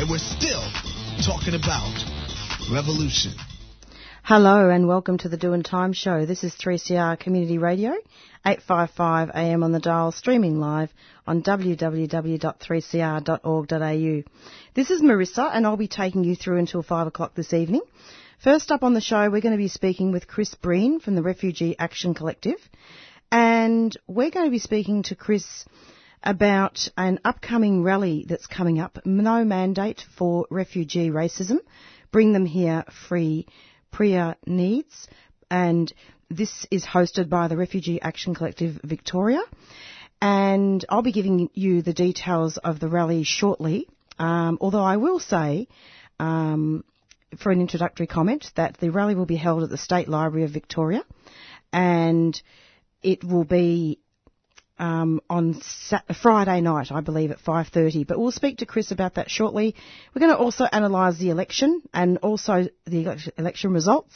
and 0.00 0.08
we're 0.08 0.16
still 0.16 0.64
talking 1.22 1.54
about 1.54 1.92
revolution. 2.72 3.34
Hello 4.22 4.70
and 4.70 4.88
welcome 4.88 5.18
to 5.18 5.28
the 5.28 5.36
Doing 5.36 5.62
Time 5.62 5.92
Show. 5.92 6.24
This 6.24 6.42
is 6.42 6.54
3CR 6.54 7.20
Community 7.20 7.58
Radio, 7.58 7.90
855 8.46 9.30
AM 9.34 9.62
on 9.62 9.72
the 9.72 9.78
dial, 9.78 10.10
streaming 10.10 10.58
live 10.58 10.90
on 11.26 11.42
www.3cr.org.au. 11.42 14.22
This 14.72 14.90
is 14.90 15.02
Marissa 15.02 15.50
and 15.52 15.66
I'll 15.66 15.76
be 15.76 15.86
taking 15.86 16.24
you 16.24 16.34
through 16.34 16.56
until 16.56 16.82
5 16.82 17.06
o'clock 17.06 17.34
this 17.34 17.52
evening. 17.52 17.82
First 18.42 18.72
up 18.72 18.82
on 18.82 18.94
the 18.94 19.02
show, 19.02 19.28
we're 19.28 19.42
going 19.42 19.52
to 19.52 19.58
be 19.58 19.68
speaking 19.68 20.12
with 20.12 20.26
Chris 20.26 20.54
Breen 20.54 21.00
from 21.00 21.14
the 21.14 21.22
Refugee 21.22 21.76
Action 21.78 22.14
Collective. 22.14 22.56
And 23.30 23.94
we're 24.06 24.30
going 24.30 24.46
to 24.46 24.50
be 24.50 24.60
speaking 24.60 25.02
to 25.04 25.14
Chris 25.14 25.66
about 26.22 26.88
an 26.96 27.20
upcoming 27.24 27.82
rally 27.82 28.24
that's 28.28 28.46
coming 28.46 28.78
up. 28.78 28.98
No 29.04 29.44
mandate 29.44 30.04
for 30.16 30.46
refugee 30.50 31.10
racism. 31.10 31.58
Bring 32.12 32.32
them 32.32 32.46
here 32.46 32.84
free 33.08 33.46
Priya 33.90 34.36
Nades, 34.46 35.08
and 35.50 35.92
this 36.28 36.66
is 36.70 36.84
hosted 36.84 37.28
by 37.28 37.48
the 37.48 37.56
Refugee 37.56 38.00
Action 38.00 38.34
Collective 38.34 38.80
Victoria. 38.84 39.42
And 40.22 40.84
I'll 40.88 41.02
be 41.02 41.12
giving 41.12 41.48
you 41.54 41.82
the 41.82 41.94
details 41.94 42.58
of 42.58 42.78
the 42.78 42.88
rally 42.88 43.24
shortly. 43.24 43.88
Um, 44.18 44.58
although 44.60 44.84
I 44.84 44.98
will 44.98 45.18
say, 45.18 45.66
um, 46.18 46.84
for 47.38 47.50
an 47.50 47.60
introductory 47.60 48.06
comment, 48.06 48.50
that 48.56 48.76
the 48.78 48.90
rally 48.90 49.14
will 49.14 49.26
be 49.26 49.36
held 49.36 49.62
at 49.62 49.70
the 49.70 49.78
State 49.78 50.08
Library 50.08 50.44
of 50.44 50.50
Victoria, 50.50 51.02
and 51.72 52.40
it 53.02 53.24
will 53.24 53.44
be 53.44 53.98
um, 54.80 55.20
on 55.28 55.60
Friday 56.22 56.62
night, 56.62 56.90
I 56.90 57.00
believe, 57.00 57.30
at 57.30 57.38
5.30. 57.38 58.06
But 58.06 58.18
we'll 58.18 58.32
speak 58.32 58.58
to 58.58 58.66
Chris 58.66 58.90
about 58.90 59.14
that 59.14 59.30
shortly. 59.30 59.76
We're 60.14 60.20
going 60.20 60.32
to 60.32 60.38
also 60.38 60.66
analyse 60.72 61.18
the 61.18 61.30
election 61.30 61.82
and 61.92 62.18
also 62.18 62.66
the 62.86 63.32
election 63.36 63.72
results 63.72 64.14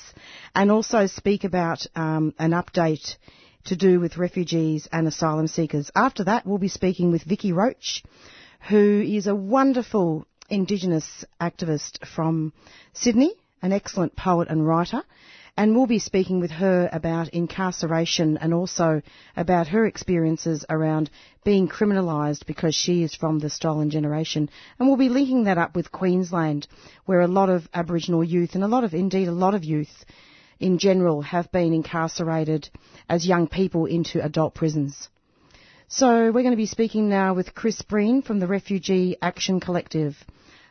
and 0.55 0.73
also 0.73 1.07
speak 1.07 1.45
about 1.45 1.87
um, 1.95 2.35
an 2.39 2.53
update 2.53 3.17
to 3.67 3.77
do 3.77 4.01
with 4.01 4.17
refugees 4.17 4.89
and 4.91 5.07
asylum 5.07 5.47
seekers. 5.47 5.91
After 5.95 6.25
that, 6.25 6.47
we'll 6.47 6.59
be 6.59 6.69
speaking 6.69 7.13
with 7.13 7.23
Vicky 7.23 7.53
Roach, 7.53 8.03
who 8.69 9.03
is 9.07 9.27
a 9.27 9.35
wonderful 9.35 10.27
Indigenous 10.49 11.25
activist 11.41 12.07
from 12.07 12.53
Sydney, 12.95 13.35
an 13.63 13.73
excellent 13.73 14.17
poet 14.17 14.49
and 14.49 14.67
writer 14.67 15.03
and 15.57 15.75
we'll 15.75 15.87
be 15.87 16.01
speaking 16.01 16.41
with 16.41 16.51
her 16.51 16.89
about 16.93 17.29
incarceration 17.29 18.37
and 18.39 18.53
also 18.53 19.03
about 19.37 19.69
her 19.69 19.87
experiences 19.87 20.65
around 20.69 21.11
being 21.45 21.69
criminalised 21.69 22.45
because 22.47 22.75
she 22.75 23.05
is 23.05 23.15
from 23.15 23.39
the 23.39 23.51
stolen 23.51 23.91
generation. 23.91 24.51
And 24.79 24.89
we'll 24.89 24.97
be 24.97 25.09
linking 25.09 25.45
that 25.45 25.59
up 25.59 25.77
with 25.77 25.93
Queensland, 25.93 26.67
where 27.05 27.21
a 27.21 27.29
lot 27.29 27.51
of 27.51 27.69
Aboriginal 27.73 28.25
youth 28.25 28.55
and 28.55 28.65
a 28.65 28.69
lot 28.69 28.83
of, 28.83 28.95
indeed, 28.95 29.29
a 29.29 29.33
lot 29.33 29.55
of 29.55 29.65
youth 29.65 30.05
in 30.59 30.79
general 30.79 31.23
have 31.23 31.53
been 31.53 31.73
incarcerated 31.73 32.69
as 33.09 33.27
young 33.27 33.47
people 33.47 33.87
into 33.87 34.25
adult 34.25 34.55
prisons. 34.55 35.09
So 35.87 36.33
we're 36.33 36.43
going 36.43 36.51
to 36.51 36.57
be 36.57 36.67
speaking 36.67 37.09
now 37.09 37.35
with 37.35 37.55
Chris 37.55 37.81
Breen 37.83 38.23
from 38.23 38.41
the 38.41 38.49
Refugee 38.49 39.17
Action 39.23 39.61
Collective. 39.61 40.17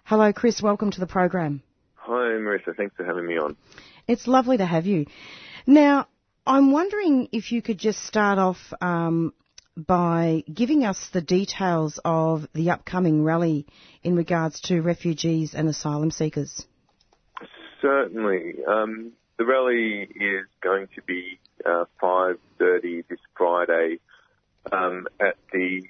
Hello, 0.04 0.34
Chris. 0.34 0.62
Welcome 0.62 0.92
to 0.92 1.00
the 1.00 1.08
program. 1.08 1.62
Hi, 1.96 2.36
Marissa. 2.36 2.76
Thanks 2.76 2.96
for 2.98 3.06
having 3.06 3.26
me 3.26 3.38
on. 3.38 3.56
It's 4.08 4.28
lovely 4.28 4.58
to 4.58 4.66
have 4.66 4.86
you. 4.86 5.06
Now, 5.66 6.08
I'm 6.46 6.72
wondering 6.72 7.30
if 7.31 7.52
you 7.52 7.62
could 7.62 7.78
just 7.78 8.03
start 8.06 8.38
off 8.38 8.58
um, 8.81 9.34
by 9.78 10.44
giving 10.53 10.84
us 10.84 11.09
the 11.14 11.22
details 11.22 12.00
of 12.03 12.47
the 12.53 12.72
upcoming 12.72 13.24
rally 13.24 13.66
in 14.03 14.16
regards 14.16 14.59
to 14.62 14.81
refugees 14.81 15.53
and 15.53 15.69
asylum 15.69 16.12
seekers. 16.12 16.66
Certainly. 17.81 18.56
Um, 18.68 19.13
the 19.38 19.46
rally 19.46 20.03
is 20.03 20.46
going 20.62 20.88
to 20.96 21.02
be 21.02 21.40
uh, 21.66 21.86
5.30 22.02 23.08
this 23.08 23.19
Friday 23.36 24.00
um, 24.72 25.08
at 25.19 25.36
the 25.52 25.84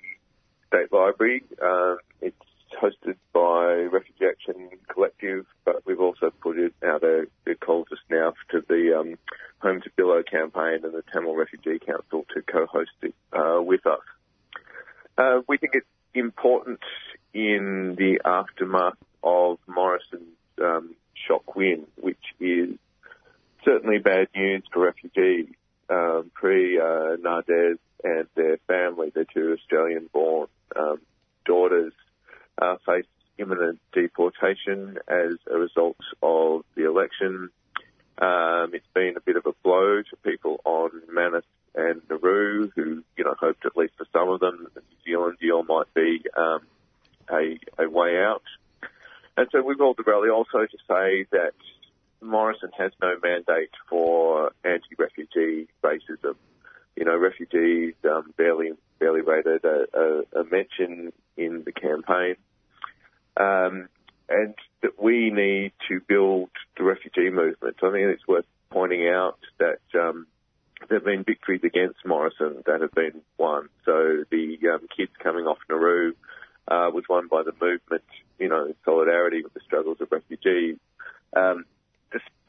State 0.67 0.91
Library. 0.91 1.43
Uh, 1.61 1.95
it's 2.21 2.35
hosted 2.75 3.15
by 3.33 3.73
Refugee 3.91 4.25
Action 4.25 4.69
Collective, 4.87 5.45
but 5.65 5.85
we've 5.85 5.99
also 5.99 6.31
put 6.41 6.57
it 6.57 6.73
out 6.85 7.03
a, 7.03 7.27
a 7.47 7.55
call 7.55 7.85
just 7.89 8.01
now 8.09 8.33
to 8.51 8.63
the 8.67 8.99
um, 8.99 9.17
Home 9.59 9.81
to 9.81 9.89
Biloela 9.91 10.29
campaign 10.29 10.79
and 10.83 10.93
the 10.93 11.03
Tamil 11.13 11.35
Refugee 11.35 11.79
Council 11.79 12.25
to 12.33 12.41
co-host 12.41 12.91
it 13.01 13.15
uh, 13.31 13.61
with 13.61 13.85
us. 13.85 14.01
Uh, 15.17 15.41
we 15.47 15.57
think 15.57 15.73
it's 15.75 15.87
important 16.13 16.79
in 17.33 17.95
the 17.97 18.19
aftermath 18.25 18.97
of 19.23 19.57
Morrison's 19.67 20.37
um, 20.61 20.95
shock 21.27 21.55
win, 21.55 21.85
which 21.95 22.23
is 22.39 22.77
certainly 23.63 23.99
bad 23.99 24.27
news 24.35 24.63
for 24.71 24.81
refugees. 24.81 25.47
Um, 25.89 26.31
Pre 26.33 26.79
uh, 26.79 27.17
and 28.03 28.27
their 28.35 28.57
family, 28.67 29.11
their 29.13 29.25
two 29.25 29.55
Australian-born 29.57 30.47
um, 30.75 30.99
daughters, 31.45 31.93
uh, 32.61 32.77
face 32.85 33.05
imminent 33.37 33.79
deportation 33.93 34.97
as 35.07 35.33
a 35.51 35.57
result 35.57 35.97
of 36.21 36.63
the 36.75 36.85
election. 36.85 37.49
Um, 38.17 38.71
it's 38.73 38.85
been 38.93 39.15
a 39.17 39.21
bit 39.21 39.37
of 39.37 39.45
a 39.45 39.53
blow 39.63 40.01
to 40.01 40.15
people 40.23 40.61
on 40.65 40.91
Manus 41.11 41.45
and 41.75 42.01
Nauru, 42.09 42.69
who 42.75 43.03
you 43.17 43.23
know 43.23 43.35
hoped 43.39 43.65
at 43.65 43.75
least 43.75 43.93
for 43.97 44.05
some 44.13 44.29
of 44.29 44.39
them 44.39 44.67
the 44.73 44.81
New 44.81 45.11
Zealand 45.13 45.37
deal 45.41 45.63
might 45.63 45.91
be 45.93 46.21
um, 46.37 46.59
a, 47.31 47.57
a 47.79 47.89
way 47.89 48.17
out. 48.21 48.43
And 49.35 49.47
so 49.51 49.63
we've 49.63 49.77
called 49.77 49.97
the 49.97 50.03
rally 50.03 50.29
also 50.29 50.59
to 50.59 50.77
say 50.87 51.25
that 51.31 51.53
Morrison 52.21 52.69
has 52.77 52.91
no 53.01 53.15
mandate 53.21 53.71
for 53.89 54.51
anti-refugee 54.63 55.67
racism. 55.83 56.35
You 56.95 57.05
know, 57.05 57.17
refugees 57.17 57.95
um, 58.05 58.31
barely 58.37 58.73
barely 58.99 59.21
rated 59.21 59.65
a, 59.65 59.87
a, 59.93 60.41
a 60.41 60.43
mention 60.45 61.11
in 61.37 61.63
the 61.65 61.71
campaign. 61.71 62.35
Um, 63.37 63.89
and 64.29 64.55
that 64.81 65.01
we 65.01 65.29
need 65.29 65.73
to 65.89 65.99
build 66.07 66.49
the 66.77 66.83
refugee 66.83 67.29
movement. 67.29 67.77
I 67.81 67.91
think 67.91 68.07
it's 68.07 68.27
worth 68.27 68.45
pointing 68.69 69.07
out 69.07 69.37
that 69.59 69.81
um, 69.99 70.27
there 70.87 70.99
have 70.99 71.05
been 71.05 71.23
victories 71.23 71.61
against 71.63 72.05
Morrison 72.05 72.63
that 72.65 72.81
have 72.81 72.91
been 72.91 73.21
won. 73.37 73.69
So 73.85 74.23
the 74.29 74.57
um, 74.73 74.87
kids 74.95 75.11
coming 75.21 75.45
off 75.45 75.59
Nauru 75.69 76.13
uh, 76.67 76.89
was 76.93 77.03
won 77.09 77.27
by 77.27 77.43
the 77.43 77.53
movement, 77.59 78.03
you 78.39 78.49
know, 78.49 78.65
in 78.65 78.75
solidarity 78.85 79.43
with 79.43 79.53
the 79.53 79.61
struggles 79.65 79.97
of 80.01 80.11
refugees, 80.11 80.77
um, 81.35 81.65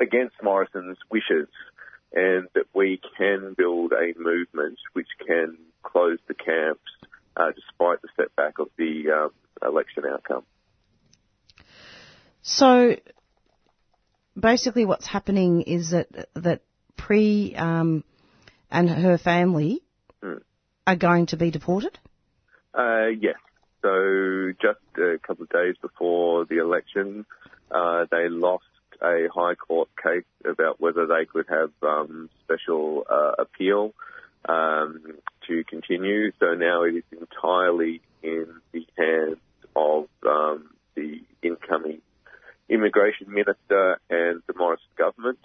against 0.00 0.34
Morrison's 0.42 0.98
wishes, 1.10 1.48
and 2.12 2.48
that 2.54 2.66
we 2.74 3.00
can 3.18 3.54
build 3.56 3.92
a 3.92 4.18
movement 4.18 4.78
which 4.92 5.08
can 5.26 5.56
close 5.82 6.18
the 6.28 6.34
camps 6.34 6.80
uh, 7.36 7.50
despite 7.54 8.02
the 8.02 8.08
setback 8.16 8.58
of 8.58 8.68
the 8.76 9.10
um, 9.10 9.30
election 9.62 10.04
outcome. 10.10 10.44
So 12.42 12.96
basically, 14.38 14.84
what's 14.84 15.06
happening 15.06 15.62
is 15.62 15.90
that 15.90 16.08
that 16.34 16.62
Pre 16.96 17.54
um, 17.56 18.04
and 18.70 18.88
her 18.88 19.18
family 19.18 19.82
mm. 20.22 20.40
are 20.86 20.96
going 20.96 21.26
to 21.26 21.36
be 21.36 21.50
deported. 21.50 21.98
Uh, 22.72 23.06
yes. 23.20 23.36
So 23.82 24.52
just 24.62 24.80
a 24.96 25.18
couple 25.18 25.44
of 25.44 25.50
days 25.50 25.76
before 25.82 26.46
the 26.46 26.58
election, 26.58 27.26
Uh, 27.70 28.06
they 28.10 28.28
lost 28.28 28.64
a 29.02 29.26
High 29.34 29.56
Court 29.56 29.88
case 30.00 30.30
about 30.44 30.80
whether 30.80 31.06
they 31.06 31.24
could 31.24 31.46
have 31.48 31.72
um, 31.82 32.30
special 32.44 33.04
uh, 33.10 33.32
appeal 33.38 33.92
um, 34.48 35.00
to 35.48 35.64
continue. 35.64 36.32
So 36.40 36.54
now 36.54 36.82
it 36.82 36.94
is 36.94 37.04
entirely 37.12 38.00
in 38.22 38.46
the 38.72 38.86
hands 38.96 39.38
of 39.76 40.08
um, 40.26 40.70
the 40.94 41.20
incoming 41.42 42.00
immigration 42.68 43.32
minister 43.32 44.00
and 44.08 44.42
the 44.46 44.54
Morrison 44.56 44.86
government. 44.96 45.38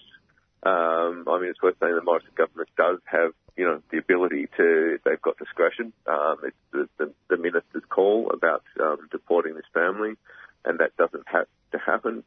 Um, 0.64 1.26
I 1.28 1.40
mean, 1.40 1.50
it's 1.50 1.62
worth 1.62 1.76
saying 1.80 1.96
the 1.96 2.04
Morrison 2.04 2.32
government 2.36 2.70
does 2.78 3.00
have, 3.06 3.32
you 3.56 3.66
know, 3.66 3.82
the 3.92 3.98
ability 3.98 4.48
to. 4.58 5.00
They've 5.06 5.22
got 5.22 5.38
discretion. 5.38 5.94
Um, 6.06 6.38
it's 6.44 6.56
the, 6.72 6.90
the, 6.98 7.14
the 7.30 7.38
minister's 7.38 7.84
call 7.90 8.32
about 8.34 8.64
um, 8.80 9.08
deporting 9.12 9.56
this 9.56 9.66
family, 9.74 10.16
and 10.66 10.80
that 10.80 10.96
doesn't 10.98 11.28
have 11.28 11.48
to 11.72 11.78
happen. 11.78 12.24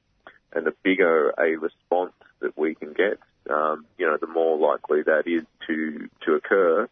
And 0.54 0.66
the 0.66 0.74
bigger 0.82 1.30
a 1.38 1.56
response 1.56 2.12
that 2.40 2.56
we 2.58 2.74
can 2.74 2.92
get, 2.92 3.18
um, 3.50 3.86
you 3.98 4.06
know, 4.06 4.16
the 4.20 4.26
more 4.26 4.58
likely 4.58 5.02
that 5.02 5.24
is 5.26 5.44
to 5.66 6.08
to 6.26 6.34
occur. 6.34 6.88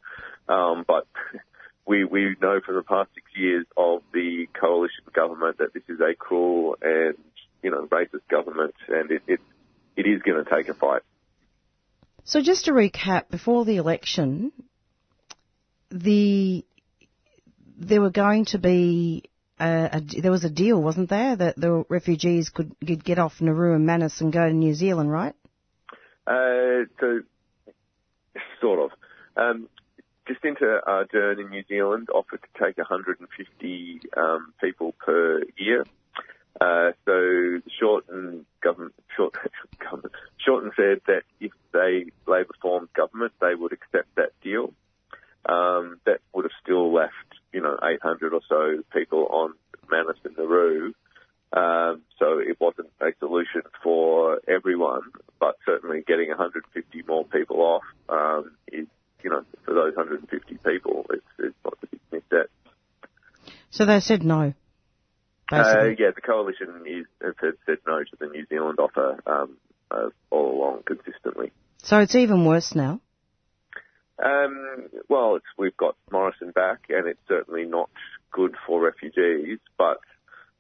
Um, 0.49 0.85
but 0.87 1.07
we 1.87 2.05
we 2.05 2.37
know 2.41 2.61
from 2.65 2.77
the 2.77 2.83
past 2.83 3.11
six 3.15 3.27
years 3.35 3.67
of 3.77 4.03
the 4.13 4.47
coalition 4.59 5.05
government 5.13 5.59
that 5.59 5.73
this 5.75 5.83
is 5.89 6.01
a 6.01 6.15
cruel 6.15 6.77
and 6.81 7.15
you 7.63 7.71
know 7.71 7.87
racist 7.87 8.27
government, 8.29 8.75
and 8.89 9.11
it 9.11 9.23
it, 9.27 9.41
it 9.97 10.07
is 10.07 10.23
going 10.23 10.45
to 10.45 10.51
take 10.51 10.69
a 10.69 10.75
fight. 10.75 11.03
So 12.25 12.41
just 12.43 12.67
to 12.67 12.73
recap, 12.73 13.31
before 13.31 13.65
the 13.65 13.77
election, 13.77 14.53
the 15.91 16.65
there 17.77 18.01
were 18.01 18.11
going 18.11 18.45
to 18.47 18.59
be 18.59 19.25
a, 19.59 19.91
a, 19.93 20.21
there 20.21 20.31
was 20.31 20.45
a 20.45 20.51
deal, 20.51 20.81
wasn't 20.81 21.11
there, 21.11 21.37
that 21.37 21.57
the 21.57 21.85
refugees 21.89 22.51
could, 22.51 22.75
get 22.81 23.19
off 23.19 23.41
Nauru 23.41 23.75
and 23.75 23.87
Manus 23.87 24.21
and 24.21 24.33
go 24.33 24.47
to 24.47 24.53
New 24.53 24.75
Zealand, 24.75 25.11
right? 25.11 25.35
Uh, 26.31 26.87
so, 27.01 27.23
sort 28.61 28.79
of. 28.79 28.91
Um, 29.37 29.69
Jacinda 30.29 30.81
Ardern 30.87 31.41
in 31.41 31.51
New 31.51 31.65
Zealand 31.69 32.09
offered 32.15 32.41
to 32.43 32.65
take 32.65 32.79
150 32.79 34.01
um, 34.17 34.53
people 34.61 34.93
per 34.93 35.43
year. 35.57 35.85
Uh, 36.61 36.93
so 37.05 37.61
Shorten 37.81 38.47
government, 38.63 38.95
Short, 39.17 39.35
government, 39.81 40.13
Shorten 40.39 40.71
said 40.77 41.01
that 41.07 41.23
if 41.41 41.53
they 41.73 42.07
Labor 42.31 42.55
formed 42.61 42.93
government, 42.93 43.33
they 43.41 43.55
would 43.55 43.73
accept 43.73 44.15
that 44.17 44.33
deal. 44.43 44.73
Um, 45.49 45.99
that 46.05 46.21
would 46.35 46.45
have 46.45 46.53
still 46.63 46.93
left, 46.93 47.15
you 47.53 47.63
know, 47.63 47.79
800 47.83 48.35
or 48.35 48.43
so 48.49 48.83
people 48.93 49.27
on 49.31 49.55
Manus 49.91 50.19
and 50.25 50.37
Nauru. 50.37 50.93
Um, 51.53 52.03
so 52.19 52.39
it 52.39 52.59
wasn't 52.61 52.91
a 53.01 53.11
solution 53.19 53.63
for 53.83 54.41
everyone, 54.47 55.03
but 55.41 55.57
certainly 55.67 56.03
getting 56.07 56.29
150 56.29 57.03
more 57.09 57.25
people 57.25 57.61
off 57.61 57.83
um, 58.09 58.53
is, 58.71 58.87
you 59.23 59.31
know, 59.31 59.45
for 59.65 59.75
those 59.75 59.97
150 59.97 60.59
people, 60.65 61.07
it's, 61.11 61.25
it's 61.39 61.57
not 61.65 61.81
the 61.81 61.89
big 61.89 62.01
miss 62.13 62.23
that. 62.31 62.47
So 63.71 63.85
they 63.85 64.01
said 64.01 64.23
no. 64.23 64.55
Uh, 65.53 65.87
yeah, 65.99 66.11
the 66.15 66.21
coalition 66.25 66.69
is, 66.87 67.07
has 67.21 67.55
said 67.67 67.79
no 67.87 67.99
to 67.99 68.17
the 68.21 68.27
New 68.27 68.47
Zealand 68.47 68.79
offer 68.79 69.21
um, 69.27 69.57
uh, 69.91 70.11
all 70.31 70.57
along 70.57 70.83
consistently. 70.85 71.53
So 71.79 71.99
it's 71.99 72.15
even 72.15 72.45
worse 72.45 72.75
now. 72.75 73.01
Um, 74.23 74.89
well, 75.09 75.41
we've 75.59 75.77
got 75.77 75.97
Morrison 76.13 76.51
back, 76.51 76.85
and 76.91 77.09
it's 77.09 77.21
certainly 77.27 77.65
not 77.65 77.91
good 78.31 78.55
for 78.67 78.81
refugees. 78.81 79.59
But 79.79 79.99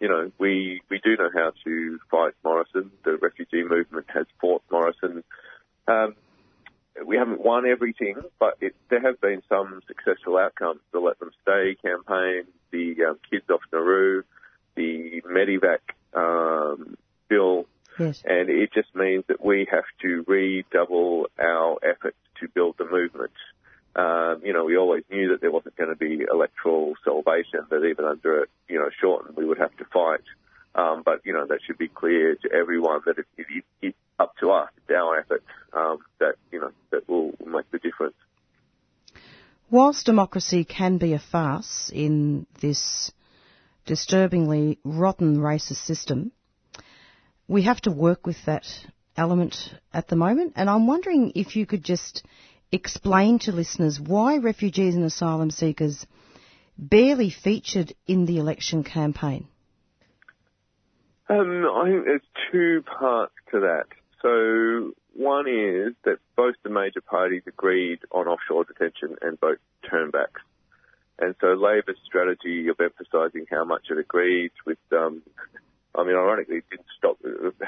you 0.00 0.08
know, 0.08 0.32
we 0.38 0.80
we 0.90 0.98
do 0.98 1.16
know 1.16 1.30
how 1.32 1.52
to 1.64 1.98
fight 2.10 2.32
Morrison. 2.42 2.90
The 3.04 3.18
refugee 3.20 3.64
movement 3.64 4.06
has 4.14 4.26
fought 4.40 4.62
Morrison. 4.70 5.22
Um, 5.86 6.16
we 7.06 7.16
haven't 7.16 7.44
won 7.60 7.70
everything, 7.70 8.16
but 8.38 8.56
it, 8.60 8.74
there 8.88 9.00
have 9.00 9.20
been 9.20 9.42
some 9.48 9.80
successful 9.86 10.36
outcomes. 10.36 10.80
The 10.92 11.00
Let 11.00 11.18
Them 11.18 11.30
Stay 11.42 11.76
campaign, 11.82 12.44
the 12.70 12.96
um, 13.04 13.18
Kids 13.30 13.48
Off 13.50 13.60
Nauru, 13.72 14.22
the 14.74 15.22
Medevac 15.22 15.80
um, 16.14 16.96
bill, 17.28 17.66
yes. 17.98 18.22
and 18.24 18.48
it 18.48 18.72
just 18.72 18.94
means 18.94 19.24
that 19.28 19.44
we 19.44 19.66
have 19.70 19.84
to 20.02 20.24
redouble 20.26 21.26
our 21.38 21.78
efforts 21.82 22.16
to 22.40 22.48
build 22.48 22.76
the 22.78 22.86
movement. 22.86 23.32
Um, 23.96 24.40
you 24.44 24.52
know, 24.52 24.64
we 24.64 24.76
always 24.76 25.02
knew 25.10 25.30
that 25.30 25.40
there 25.40 25.50
wasn't 25.50 25.76
going 25.76 25.90
to 25.90 25.96
be 25.96 26.24
electoral 26.30 26.94
salvation, 27.04 27.60
that 27.70 27.84
even 27.84 28.04
under, 28.04 28.46
you 28.68 28.78
know, 28.78 28.88
Shorten, 29.00 29.34
we 29.34 29.44
would 29.44 29.58
have 29.58 29.76
to 29.78 29.84
fight. 29.86 30.20
Um, 30.76 31.02
but, 31.04 31.22
you 31.24 31.32
know, 31.32 31.46
that 31.46 31.58
should 31.66 31.78
be 31.78 31.88
clear 31.88 32.36
to 32.36 32.52
everyone 32.52 33.00
that 33.04 33.18
it, 33.18 33.26
it, 33.36 33.64
it's 33.82 33.96
up 34.20 34.36
to 34.38 34.52
us, 34.52 34.70
it's 34.76 34.96
our 34.96 35.18
efforts, 35.18 35.44
um, 35.72 35.98
that, 36.20 36.36
you 36.36 36.38
know, 36.38 36.38
that 36.38 36.38
will 36.38 36.38
make 36.38 36.38
the 36.38 36.39
difference. 38.00 38.16
Whilst 39.70 40.06
democracy 40.06 40.64
can 40.64 40.98
be 40.98 41.12
a 41.12 41.18
farce 41.18 41.90
in 41.94 42.46
this 42.60 43.12
disturbingly 43.86 44.78
rotten 44.84 45.38
racist 45.38 45.84
system, 45.84 46.32
we 47.46 47.62
have 47.62 47.80
to 47.82 47.90
work 47.90 48.26
with 48.26 48.36
that 48.46 48.66
element 49.16 49.56
at 49.92 50.08
the 50.08 50.16
moment. 50.16 50.54
And 50.56 50.68
I'm 50.68 50.86
wondering 50.86 51.32
if 51.34 51.56
you 51.56 51.66
could 51.66 51.84
just 51.84 52.24
explain 52.72 53.38
to 53.40 53.52
listeners 53.52 54.00
why 54.00 54.38
refugees 54.38 54.94
and 54.94 55.04
asylum 55.04 55.50
seekers 55.50 56.06
barely 56.78 57.30
featured 57.30 57.92
in 58.06 58.26
the 58.26 58.38
election 58.38 58.84
campaign. 58.84 59.46
Um, 61.28 61.64
I 61.76 61.88
think 61.88 62.04
there's 62.04 62.22
two 62.50 62.82
parts 62.98 63.34
to 63.52 63.60
that. 63.60 63.84
So 64.22 64.94
one 65.20 65.46
is 65.46 65.94
that 66.04 66.18
both 66.36 66.56
the 66.62 66.70
major 66.70 67.00
parties 67.00 67.42
agreed 67.46 68.00
on 68.10 68.26
offshore 68.26 68.64
detention 68.64 69.16
and 69.22 69.38
boat 69.38 69.60
turnbacks. 69.88 70.42
And 71.18 71.34
so 71.40 71.48
Labor's 71.48 71.98
strategy 72.04 72.68
of 72.68 72.80
emphasising 72.80 73.46
how 73.50 73.64
much 73.64 73.84
it 73.90 73.98
agreed 73.98 74.52
with, 74.64 74.78
um, 74.92 75.22
I 75.94 76.04
mean, 76.04 76.16
ironically, 76.16 76.58
it 76.58 76.70
didn't 76.70 76.92
stop 76.96 77.16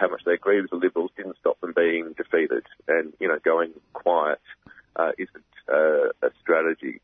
how 0.00 0.08
much 0.08 0.22
they 0.25 0.34
agreed 0.34 0.62
with 0.62 0.70
the 0.70 0.76
Liberals 0.87 1.12
didn't 1.16 1.37
stop 1.38 1.60
them 1.60 1.75
being 1.76 2.14
defeated 2.16 2.64
and, 2.88 3.12
you 3.20 3.28
know, 3.28 3.38
going 3.44 3.72
quiet 3.93 4.40
uh, 4.96 5.12
isn't 5.19 5.52
uh, 5.69 6.08
a 6.26 6.31
strategy. 6.40 7.00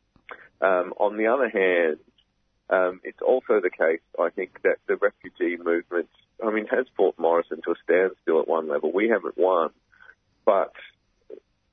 Um, 0.61 0.93
on 0.97 1.17
the 1.17 1.27
other 1.27 1.49
hand, 1.49 1.99
um, 2.69 3.01
it's 3.03 3.21
also 3.21 3.59
the 3.61 3.69
case, 3.69 4.01
I 4.19 4.29
think, 4.29 4.61
that 4.63 4.77
the 4.87 4.95
refugee 4.95 5.57
movement, 5.57 6.09
I 6.45 6.51
mean, 6.51 6.67
has 6.67 6.85
fought 6.95 7.17
Morrison 7.17 7.61
to 7.63 7.71
a 7.71 7.75
standstill 7.83 8.41
at 8.41 8.47
one 8.47 8.67
level. 8.67 8.91
We 8.91 9.09
haven't 9.09 9.37
won, 9.37 9.71
but 10.45 10.73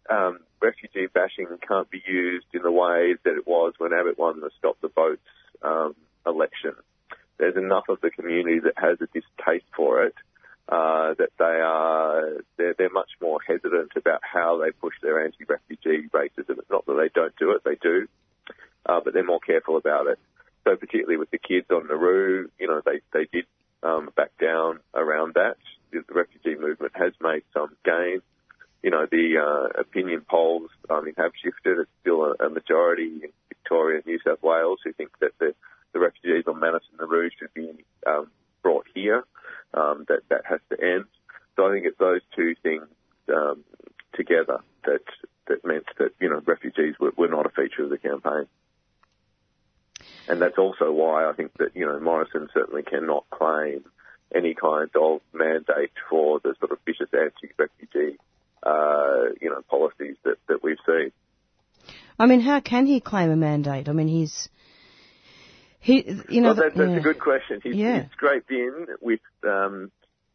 um, 0.08 0.40
refugee 0.60 1.06
bashing 1.12 1.48
can't 1.66 1.90
be 1.90 2.02
used 2.06 2.46
in 2.54 2.62
the 2.62 2.70
way 2.70 3.14
that 3.24 3.36
it 3.36 3.46
was 3.46 3.74
when 3.78 3.92
Abbott 3.92 4.18
won 4.18 4.40
the 4.40 4.50
Stop 4.58 4.80
the 4.80 4.88
Boats 4.88 5.28
um, 5.62 5.94
election. 6.26 6.74
There's 7.38 7.56
enough 7.56 7.88
of 7.90 8.00
the 8.00 8.10
community 8.10 8.60
that 8.60 8.78
has 8.78 8.96
a 9.02 9.06
distaste 9.06 9.70
for 9.76 10.04
it 10.04 10.14
uh, 10.68 11.14
that 11.18 11.30
they 11.38 11.44
are 11.44 12.42
they're, 12.56 12.74
they're 12.78 12.90
much 12.90 13.10
more 13.20 13.38
hesitant 13.46 13.92
about 13.96 14.20
how 14.22 14.58
they 14.58 14.70
push 14.70 14.94
their 15.02 15.24
anti-refugee 15.24 16.08
racism. 16.12 16.58
It's 16.58 16.70
not 16.70 16.86
that 16.86 16.94
they 16.94 17.10
don't 17.14 17.36
do 17.36 17.50
it; 17.52 17.62
they 17.64 17.76
do, 17.80 18.08
uh, 18.86 19.00
but 19.04 19.12
they're 19.12 19.24
more 19.24 19.40
careful 19.40 19.76
about 19.76 20.06
it. 20.06 20.18
So 20.64 20.74
particularly 20.74 21.16
with 21.16 21.30
the 21.30 21.38
kids 21.38 21.66
on 21.70 21.86
Nauru, 21.86 22.48
you 22.58 22.66
know, 22.66 22.82
they 22.84 23.00
they 23.12 23.28
did 23.32 23.46
um, 23.84 24.10
back 24.16 24.32
down 24.40 24.80
around 24.94 25.34
that. 25.34 25.56
The 25.92 26.02
refugee 26.12 26.56
movement 26.60 26.92
has 26.96 27.12
made 27.20 27.44
some 27.54 27.76
gains. 27.84 28.22
You 28.82 28.90
know, 28.90 29.06
the 29.08 29.38
uh, 29.38 29.80
opinion 29.80 30.22
polls, 30.28 30.70
I 30.90 31.00
mean, 31.00 31.14
have 31.16 31.32
shifted. 31.42 31.78
It's 31.78 31.90
still 32.00 32.24
a, 32.24 32.46
a 32.46 32.50
majority 32.50 33.20
in 33.22 33.30
Victoria 33.48 33.98
and 33.98 34.06
New 34.06 34.18
South 34.26 34.42
Wales 34.42 34.80
who 34.84 34.92
think 34.92 35.10
that 35.20 35.32
the, 35.38 35.54
the 35.92 36.00
refugees 36.00 36.44
on 36.46 36.60
Manus 36.60 36.82
and 36.90 37.00
Nauru 37.00 37.30
should 37.38 37.54
be 37.54 37.84
um, 38.06 38.28
brought 38.62 38.86
here. 38.92 39.24
Um, 39.74 40.04
that 40.08 40.20
that 40.30 40.42
has 40.48 40.60
to 40.70 40.80
end. 40.82 41.04
So 41.54 41.66
I 41.66 41.72
think 41.72 41.86
it's 41.86 41.98
those 41.98 42.20
two 42.34 42.54
things 42.62 42.86
um, 43.34 43.64
together 44.14 44.60
that 44.84 45.02
that 45.48 45.64
meant 45.64 45.86
that 45.98 46.12
you 46.20 46.28
know 46.30 46.40
refugees 46.46 46.94
were, 46.98 47.12
were 47.16 47.28
not 47.28 47.46
a 47.46 47.50
feature 47.50 47.84
of 47.84 47.90
the 47.90 47.98
campaign. 47.98 48.46
And 50.28 50.40
that's 50.40 50.58
also 50.58 50.92
why 50.92 51.28
I 51.28 51.32
think 51.32 51.52
that, 51.58 51.76
you 51.76 51.86
know, 51.86 52.00
Morrison 52.00 52.48
certainly 52.52 52.82
cannot 52.82 53.24
claim 53.30 53.84
any 54.34 54.54
kind 54.54 54.90
of 55.00 55.20
mandate 55.32 55.92
for 56.10 56.40
the 56.40 56.54
sort 56.58 56.72
of 56.72 56.78
vicious 56.84 57.08
anti-refugee, 57.12 58.18
uh, 58.62 59.32
you 59.40 59.50
know, 59.50 59.62
policies 59.70 60.16
that, 60.24 60.36
that 60.48 60.64
we've 60.64 60.78
seen. 60.84 61.12
I 62.18 62.26
mean, 62.26 62.40
how 62.40 62.60
can 62.76 62.86
he 62.86 63.00
claim 63.00 63.30
a 63.30 63.36
mandate? 63.36 63.88
I 63.88 63.92
mean, 63.92 64.08
he's, 64.08 64.50
he, 65.80 66.04
you 66.28 66.42
know, 66.42 66.48
well, 66.48 66.56
that's, 66.56 66.76
that's 66.76 66.90
yeah. 66.90 66.96
a 66.96 67.00
good 67.00 67.18
question. 67.18 67.60
He's, 67.62 67.74
Yeah. 67.74 68.02
he's 68.02 68.10
scraped 68.12 68.50
in 68.50 68.86
with, 69.00 69.20
um, 69.44 69.90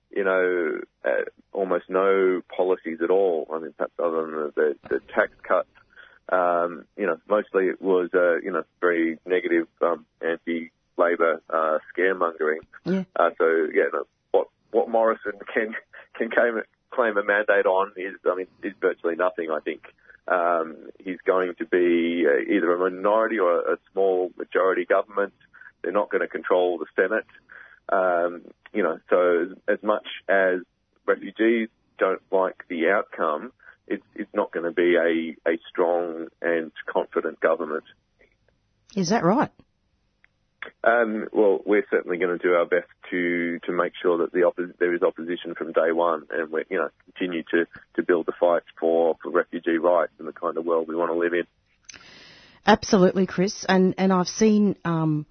you 0.09 0.23
know, 0.23 0.79
uh, 1.05 1.09
almost 1.53 1.85
no 1.87 2.41
policies 2.57 2.99
at 3.03 3.11
all. 3.11 3.47
I 3.53 3.59
mean, 3.59 3.73
perhaps 3.77 3.93
other 3.99 4.21
than 4.23 4.31
the, 4.31 4.53
the, 4.55 4.75
the 4.89 4.99
tax 5.13 5.31
cuts. 5.47 5.69
Um, 6.29 6.85
you 6.97 7.05
know, 7.05 7.17
mostly 7.29 7.65
it 7.65 7.81
was, 7.81 8.09
uh, 8.13 8.37
you 8.37 8.51
know, 8.51 8.63
very 8.79 9.19
negative 9.25 9.67
um, 9.81 10.05
anti-Labor 10.21 11.41
uh, 11.49 11.77
scaremongering. 11.91 12.61
Yeah. 12.85 13.03
Uh, 13.15 13.29
so, 13.37 13.45
yeah, 13.73 13.89
no, 13.93 14.07
what 14.31 14.47
what 14.71 14.89
Morrison 14.89 15.33
can 15.53 15.75
can 16.17 16.31
claim, 16.31 16.61
claim 16.89 17.17
a 17.17 17.23
mandate 17.23 17.65
on 17.65 17.91
is, 17.97 18.15
I 18.25 18.35
mean, 18.35 18.47
is 18.63 18.73
virtually 18.79 19.15
nothing. 19.15 19.49
I 19.51 19.59
think 19.59 19.81
um, 20.27 20.77
he's 21.03 21.19
going 21.25 21.53
to 21.57 21.65
be 21.65 22.10
either 22.51 22.73
a 22.73 22.91
minority 22.91 23.39
or 23.39 23.59
a 23.59 23.77
small 23.91 24.31
majority 24.37 24.85
government. 24.85 25.33
They're 25.81 25.91
not 25.91 26.09
going 26.09 26.21
to 26.21 26.27
control 26.27 26.77
the 26.77 26.85
Senate. 26.95 27.25
Um, 27.89 28.41
you 28.73 28.83
know, 28.83 28.99
so 29.09 29.55
as 29.67 29.79
much 29.81 30.07
as 30.29 30.59
refugees 31.05 31.69
don't 31.97 32.21
like 32.31 32.63
the 32.69 32.89
outcome, 32.89 33.51
it's, 33.87 34.03
it's 34.15 34.33
not 34.33 34.51
going 34.51 34.65
to 34.65 34.71
be 34.71 34.95
a, 34.95 35.49
a 35.49 35.57
strong 35.69 36.27
and 36.41 36.71
confident 36.85 37.39
government. 37.39 37.83
Is 38.95 39.09
that 39.09 39.23
right? 39.23 39.51
Um, 40.83 41.27
well, 41.31 41.59
we're 41.65 41.85
certainly 41.89 42.17
going 42.17 42.37
to 42.37 42.41
do 42.41 42.53
our 42.53 42.65
best 42.65 42.87
to 43.09 43.59
to 43.65 43.71
make 43.71 43.93
sure 44.01 44.19
that 44.19 44.31
the 44.31 44.39
oppo- 44.41 44.77
there 44.77 44.93
is 44.93 45.01
opposition 45.01 45.55
from 45.55 45.71
day 45.71 45.91
one, 45.91 46.23
and 46.31 46.51
we 46.51 46.63
you 46.69 46.77
know 46.77 46.89
continue 47.05 47.43
to, 47.51 47.65
to 47.95 48.03
build 48.03 48.27
the 48.27 48.33
fight 48.39 48.63
for, 48.79 49.17
for 49.21 49.31
refugee 49.31 49.77
rights 49.77 50.13
and 50.19 50.27
the 50.27 50.33
kind 50.33 50.57
of 50.57 50.65
world 50.65 50.87
we 50.87 50.95
want 50.95 51.11
to 51.11 51.17
live 51.17 51.33
in. 51.33 51.45
Absolutely, 52.65 53.25
Chris, 53.25 53.65
and 53.67 53.95
and 53.97 54.13
I've 54.13 54.27
seen 54.27 54.75
um, 54.85 55.25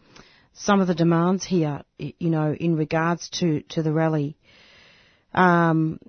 some 0.52 0.80
of 0.80 0.88
the 0.88 0.94
demands 0.94 1.44
here, 1.44 1.82
you 1.98 2.30
know, 2.30 2.52
in 2.52 2.76
regards 2.76 3.28
to 3.40 3.60
to 3.70 3.82
the 3.82 3.92
rally. 3.92 4.36
Um, 5.32 6.00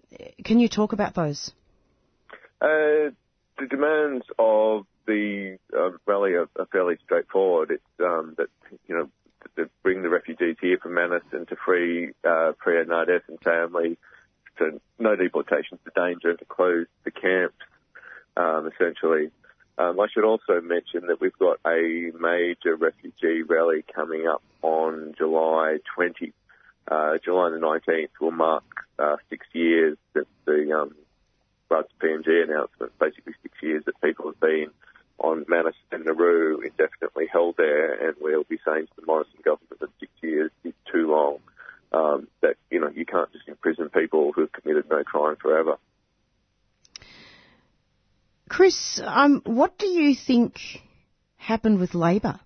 can 0.43 0.59
you 0.59 0.67
talk 0.67 0.93
about 0.93 1.13
those? 1.13 1.51
Uh, 2.59 3.13
the 3.59 3.67
demands 3.69 4.25
of 4.39 4.85
the 5.05 5.57
uh, 5.77 5.91
rally 6.05 6.33
are, 6.33 6.49
are, 6.59 6.65
fairly 6.71 6.97
straightforward. 7.03 7.71
It's 7.71 7.83
um, 7.99 8.35
that 8.37 8.47
you 8.87 8.95
know 8.95 9.09
to 9.57 9.69
bring 9.83 10.01
the 10.01 10.09
refugees 10.09 10.55
here 10.59 10.77
from 10.81 10.95
Manus 10.95 11.23
and 11.31 11.47
to 11.49 11.55
free 11.55 12.13
uh, 12.27 12.53
Priya 12.57 12.85
Nades 12.85 13.23
and 13.27 13.39
family, 13.41 13.97
to 14.57 14.81
no 14.97 15.15
deportations 15.15 15.79
to 15.85 15.91
danger, 15.95 16.35
to 16.35 16.45
close 16.45 16.87
the 17.03 17.11
camps, 17.11 17.55
um, 18.37 18.69
essentially. 18.73 19.31
Um, 19.77 19.99
I 19.99 20.07
should 20.13 20.25
also 20.25 20.61
mention 20.61 21.07
that 21.07 21.19
we've 21.19 21.37
got 21.37 21.59
a 21.65 22.11
major 22.19 22.75
refugee 22.75 23.41
rally 23.43 23.83
coming 23.93 24.27
up 24.27 24.43
on 24.61 25.13
July 25.17 25.77
20. 25.95 26.33
Uh, 26.87 27.17
July 27.23 27.49
the 27.49 27.57
19th 27.57 28.09
will 28.19 28.31
mark 28.31 28.63
uh, 28.99 29.15
six 29.29 29.45
years 29.53 29.97
since 30.13 30.27
the 30.45 30.71
um, 30.77 30.95
Rudd's 31.69 31.89
PNG 32.01 32.43
announcement, 32.43 32.91
basically 32.99 33.33
six 33.41 33.55
years 33.61 33.83
that 33.85 33.99
people 34.01 34.25
have 34.25 34.39
been 34.39 34.71
on 35.19 35.45
Manus 35.47 35.75
and 35.91 36.05
Nauru 36.05 36.61
indefinitely 36.61 37.27
held 37.31 37.55
there, 37.57 38.07
and 38.07 38.15
we'll 38.19 38.43
be 38.43 38.59
saying 38.65 38.87
to 38.87 38.93
the 38.99 39.05
Morrison 39.05 39.39
government 39.43 39.79
that 39.79 39.89
six 39.99 40.11
years 40.21 40.51
is 40.63 40.73
too 40.91 41.09
long. 41.09 41.37
Um, 41.93 42.27
that 42.41 42.55
you 42.69 42.79
know 42.79 42.89
you 42.89 43.05
can't 43.05 43.31
just 43.33 43.47
imprison 43.49 43.89
people 43.89 44.31
who've 44.31 44.51
committed 44.51 44.85
no 44.89 45.03
crime 45.03 45.35
forever. 45.35 45.77
Chris, 48.51 48.99
um, 49.01 49.41
what 49.45 49.77
do 49.77 49.87
you 49.87 50.13
think 50.13 50.59
happened 51.37 51.79
with 51.79 51.95
Labor? 51.95 52.37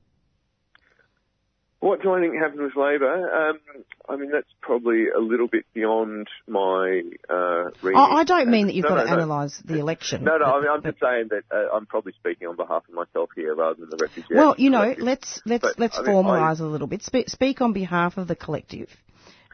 What 1.80 2.04
do 2.04 2.14
I 2.14 2.22
think 2.22 2.36
happened 2.36 2.62
with 2.62 2.76
Labor? 2.76 3.50
Um, 3.50 3.60
I 4.08 4.16
mean, 4.16 4.30
that's 4.30 4.48
probably 4.62 5.08
a 5.10 5.20
little 5.20 5.48
bit 5.48 5.66
beyond 5.74 6.28
my 6.48 7.02
uh, 7.28 7.72
reading. 7.82 8.00
I, 8.00 8.18
I 8.18 8.24
don't 8.24 8.52
mean 8.52 8.68
that 8.68 8.76
you've 8.76 8.84
no, 8.84 8.90
got 8.90 8.98
no, 8.98 9.04
to 9.06 9.10
no. 9.10 9.24
analyse 9.24 9.58
the 9.66 9.80
election. 9.80 10.24
No, 10.24 10.38
no, 10.38 10.46
but, 10.46 10.54
I 10.54 10.62
mean, 10.62 10.70
I'm 10.70 10.84
just 10.84 11.00
saying 11.00 11.30
that 11.32 11.44
uh, 11.52 11.76
I'm 11.76 11.88
probably 11.88 12.14
speaking 12.20 12.48
on 12.48 12.56
behalf 12.56 12.84
of 12.88 12.94
myself 12.94 13.32
here 13.36 13.56
rather 13.56 13.80
than 13.80 13.90
the 13.90 13.98
refugee. 14.00 14.36
Well, 14.36 14.54
you 14.60 14.70
know, 14.70 14.94
collective. 14.94 15.06
let's 15.06 15.42
let's 15.48 15.62
but, 15.64 15.80
let's 15.80 15.98
formalise 15.98 16.60
a 16.60 16.66
little 16.66 16.88
bit. 16.88 17.02
Speak, 17.02 17.30
speak 17.30 17.62
on 17.62 17.74
behalf 17.74 18.18
of 18.18 18.28
the 18.28 18.36
collective, 18.36 18.90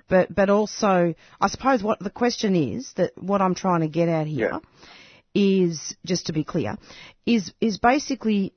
but 0.10 0.36
but 0.36 0.50
also, 0.50 1.15
I 1.39 1.48
suppose 1.48 1.81
what 1.81 2.00
the 2.00 2.10
question 2.10 2.58
is 2.58 2.91
that 2.98 3.17
what 3.17 3.41
I'm 3.41 3.55
trying 3.55 3.81
to 3.81 3.88
get 3.88 4.10
at 4.10 4.27
here 4.27 4.50
yeah. 4.51 4.60
Is 5.34 5.96
just 6.06 6.28
to 6.28 6.34
be 6.34 6.44
clear, 6.44 6.78
is 7.26 7.54
is 7.62 7.78
basically 7.78 8.54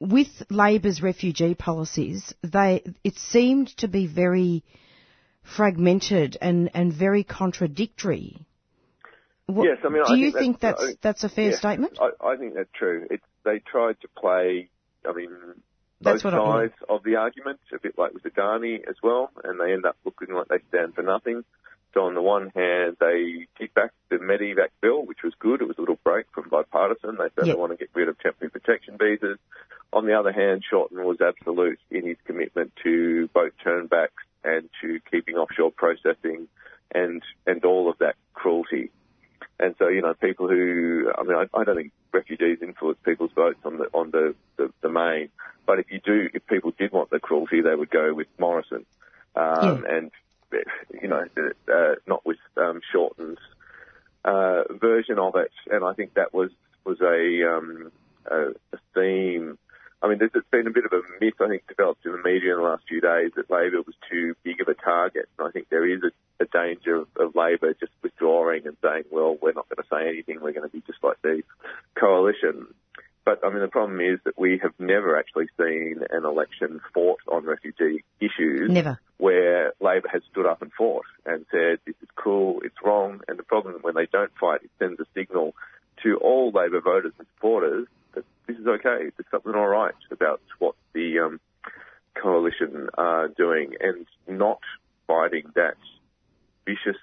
with 0.00 0.28
Labor's 0.50 1.02
refugee 1.02 1.54
policies, 1.54 2.34
they 2.42 2.82
it 3.02 3.16
seemed 3.16 3.68
to 3.78 3.88
be 3.88 4.06
very 4.06 4.64
fragmented 5.42 6.36
and, 6.40 6.70
and 6.74 6.92
very 6.92 7.22
contradictory. 7.24 8.46
What, 9.46 9.64
yes, 9.64 9.78
I 9.84 9.88
mean, 9.90 10.02
do 10.06 10.14
I 10.14 10.16
you 10.16 10.32
think, 10.32 10.58
that's 10.58 10.80
that's, 10.80 10.96
that's, 11.02 11.24
a 11.24 11.28
fair 11.28 11.50
yeah, 11.50 11.56
statement? 11.56 11.98
I, 12.00 12.26
I, 12.26 12.36
think 12.36 12.54
that's 12.54 12.70
true. 12.74 13.06
It's, 13.10 13.24
they 13.44 13.58
tried 13.58 14.00
to 14.00 14.08
play, 14.16 14.70
I 15.06 15.12
mean, 15.12 15.28
both 16.00 16.22
sides 16.22 16.34
I 16.34 16.60
mean. 16.60 16.70
of 16.88 17.02
the 17.04 17.16
argument, 17.16 17.60
a 17.74 17.78
bit 17.78 17.98
like 17.98 18.14
with 18.14 18.22
the 18.22 18.30
Adani 18.30 18.88
as 18.88 18.96
well, 19.02 19.30
and 19.44 19.60
they 19.60 19.74
end 19.74 19.84
up 19.84 19.96
looking 20.04 20.34
like 20.34 20.48
they 20.48 20.60
stand 20.70 20.94
for 20.94 21.02
nothing. 21.02 21.44
So 21.94 22.06
on 22.06 22.14
the 22.14 22.22
one 22.22 22.50
hand, 22.54 22.96
they 22.98 23.46
kicked 23.56 23.74
back 23.74 23.92
the 24.10 24.16
Medevac 24.16 24.70
bill, 24.80 25.06
which 25.06 25.22
was 25.22 25.32
good. 25.38 25.62
It 25.62 25.68
was 25.68 25.78
a 25.78 25.80
little 25.80 25.98
break 26.02 26.26
from 26.34 26.48
bipartisan. 26.48 27.16
They 27.16 27.28
said 27.36 27.46
yep. 27.46 27.54
they 27.54 27.60
want 27.60 27.70
to 27.70 27.78
get 27.78 27.90
rid 27.94 28.08
of 28.08 28.18
temporary 28.18 28.50
protection 28.50 28.98
visas. 28.98 29.38
On 29.92 30.04
the 30.04 30.18
other 30.18 30.32
hand, 30.32 30.64
Shorten 30.68 31.04
was 31.04 31.18
absolute 31.20 31.78
in 31.92 32.04
his 32.04 32.16
commitment 32.24 32.72
to 32.82 33.28
boat 33.28 33.54
turnbacks 33.64 34.24
and 34.42 34.68
to 34.82 34.98
keeping 35.08 35.36
offshore 35.36 35.70
processing 35.70 36.48
and 36.92 37.22
and 37.46 37.64
all 37.64 37.88
of 37.88 37.98
that 37.98 38.16
cruelty. 38.34 38.90
And 39.60 39.76
so, 39.78 39.86
you 39.86 40.02
know, 40.02 40.14
people 40.14 40.48
who, 40.48 41.12
I 41.16 41.22
mean, 41.22 41.36
I, 41.36 41.46
I 41.56 41.62
don't 41.62 41.76
think 41.76 41.92
refugees 42.12 42.58
influence 42.60 42.98
people's 43.04 43.30
votes 43.36 43.60
on 43.64 43.78
the 43.78 43.84
on 43.94 44.10
the, 44.10 44.34
the, 44.56 44.72
the 44.80 44.88
main. 44.88 45.28
But 45.64 45.78
if 45.78 45.92
you 45.92 46.00
do, 46.00 46.28
if 46.34 46.44
people 46.48 46.72
did 46.76 46.90
want 46.90 47.10
the 47.10 47.20
cruelty, 47.20 47.60
they 47.60 47.74
would 47.74 47.90
go 47.90 48.12
with 48.12 48.26
Morrison. 48.38 48.84
Um, 49.36 49.84
yeah. 49.84 49.96
And 49.96 50.10
you 51.02 51.08
know, 51.08 51.24
uh, 51.72 51.94
not 52.06 52.24
with 52.24 52.38
um, 52.56 52.80
Shorten's 52.92 53.38
uh, 54.24 54.62
version 54.70 55.18
of 55.18 55.36
it. 55.36 55.52
And 55.70 55.84
I 55.84 55.92
think 55.94 56.14
that 56.14 56.32
was 56.32 56.50
was 56.84 57.00
a, 57.00 57.56
um, 57.56 57.92
a, 58.30 58.50
a 58.72 58.78
theme. 58.94 59.58
I 60.02 60.08
mean, 60.08 60.18
there's 60.18 60.44
been 60.50 60.66
a 60.66 60.70
bit 60.70 60.84
of 60.84 60.92
a 60.92 61.00
myth, 61.18 61.40
I 61.40 61.48
think, 61.48 61.66
developed 61.66 62.04
in 62.04 62.12
the 62.12 62.18
media 62.22 62.52
in 62.52 62.58
the 62.58 62.68
last 62.68 62.84
few 62.86 63.00
days 63.00 63.32
that 63.36 63.50
Labor 63.50 63.80
was 63.86 63.94
too 64.10 64.34
big 64.42 64.60
of 64.60 64.68
a 64.68 64.74
target. 64.74 65.30
And 65.38 65.48
I 65.48 65.50
think 65.50 65.70
there 65.70 65.88
is 65.88 66.02
a, 66.02 66.44
a 66.44 66.46
danger 66.46 66.96
of, 66.96 67.08
of 67.16 67.34
Labor 67.34 67.72
just 67.72 67.92
withdrawing 68.02 68.66
and 68.66 68.76
saying, 68.82 69.04
well, 69.10 69.38
we're 69.40 69.54
not 69.54 69.66
going 69.70 69.82
to 69.82 69.88
say 69.90 70.10
anything. 70.10 70.42
We're 70.42 70.52
going 70.52 70.68
to 70.68 70.72
be 70.72 70.82
just 70.86 71.02
like 71.02 71.16
the 71.22 71.42
coalition. 71.98 72.66
But 73.24 73.40
I 73.44 73.50
mean, 73.50 73.60
the 73.60 73.68
problem 73.68 74.00
is 74.00 74.18
that 74.24 74.38
we 74.38 74.58
have 74.62 74.72
never 74.78 75.18
actually 75.18 75.46
seen 75.56 76.00
an 76.10 76.24
election 76.24 76.80
fought 76.92 77.20
on 77.28 77.44
refugee 77.44 78.04
issues. 78.20 78.70
Never. 78.70 79.00
Where 79.16 79.72
Labor 79.80 80.08
has 80.12 80.22
stood 80.30 80.44
up 80.44 80.60
and 80.60 80.72
fought 80.72 81.06
and 81.24 81.46
said, 81.50 81.78
this 81.86 81.94
is 82.02 82.08
cool, 82.16 82.60
it's 82.62 82.76
wrong. 82.84 83.20
And 83.26 83.38
the 83.38 83.42
problem 83.42 83.76
when 83.80 83.94
they 83.94 84.06
don't 84.06 84.32
fight, 84.38 84.62
it 84.62 84.70
sends 84.78 85.00
a 85.00 85.06
signal 85.14 85.54
to 86.02 86.16
all 86.18 86.50
Labor 86.50 86.80
voters 86.80 87.12
and 87.18 87.26
supporters 87.34 87.86
that 88.14 88.24
this 88.46 88.58
is 88.58 88.66
okay. 88.66 89.10
There's 89.16 89.30
something 89.30 89.54
all 89.54 89.68
right 89.68 89.94
about 90.10 90.40
what 90.58 90.74
the 90.92 91.20
um, 91.20 91.40
coalition 92.14 92.88
are 92.98 93.28
doing 93.28 93.74
and 93.80 94.06
not 94.28 94.60
fighting 95.06 95.44
that 95.54 95.76
vicious 96.66 97.00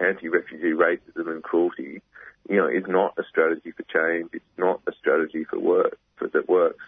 anti-refugee 0.00 0.72
racism 0.72 1.30
and 1.30 1.42
cruelty 1.42 2.02
you 2.48 2.56
know, 2.56 2.66
is 2.66 2.84
not 2.88 3.14
a 3.18 3.22
strategy 3.28 3.72
for 3.72 3.84
change. 3.84 4.30
It's 4.32 4.44
not 4.58 4.80
a 4.86 4.92
strategy 4.98 5.44
for 5.44 5.58
work 5.58 5.98
for 6.16 6.28
that 6.28 6.48
works. 6.48 6.84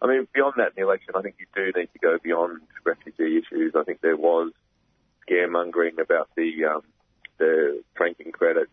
I 0.00 0.06
mean, 0.06 0.28
beyond 0.34 0.54
that 0.58 0.68
in 0.68 0.72
the 0.76 0.82
election, 0.82 1.14
I 1.14 1.22
think 1.22 1.36
you 1.38 1.46
do 1.54 1.78
need 1.78 1.88
to 1.92 1.98
go 1.98 2.18
beyond 2.22 2.60
refugee 2.84 3.38
issues. 3.38 3.74
I 3.74 3.82
think 3.84 4.00
there 4.00 4.16
was 4.16 4.52
scaremongering 5.28 6.00
about 6.00 6.28
the 6.36 6.64
um, 6.64 6.82
the 7.38 7.82
franking 7.94 8.32
credits, 8.32 8.70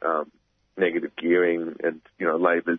um, 0.00 0.30
negative 0.76 1.12
gearing, 1.16 1.76
and 1.82 2.00
you 2.18 2.26
know, 2.26 2.36
Labor's 2.36 2.78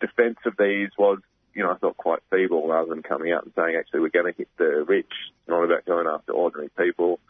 defence 0.00 0.38
of 0.44 0.54
these 0.58 0.90
was, 0.98 1.18
you 1.54 1.62
know, 1.62 1.70
I 1.70 1.76
thought 1.76 1.96
quite 1.96 2.20
feeble 2.30 2.68
rather 2.68 2.90
than 2.90 3.02
coming 3.02 3.32
out 3.32 3.44
and 3.44 3.52
saying 3.56 3.76
actually 3.76 4.00
we're 4.00 4.10
going 4.10 4.32
to 4.32 4.36
hit 4.36 4.48
the 4.58 4.84
rich. 4.86 5.06
It's 5.06 5.48
not 5.48 5.64
about 5.64 5.86
going 5.86 6.06
after 6.06 6.32
ordinary 6.32 6.70
people. 6.76 7.20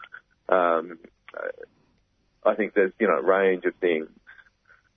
Um, 0.49 0.99
I 2.45 2.55
think 2.55 2.73
there's 2.73 2.93
you 2.99 3.07
know 3.07 3.17
a 3.17 3.23
range 3.23 3.65
of 3.65 3.75
things 3.75 4.09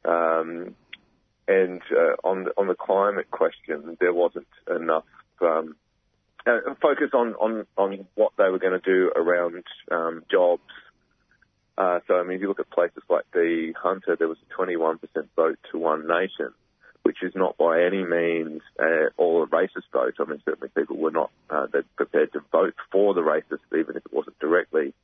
um, 0.05 0.75
and 1.49 1.83
uh, 1.91 2.29
on 2.29 2.45
the, 2.45 2.53
on 2.57 2.69
the 2.69 2.75
climate 2.75 3.31
question, 3.31 3.97
there 4.01 4.15
wasn't 4.15 4.47
enough 4.69 5.05
um, 5.41 5.77
uh, 6.47 6.75
focus 6.81 7.11
on, 7.13 7.35
on, 7.35 7.67
on 7.77 8.07
what 8.15 8.33
they 8.39 8.49
were 8.49 8.59
going 8.59 8.79
to 8.81 8.85
do 8.85 9.11
around 9.15 9.65
um, 9.91 10.25
jobs. 10.31 10.63
Uh, 11.77 12.01
so, 12.07 12.15
I 12.15 12.23
mean, 12.23 12.37
if 12.37 12.43
you 12.43 12.49
look 12.49 12.61
at 12.61 12.71
places 12.71 13.03
like 13.09 13.25
the 13.33 13.73
Hunter, 13.81 14.17
there 14.17 14.29
was 14.29 14.39
a 14.51 14.61
21% 14.61 14.99
vote 15.37 15.59
to 15.71 15.79
One 15.79 16.07
Nation, 16.07 16.53
which 17.03 17.23
is 17.23 17.33
not 17.35 17.57
by 17.57 17.83
any 17.83 18.05
means 18.05 18.61
uh, 18.79 19.09
all 19.17 19.43
a 19.43 19.47
racist 19.47 19.91
vote. 19.93 20.15
I 20.21 20.25
mean, 20.25 20.43
certainly 20.45 20.69
people 20.77 20.97
were 20.97 21.11
not 21.11 21.31
uh, 21.51 21.67
prepared 21.97 22.33
to 22.35 22.41
vote 22.53 22.75
for 22.91 23.15
the 23.15 23.23
racist, 23.23 23.61
even 23.77 23.97
if 23.97 24.05
it 24.07 24.13
wasn't 24.13 24.39
directly. 24.39 24.95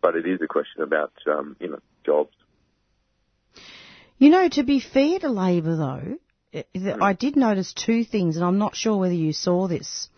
But 0.00 0.16
it 0.16 0.26
is 0.26 0.40
a 0.42 0.46
question 0.46 0.82
about, 0.82 1.12
um, 1.26 1.56
you 1.60 1.70
know, 1.70 1.78
jobs. 2.04 2.34
You 4.18 4.30
know, 4.30 4.48
to 4.48 4.62
be 4.62 4.80
fair 4.80 5.18
to 5.20 5.28
Labor 5.28 5.76
though, 5.76 6.62
hmm. 6.74 7.02
I 7.02 7.12
did 7.12 7.36
notice 7.36 7.72
two 7.72 8.04
things, 8.04 8.36
and 8.36 8.44
I'm 8.44 8.58
not 8.58 8.76
sure 8.76 8.96
whether 8.96 9.14
you 9.14 9.32
saw 9.32 9.66
this, 9.66 10.08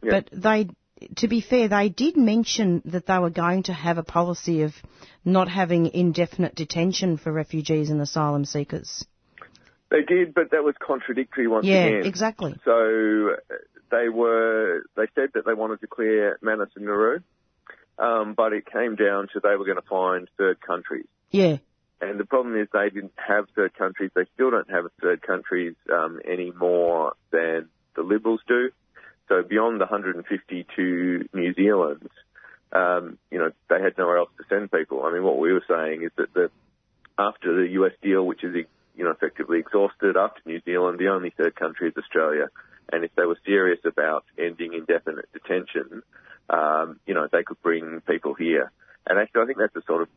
but 0.00 0.28
they 0.32 0.68
to 1.16 1.28
be 1.28 1.40
fair, 1.40 1.68
they 1.68 1.88
did 1.88 2.16
mention 2.16 2.82
that 2.86 3.06
they 3.06 3.18
were 3.18 3.30
going 3.30 3.64
to 3.64 3.72
have 3.72 3.98
a 3.98 4.02
policy 4.02 4.62
of 4.62 4.74
not 5.24 5.48
having 5.48 5.86
indefinite 5.86 6.54
detention 6.54 7.16
for 7.16 7.32
refugees 7.32 7.90
and 7.90 8.00
asylum 8.00 8.44
seekers. 8.44 9.04
They 9.90 10.02
did, 10.02 10.34
but 10.34 10.52
that 10.52 10.64
was 10.64 10.74
contradictory 10.84 11.46
once 11.46 11.66
yeah, 11.66 11.84
again. 11.84 12.06
exactly. 12.06 12.54
So 12.64 13.30
uh, 13.32 13.54
they 13.90 14.08
were, 14.08 14.84
they 14.96 15.06
said 15.14 15.30
that 15.34 15.44
they 15.44 15.54
wanted 15.54 15.80
to 15.82 15.86
clear 15.86 16.38
Manus 16.40 16.70
and 16.76 16.86
Nauru, 16.86 17.20
um, 18.02 18.34
but 18.36 18.52
it 18.52 18.66
came 18.66 18.96
down 18.96 19.28
to 19.32 19.40
they 19.40 19.54
were 19.56 19.64
going 19.64 19.76
to 19.76 19.88
find 19.88 20.28
third 20.36 20.60
countries. 20.60 21.06
Yeah. 21.30 21.58
And 22.00 22.18
the 22.18 22.24
problem 22.24 22.60
is 22.60 22.66
they 22.72 22.90
didn't 22.90 23.12
have 23.16 23.46
third 23.54 23.74
countries. 23.74 24.10
They 24.12 24.24
still 24.34 24.50
don't 24.50 24.68
have 24.70 24.86
third 25.00 25.22
countries 25.22 25.76
um, 25.90 26.20
any 26.26 26.50
more 26.50 27.12
than 27.30 27.68
the 27.94 28.02
Liberals 28.02 28.40
do. 28.48 28.70
So 29.28 29.42
beyond 29.48 29.80
the 29.80 29.86
152 29.86 31.28
New 31.32 31.54
Zealand, 31.54 32.08
um, 32.72 33.18
you 33.30 33.38
know, 33.38 33.52
they 33.70 33.80
had 33.80 33.96
nowhere 33.96 34.18
else 34.18 34.30
to 34.38 34.44
send 34.48 34.72
people. 34.72 35.04
I 35.04 35.12
mean, 35.12 35.22
what 35.22 35.38
we 35.38 35.52
were 35.52 35.64
saying 35.68 36.02
is 36.02 36.10
that 36.16 36.34
the, 36.34 36.50
after 37.16 37.54
the 37.54 37.70
US 37.82 37.92
deal, 38.02 38.26
which 38.26 38.42
is, 38.42 38.66
you 38.96 39.04
know, 39.04 39.10
effectively 39.10 39.60
exhausted, 39.60 40.16
after 40.16 40.40
New 40.44 40.60
Zealand, 40.64 40.98
the 40.98 41.08
only 41.08 41.30
third 41.30 41.54
country 41.54 41.88
is 41.88 41.96
Australia. 41.96 42.48
And 42.90 43.04
if 43.04 43.14
they 43.16 43.24
were 43.24 43.38
serious 43.44 43.80
about 43.84 44.24
ending 44.38 44.74
indefinite 44.74 45.28
detention, 45.32 46.02
um, 46.50 47.00
you 47.06 47.14
know, 47.14 47.28
they 47.30 47.42
could 47.42 47.60
bring 47.62 48.00
people 48.06 48.34
here. 48.34 48.70
And 49.06 49.18
actually, 49.18 49.42
I 49.42 49.46
think 49.46 49.58
that's 49.58 49.76
a 49.76 49.86
sort 49.86 50.02
of 50.02 50.08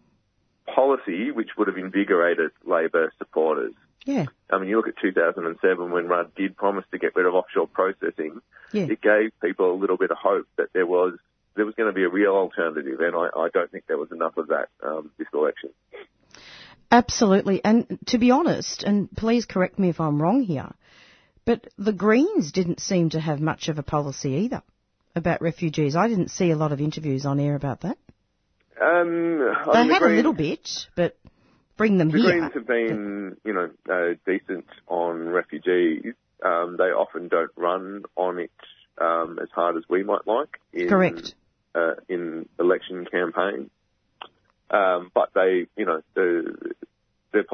policy 0.74 1.31
which 1.31 1.50
would 1.57 1.67
have 1.67 1.77
invigorated 1.77 2.51
Labor 2.65 3.13
supporters. 3.17 3.74
Yeah. 4.05 4.25
I 4.51 4.60
mean, 4.60 4.69
you 4.69 4.77
look 4.77 4.88
at 4.88 4.98
2007 5.01 5.91
when 5.91 6.07
Rudd 6.07 6.36
did 6.36 6.55
promise 6.55 6.86
to 6.91 7.00
get 7.00 7.15
rid 7.15 7.25
of 7.25 7.34
offshore 7.34 7.67
processing. 7.67 8.39
Yeah. 8.72 8.84
It 8.84 9.01
gave 9.01 9.31
people 9.41 9.74
a 9.74 9.77
little 9.77 9.98
bit 9.98 10.12
of 10.12 10.17
hope 10.17 10.48
that 10.57 10.74
there 10.74 10.86
was 10.86 11.17
there 11.55 11.65
was 11.65 11.74
going 11.75 11.88
to 11.88 11.93
be 11.93 12.03
a 12.03 12.10
real 12.10 12.34
alternative, 12.34 13.00
and 13.00 13.15
I, 13.15 13.29
I 13.36 13.48
don't 13.53 13.72
think 13.72 13.86
there 13.88 13.98
was 13.98 14.12
enough 14.12 14.36
of 14.36 14.50
that 14.50 14.67
um, 14.84 15.12
this 15.17 15.27
election. 15.34 15.69
Absolutely. 16.91 17.63
And 17.63 17.98
to 18.07 18.17
be 18.17 18.31
honest, 18.31 18.84
and 18.84 19.10
please 19.12 19.45
correct 19.45 19.79
me 19.79 19.89
if 19.89 20.00
I'm 20.00 20.22
wrong 20.22 20.43
here, 20.43 20.72
but 21.45 21.67
the 21.77 21.93
Greens 21.93 22.51
didn't 22.51 22.79
seem 22.79 23.09
to 23.11 23.19
have 23.19 23.39
much 23.39 23.69
of 23.69 23.79
a 23.79 23.83
policy 23.83 24.31
either 24.31 24.63
about 25.15 25.41
refugees. 25.41 25.95
I 25.95 26.07
didn't 26.07 26.29
see 26.29 26.51
a 26.51 26.57
lot 26.57 26.71
of 26.71 26.81
interviews 26.81 27.25
on 27.25 27.39
air 27.39 27.55
about 27.55 27.81
that. 27.81 27.97
Um, 28.81 29.37
They 29.71 29.87
the 29.87 29.93
had 29.93 30.01
a 30.01 30.07
little 30.07 30.33
bit, 30.33 30.87
but 30.95 31.17
bring 31.77 31.97
them 31.97 32.09
The 32.09 32.17
here. 32.17 32.27
The 32.27 32.37
Greens 32.39 32.53
have 32.53 32.67
been, 32.67 33.37
you 33.45 33.53
know, 33.53 33.69
uh, 33.89 34.15
decent 34.25 34.65
on 34.87 35.29
refugees. 35.29 36.13
Um, 36.43 36.75
they 36.77 36.85
often 36.85 37.29
don't 37.29 37.51
run 37.55 38.03
on 38.15 38.39
it 38.39 38.51
um, 38.97 39.39
as 39.41 39.49
hard 39.53 39.77
as 39.77 39.83
we 39.89 40.03
might 40.03 40.27
like. 40.27 40.59
In, 40.73 40.89
Correct. 40.89 41.33
Uh, 41.73 41.95
in 42.09 42.47
election 42.59 43.05
campaigns, 43.05 43.69
um, 44.69 45.11
but 45.13 45.29
they, 45.33 45.67
you 45.75 45.85
know, 45.85 46.01
the, 46.13 46.73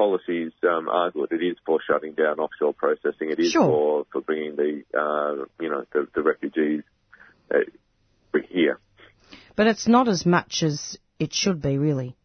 policies 0.02 0.52
um, 0.64 0.88
are 0.88 1.10
good. 1.12 1.30
It 1.30 1.44
is 1.44 1.56
for 1.64 1.78
shutting 1.88 2.14
down 2.14 2.40
offshore 2.40 2.74
processing. 2.74 3.30
It 3.30 3.38
is 3.38 3.52
Sure. 3.52 3.66
for 3.66 4.06
for 4.10 4.20
bringing 4.20 4.56
the, 4.56 4.82
uh, 5.02 5.44
you 5.60 5.70
know, 5.70 5.84
the, 5.92 6.08
the 6.14 6.22
refugees 6.22 6.82
uh, 7.54 7.58
here. 8.50 8.80
But 9.54 9.68
it's 9.68 9.86
not 9.86 10.08
as 10.08 10.26
much 10.26 10.62
as 10.64 10.98
it 11.20 11.32
should 11.32 11.62
be, 11.62 11.78
really. 11.78 12.16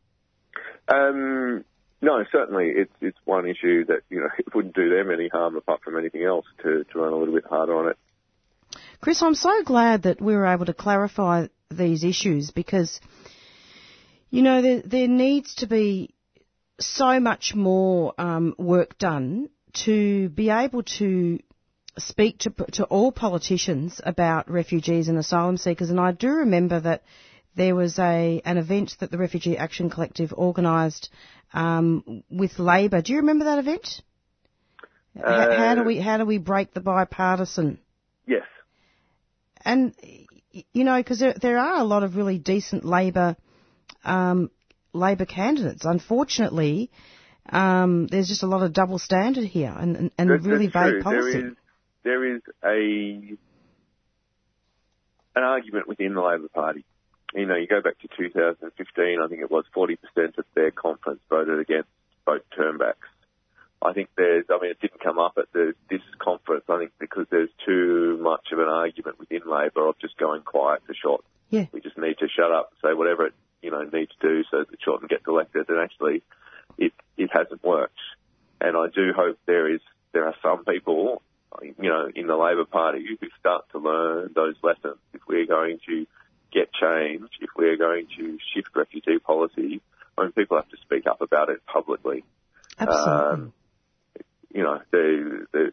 Um, 0.87 1.65
no, 2.01 2.23
certainly 2.31 2.67
it's 2.81 2.93
it's 2.99 3.17
one 3.25 3.45
issue 3.47 3.85
that 3.85 4.01
you 4.09 4.21
know 4.21 4.29
it 4.39 4.55
wouldn't 4.55 4.75
do 4.75 4.89
them 4.89 5.11
any 5.11 5.27
harm 5.27 5.55
apart 5.55 5.81
from 5.83 5.97
anything 5.97 6.23
else 6.23 6.45
to, 6.63 6.83
to 6.91 6.99
run 6.99 7.13
a 7.13 7.15
little 7.15 7.35
bit 7.35 7.45
harder 7.45 7.77
on 7.77 7.89
it. 7.89 7.97
Chris, 9.01 9.21
I'm 9.21 9.35
so 9.35 9.63
glad 9.63 10.03
that 10.03 10.19
we 10.19 10.35
were 10.35 10.47
able 10.47 10.65
to 10.65 10.73
clarify 10.73 11.47
these 11.69 12.03
issues 12.03 12.49
because, 12.49 12.99
you 14.31 14.41
know, 14.41 14.61
there, 14.63 14.81
there 14.83 15.07
needs 15.07 15.55
to 15.55 15.67
be 15.67 16.15
so 16.79 17.19
much 17.19 17.53
more 17.55 18.13
um, 18.17 18.55
work 18.57 18.97
done 18.97 19.49
to 19.85 20.29
be 20.29 20.49
able 20.49 20.83
to 20.83 21.39
speak 21.97 22.39
to, 22.39 22.49
to 22.73 22.83
all 22.85 23.11
politicians 23.11 23.99
about 24.03 24.49
refugees 24.49 25.07
and 25.07 25.17
asylum 25.17 25.57
seekers. 25.57 25.89
And 25.89 25.99
I 25.99 26.11
do 26.11 26.29
remember 26.29 26.79
that 26.79 27.03
there 27.55 27.75
was 27.75 27.97
a 27.97 28.41
an 28.45 28.57
event 28.57 28.95
that 28.99 29.09
the 29.09 29.17
Refugee 29.17 29.57
Action 29.57 29.89
Collective 29.89 30.31
organised 30.33 31.09
um, 31.53 32.23
with 32.29 32.59
Labor. 32.59 33.01
Do 33.01 33.13
you 33.13 33.19
remember 33.19 33.45
that 33.45 33.57
event? 33.59 34.01
H- 35.17 35.23
how 35.25 35.73
do 35.75 35.81
Uh, 35.81 35.85
we 35.85 35.97
how 35.99 36.17
do 36.17 36.25
we 36.25 36.37
break 36.37 36.73
the 36.73 36.81
bipartisan? 36.81 37.79
Yes. 38.27 38.43
and 39.65 39.95
you 40.73 40.83
know, 40.83 40.97
because 40.97 41.19
there, 41.19 41.33
there 41.33 41.57
are 41.57 41.79
a 41.79 41.83
lot 41.83 42.03
of 42.03 42.15
really 42.15 42.37
decent 42.37 42.85
Labor 42.85 43.35
um, 44.03 44.49
Labor 44.93 45.25
candidates. 45.25 45.85
Unfortunately, 45.85 46.89
um, 47.49 48.07
there's 48.07 48.27
just 48.27 48.43
a 48.43 48.47
lot 48.47 48.63
of 48.63 48.73
double 48.73 48.99
standard 48.99 49.45
here 49.45 49.73
and, 49.77 50.11
and, 50.17 50.29
really 50.45 50.67
vague 50.67 50.71
true. 50.71 51.01
policy. 51.01 51.31
There 51.31 51.47
is 51.47 51.53
there 52.03 52.35
is 52.35 52.41
a 52.63 53.37
an 55.35 55.43
argument 55.43 55.87
within 55.87 56.13
the 56.13 56.21
Labor 56.21 56.47
Party. 56.49 56.85
You 57.33 57.45
know, 57.45 57.55
you 57.55 57.67
go 57.67 57.81
back 57.81 57.99
to 57.99 58.07
2015. 58.17 59.19
I 59.21 59.27
think 59.27 59.41
it 59.41 59.51
was 59.51 59.65
40% 59.75 59.97
of 60.37 60.45
their 60.55 60.71
conference 60.71 61.19
voted 61.29 61.59
against 61.59 61.89
boat 62.25 62.45
turnbacks. 62.57 63.07
I 63.81 63.93
think 63.93 64.09
there's. 64.17 64.45
I 64.49 64.57
mean, 64.59 64.71
it 64.71 64.79
didn't 64.79 65.01
come 65.03 65.19
up 65.19 65.33
at 65.37 65.51
the, 65.53 65.73
this 65.89 66.01
conference. 66.17 66.63
I 66.67 66.79
think 66.79 66.91
because 66.99 67.27
there's 67.29 67.49
too 67.65 68.17
much 68.21 68.47
of 68.51 68.59
an 68.59 68.67
argument 68.67 69.19
within 69.19 69.41
Labor 69.45 69.87
of 69.87 69.99
just 69.99 70.17
going 70.17 70.41
quiet 70.41 70.81
for 70.87 70.95
short. 70.95 71.23
Yeah. 71.49 71.65
We 71.71 71.81
just 71.81 71.97
need 71.97 72.17
to 72.19 72.27
shut 72.27 72.51
up 72.51 72.71
and 72.71 72.89
say 72.89 72.95
whatever 72.95 73.27
it 73.27 73.33
you 73.67 73.71
know 73.71 73.83
needs 73.83 74.11
to 74.21 74.27
do 74.27 74.43
so 74.49 74.63
that 74.63 74.79
children 74.79 75.07
get 75.09 75.21
elected. 75.27 75.67
And 75.67 75.79
actually, 75.79 76.23
it 76.77 76.93
it 77.17 77.29
hasn't 77.33 77.61
worked. 77.63 77.99
And 78.61 78.77
I 78.77 78.87
do 78.87 79.11
hope 79.13 79.37
there 79.45 79.69
is 79.69 79.81
there 80.13 80.25
are 80.25 80.35
some 80.41 80.63
people, 80.63 81.21
you 81.61 81.89
know, 81.89 82.09
in 82.15 82.27
the 82.27 82.37
Labor 82.37 82.63
Party 82.63 83.05
who 83.19 83.27
start 83.37 83.65
to 83.73 83.79
learn 83.79 84.31
those 84.33 84.55
lessons. 84.63 84.95
If 85.13 85.21
we're 85.27 85.45
going 85.45 85.79
to 85.87 86.07
get 86.53 86.71
change, 86.71 87.27
if 87.41 87.49
we're 87.57 87.75
going 87.75 88.07
to 88.17 88.37
shift 88.53 88.69
refugee 88.73 89.19
policy, 89.19 89.81
I 90.17 90.23
mean, 90.23 90.31
people 90.31 90.55
have 90.55 90.69
to 90.69 90.77
speak 90.77 91.05
up 91.07 91.19
about 91.19 91.49
it 91.49 91.65
publicly. 91.65 92.23
Absolutely. 92.79 93.13
Um, 93.13 93.53
you 94.53 94.63
know, 94.63 94.81
the, 94.91 95.45
the, 95.51 95.71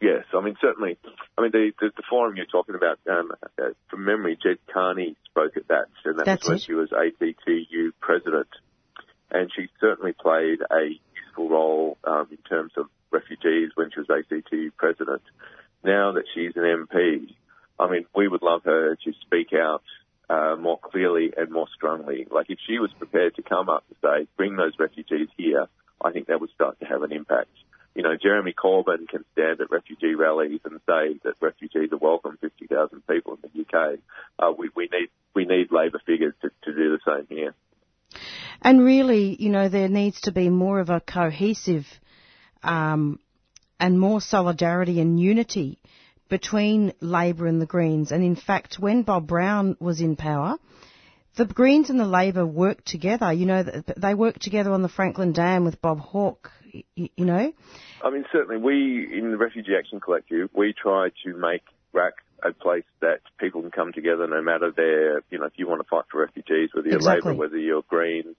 yes, 0.00 0.24
I 0.34 0.40
mean, 0.40 0.56
certainly, 0.60 0.98
I 1.36 1.42
mean, 1.42 1.50
the, 1.52 1.72
the, 1.80 1.90
the 1.96 2.02
forum 2.08 2.36
you're 2.36 2.46
talking 2.46 2.74
about, 2.74 2.98
um, 3.08 3.32
uh, 3.58 3.70
from 3.88 4.04
memory, 4.04 4.38
Ged 4.42 4.58
Kearney 4.72 5.16
spoke 5.26 5.56
at 5.56 5.68
that, 5.68 5.86
and 6.04 6.18
that 6.18 6.26
That's 6.26 6.42
was 6.44 6.48
when 6.48 6.56
it. 6.56 6.62
she 6.62 6.74
was 6.74 6.90
ACTU 6.92 7.92
president, 8.00 8.48
and 9.30 9.50
she 9.54 9.68
certainly 9.80 10.12
played 10.12 10.60
a 10.70 10.98
useful 11.26 11.48
role 11.48 11.98
um, 12.04 12.28
in 12.30 12.38
terms 12.48 12.72
of 12.76 12.86
refugees 13.10 13.70
when 13.74 13.90
she 13.92 14.00
was 14.00 14.08
ACTU 14.10 14.70
president. 14.76 15.22
Now 15.82 16.12
that 16.12 16.24
she's 16.34 16.52
an 16.56 16.62
MP, 16.62 17.34
I 17.78 17.90
mean, 17.90 18.04
we 18.14 18.28
would 18.28 18.42
love 18.42 18.62
her 18.64 18.96
to 18.96 19.12
speak 19.24 19.52
out 19.54 19.82
uh, 20.28 20.56
more 20.56 20.78
clearly 20.78 21.32
and 21.36 21.50
more 21.50 21.66
strongly. 21.74 22.26
Like 22.30 22.46
if 22.50 22.58
she 22.66 22.78
was 22.78 22.90
prepared 22.98 23.36
to 23.36 23.42
come 23.42 23.68
up 23.68 23.84
and 23.88 23.96
say, 24.02 24.28
bring 24.36 24.56
those 24.56 24.72
refugees 24.78 25.28
here, 25.36 25.66
I 26.02 26.12
think 26.12 26.26
that 26.26 26.40
would 26.40 26.50
start 26.50 26.78
to 26.80 26.86
have 26.86 27.02
an 27.02 27.12
impact. 27.12 27.48
You 27.94 28.02
know, 28.02 28.16
Jeremy 28.20 28.52
Corbyn 28.52 29.08
can 29.08 29.24
stand 29.32 29.60
at 29.60 29.70
refugee 29.70 30.14
rallies 30.14 30.60
and 30.64 30.80
say 30.86 31.18
that 31.24 31.34
refugees 31.40 31.90
are 31.92 31.98
welcome, 31.98 32.38
50,000 32.40 33.06
people 33.06 33.38
in 33.42 33.50
the 33.50 33.78
UK. 33.78 33.98
Uh, 34.38 34.52
we, 34.56 34.70
we 34.74 34.88
need 34.92 35.08
we 35.34 35.44
need 35.44 35.70
Labor 35.70 36.00
figures 36.06 36.34
to, 36.42 36.50
to 36.64 36.74
do 36.74 36.96
the 36.96 37.00
same 37.06 37.26
here. 37.28 37.54
And 38.62 38.84
really, 38.84 39.36
you 39.40 39.50
know, 39.50 39.68
there 39.68 39.88
needs 39.88 40.20
to 40.22 40.32
be 40.32 40.48
more 40.48 40.80
of 40.80 40.90
a 40.90 41.00
cohesive 41.00 41.86
um, 42.62 43.18
and 43.78 43.98
more 43.98 44.20
solidarity 44.20 45.00
and 45.00 45.18
unity 45.18 45.78
between 46.28 46.92
Labor 47.00 47.46
and 47.46 47.60
the 47.60 47.66
Greens. 47.66 48.12
And 48.12 48.22
in 48.22 48.36
fact, 48.36 48.78
when 48.78 49.02
Bob 49.02 49.26
Brown 49.26 49.76
was 49.80 50.00
in 50.00 50.16
power, 50.16 50.56
the 51.36 51.44
Greens 51.44 51.90
and 51.90 51.98
the 51.98 52.06
Labor 52.06 52.46
worked 52.46 52.86
together. 52.86 53.32
You 53.32 53.46
know, 53.46 53.64
they 53.96 54.14
worked 54.14 54.42
together 54.42 54.72
on 54.72 54.82
the 54.82 54.88
Franklin 54.88 55.32
Dam 55.32 55.64
with 55.64 55.80
Bob 55.80 56.00
Hawke. 56.00 56.50
You 56.94 57.24
know, 57.24 57.52
I 58.04 58.10
mean, 58.10 58.24
certainly 58.32 58.56
we 58.60 59.08
in 59.16 59.30
the 59.30 59.36
Refugee 59.36 59.76
Action 59.78 60.00
Collective, 60.00 60.50
we 60.54 60.72
try 60.72 61.10
to 61.24 61.36
make 61.36 61.62
RAC 61.92 62.14
a 62.42 62.52
place 62.52 62.84
that 63.00 63.20
people 63.38 63.60
can 63.60 63.70
come 63.70 63.92
together 63.92 64.26
no 64.26 64.42
matter 64.42 64.70
their, 64.74 65.20
you 65.30 65.38
know, 65.38 65.46
if 65.46 65.52
you 65.56 65.68
want 65.68 65.82
to 65.82 65.88
fight 65.88 66.04
for 66.10 66.20
refugees, 66.20 66.70
whether 66.72 66.88
you're 66.88 66.96
Exactly. 66.96 67.32
Labor, 67.32 67.38
whether 67.38 67.58
you're 67.58 67.82
Greens. 67.82 68.36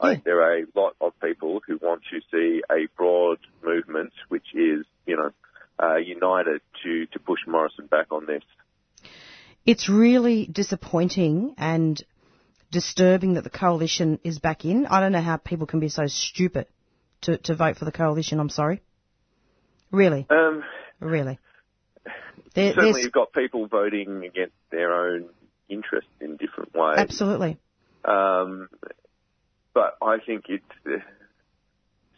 Yeah. 0.00 0.06
I 0.06 0.12
think 0.14 0.24
there 0.24 0.42
are 0.42 0.58
a 0.58 0.64
lot 0.74 0.96
of 1.00 1.12
people 1.20 1.60
who 1.66 1.78
want 1.80 2.02
to 2.10 2.20
see 2.30 2.62
a 2.70 2.88
broad 2.96 3.38
movement 3.64 4.12
which 4.28 4.46
is, 4.54 4.84
you 5.06 5.16
know, 5.16 5.30
uh, 5.80 5.96
united 5.96 6.60
to, 6.82 7.06
to 7.06 7.18
push 7.18 7.40
Morrison 7.46 7.86
back 7.86 8.06
on 8.10 8.26
this. 8.26 8.42
it's 9.64 9.88
really 9.88 10.46
disappointing 10.46 11.54
and 11.58 12.02
disturbing 12.70 13.34
that 13.34 13.44
the 13.44 13.50
coalition 13.50 14.18
is 14.24 14.38
back 14.38 14.64
in. 14.64 14.86
I 14.86 15.00
don't 15.00 15.12
know 15.12 15.20
how 15.20 15.36
people 15.36 15.66
can 15.66 15.80
be 15.80 15.88
so 15.88 16.06
stupid 16.06 16.66
to, 17.24 17.38
to 17.38 17.54
vote 17.54 17.76
for 17.76 17.84
the 17.84 17.92
coalition. 17.92 18.40
I'm 18.40 18.50
sorry. 18.50 18.82
Really, 19.90 20.26
Um, 20.30 20.64
really. 21.00 21.38
There, 22.54 22.68
certainly 22.72 22.92
there's, 22.92 23.04
you've 23.06 23.12
got 23.12 23.32
people 23.32 23.66
voting 23.66 24.24
against 24.24 24.54
their 24.70 24.92
own 24.92 25.28
interests 25.68 26.10
in 26.20 26.36
different 26.36 26.72
ways. 26.72 26.98
Absolutely. 26.98 27.58
Um, 28.04 28.68
but 29.72 29.96
I 30.00 30.18
think 30.24 30.44
it's 30.48 30.64
uh, 30.86 30.98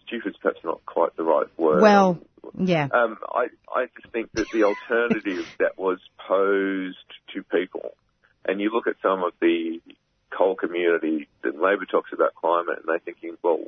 stupid's 0.07 0.37
perhaps 0.37 0.61
not 0.63 0.85
quite 0.85 1.17
the 1.17 1.23
right 1.23 1.47
word. 1.59 1.81
Well, 1.81 2.19
yeah. 2.59 2.89
Um, 2.93 3.17
I, 3.29 3.47
I 3.75 3.87
just 3.99 4.13
think 4.13 4.31
that 4.35 4.47
the 4.53 4.65
alternative 4.65 5.47
that 5.59 5.79
was 5.79 5.99
posed 6.29 6.97
to 7.35 7.43
people, 7.45 7.93
and 8.45 8.61
you 8.61 8.71
look 8.73 8.87
at 8.87 8.97
some 9.03 9.23
of 9.25 9.33
the 9.41 9.81
coal 10.37 10.55
community, 10.55 11.29
and 11.45 11.55
Labor 11.55 11.87
talks 11.91 12.11
about 12.13 12.35
climate, 12.35 12.79
and 12.79 12.85
they're 12.87 12.99
thinking, 12.99 13.37
well, 13.43 13.61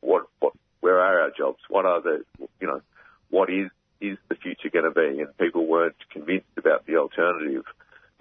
what, 0.00 0.26
what, 0.38 0.52
where 0.84 1.00
are 1.00 1.22
our 1.22 1.30
jobs? 1.30 1.60
What 1.70 1.86
are 1.86 2.02
the, 2.02 2.24
you 2.60 2.66
know, 2.66 2.82
what 3.30 3.48
is 3.48 3.70
is 4.02 4.18
the 4.28 4.34
future 4.34 4.68
going 4.70 4.84
to 4.84 4.90
be? 4.90 5.22
And 5.22 5.34
people 5.38 5.66
weren't 5.66 5.96
convinced 6.12 6.58
about 6.58 6.84
the 6.84 6.96
alternative, 6.96 7.64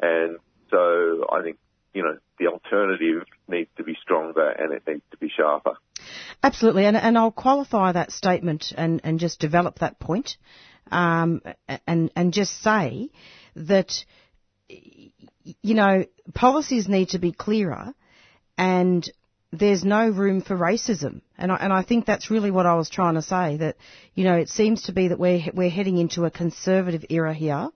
and 0.02 0.38
so 0.71 1.26
I 1.30 1.41
think 1.43 1.58
you 1.93 2.04
know 2.04 2.17
the 2.39 2.47
alternative 2.47 3.28
needs 3.49 3.69
to 3.76 3.84
be 3.84 3.97
stronger 4.02 4.49
and 4.49 4.71
it 4.71 4.84
needs 4.88 5.04
to 5.12 5.17
be 5.17 5.30
sharper. 5.30 5.73
Absolutely, 6.41 6.86
and, 6.86 6.95
and 6.95 7.17
I'll 7.17 7.32
qualify 7.32 7.91
that 7.91 8.13
statement 8.13 8.71
and, 8.78 9.02
and 9.04 9.19
just 9.19 9.41
develop 9.41 9.80
that 9.80 9.99
point, 9.99 10.38
um, 10.89 11.41
and 11.86 12.12
and 12.15 12.32
just 12.32 12.62
say 12.62 13.10
that 13.58 14.06
you 14.69 15.76
know 15.76 16.06
policies 16.34 16.88
need 16.88 17.10
to 17.10 17.19
be 17.19 17.34
clearer, 17.34 17.93
and 18.58 19.12
there's 19.54 19.84
no 19.84 20.10
room 20.10 20.42
for 20.42 20.58
racism, 20.58 21.22
and 21.38 21.52
I, 21.52 21.56
and 21.58 21.72
I 21.72 21.84
think 21.84 22.06
that's 22.06 22.32
really 22.32 22.50
what 22.50 22.66
I 22.66 22.74
was 22.74 22.89
trying 22.89 23.13
to 23.16 23.22
say. 23.22 23.58
That 23.58 23.78
you 24.16 24.24
know 24.24 24.36
it 24.36 24.50
seems 24.50 24.84
to 24.84 24.92
be 24.94 25.10
that 25.10 25.20
we're 25.20 25.44
we're 25.54 25.70
heading 25.70 26.00
into 26.00 26.26
a 26.26 26.32
conservative 26.32 27.06
era 27.10 27.34
here, 27.34 27.70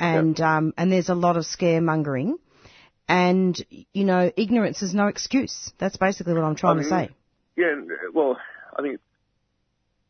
and 0.00 0.38
Yep. 0.38 0.46
um, 0.46 0.74
and 0.76 0.90
there's 0.90 1.08
a 1.08 1.14
lot 1.14 1.36
of 1.36 1.44
scaremongering, 1.44 2.34
and 3.08 3.64
you 3.92 4.04
know 4.04 4.32
ignorance 4.36 4.82
is 4.82 4.92
no 4.92 5.06
excuse. 5.06 5.72
That's 5.78 5.96
basically 5.96 6.34
what 6.34 6.42
I'm 6.42 6.56
trying 6.56 6.80
I 6.80 6.82
to 6.82 6.88
say. 6.88 7.10
Yeah, 7.56 7.74
uh, 7.80 8.10
well, 8.12 8.36
I 8.76 8.82
think 8.82 8.98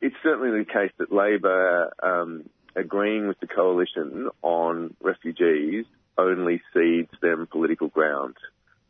it's 0.00 0.16
certainly 0.22 0.58
the 0.58 0.64
case 0.64 0.92
that 0.98 1.12
Labor 1.12 1.92
um, 2.02 2.48
agreeing 2.74 3.28
with 3.28 3.38
the 3.40 3.46
coalition 3.46 4.30
on 4.40 4.94
refugees 5.02 5.84
only 6.16 6.62
cedes 6.72 7.10
them 7.20 7.46
political 7.50 7.88
ground. 7.88 8.36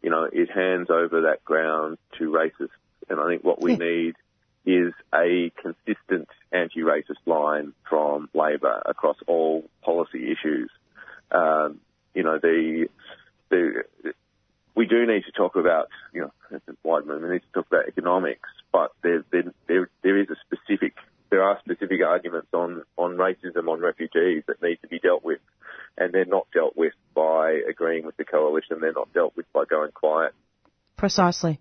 You 0.02 0.10
know, 0.10 0.24
it 0.24 0.50
hands 0.50 0.88
over 0.90 1.22
that 1.22 1.44
ground 1.44 1.98
to 2.18 2.30
racists, 2.30 2.68
and 3.08 3.20
I 3.20 3.26
think 3.28 3.44
what 3.44 3.60
we 3.60 3.72
Yeah. 3.72 3.78
need 3.78 4.16
is 4.66 4.92
a 5.14 5.50
consistent 5.62 6.28
anti-racist 6.52 7.26
line 7.26 7.72
from 7.88 8.28
Labor 8.34 8.82
across 8.84 9.16
all 9.26 9.68
policy 9.82 10.30
issues. 10.30 10.70
Um, 11.30 11.80
you 12.14 12.22
know, 12.22 12.38
the 12.38 12.88
the 13.48 13.84
we 14.74 14.86
do 14.86 15.06
need 15.06 15.24
to 15.24 15.32
talk 15.32 15.56
about, 15.56 15.88
you 16.12 16.22
know, 16.22 16.32
as 16.54 16.60
a 16.68 16.72
wide 16.82 17.04
movement, 17.06 17.28
we 17.28 17.32
need 17.34 17.42
to 17.42 17.52
talk 17.52 17.66
about 17.66 17.88
economics, 17.88 18.48
but 18.72 18.92
there, 19.02 19.24
there, 19.30 19.52
there, 19.66 19.90
there 20.02 20.16
is 20.18 20.28
a 20.30 20.36
specific, 20.46 20.94
there 21.28 21.42
are 21.42 21.58
specific 21.60 22.00
arguments 22.06 22.48
on, 22.52 22.82
on 22.96 23.16
racism, 23.16 23.68
on 23.68 23.80
refugees 23.80 24.44
that 24.46 24.62
need 24.62 24.78
to 24.82 24.88
be 24.88 24.98
dealt 24.98 25.24
with, 25.24 25.40
and 25.98 26.12
they're 26.12 26.24
not 26.24 26.46
dealt 26.54 26.76
with 26.76 26.94
by 27.50 27.70
agreeing 27.70 28.06
with 28.06 28.16
the 28.16 28.24
coalition, 28.24 28.78
they're 28.80 28.92
not 28.92 29.12
dealt 29.12 29.36
with 29.36 29.50
by 29.52 29.64
going 29.68 29.90
quiet. 29.92 30.32
Precisely. 30.96 31.58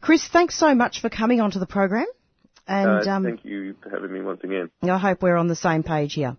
Chris, 0.00 0.26
thanks 0.28 0.58
so 0.58 0.74
much 0.74 1.00
for 1.00 1.08
coming 1.08 1.40
onto 1.40 1.58
the 1.58 1.66
program. 1.66 2.06
And 2.66 3.06
uh, 3.06 3.10
um, 3.10 3.24
thank 3.24 3.44
you 3.44 3.74
for 3.82 3.90
having 3.90 4.12
me 4.12 4.22
once 4.22 4.40
again. 4.42 4.70
I 4.82 4.98
hope 4.98 5.22
we're 5.22 5.36
on 5.36 5.48
the 5.48 5.56
same 5.56 5.82
page 5.82 6.14
here. 6.14 6.36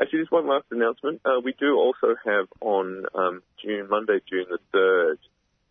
Actually, 0.00 0.20
just 0.20 0.32
one 0.32 0.48
last 0.48 0.64
announcement. 0.70 1.20
Uh, 1.24 1.40
we 1.44 1.54
do 1.58 1.76
also 1.76 2.14
have 2.24 2.46
on 2.60 3.04
um, 3.14 3.42
June 3.62 3.88
Monday, 3.88 4.20
June 4.28 4.46
the 4.50 4.58
third, 4.72 5.18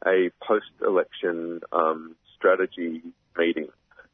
a 0.05 0.29
post-election 0.45 1.62
um, 1.71 2.15
strategy 2.35 3.01
meeting 3.38 3.69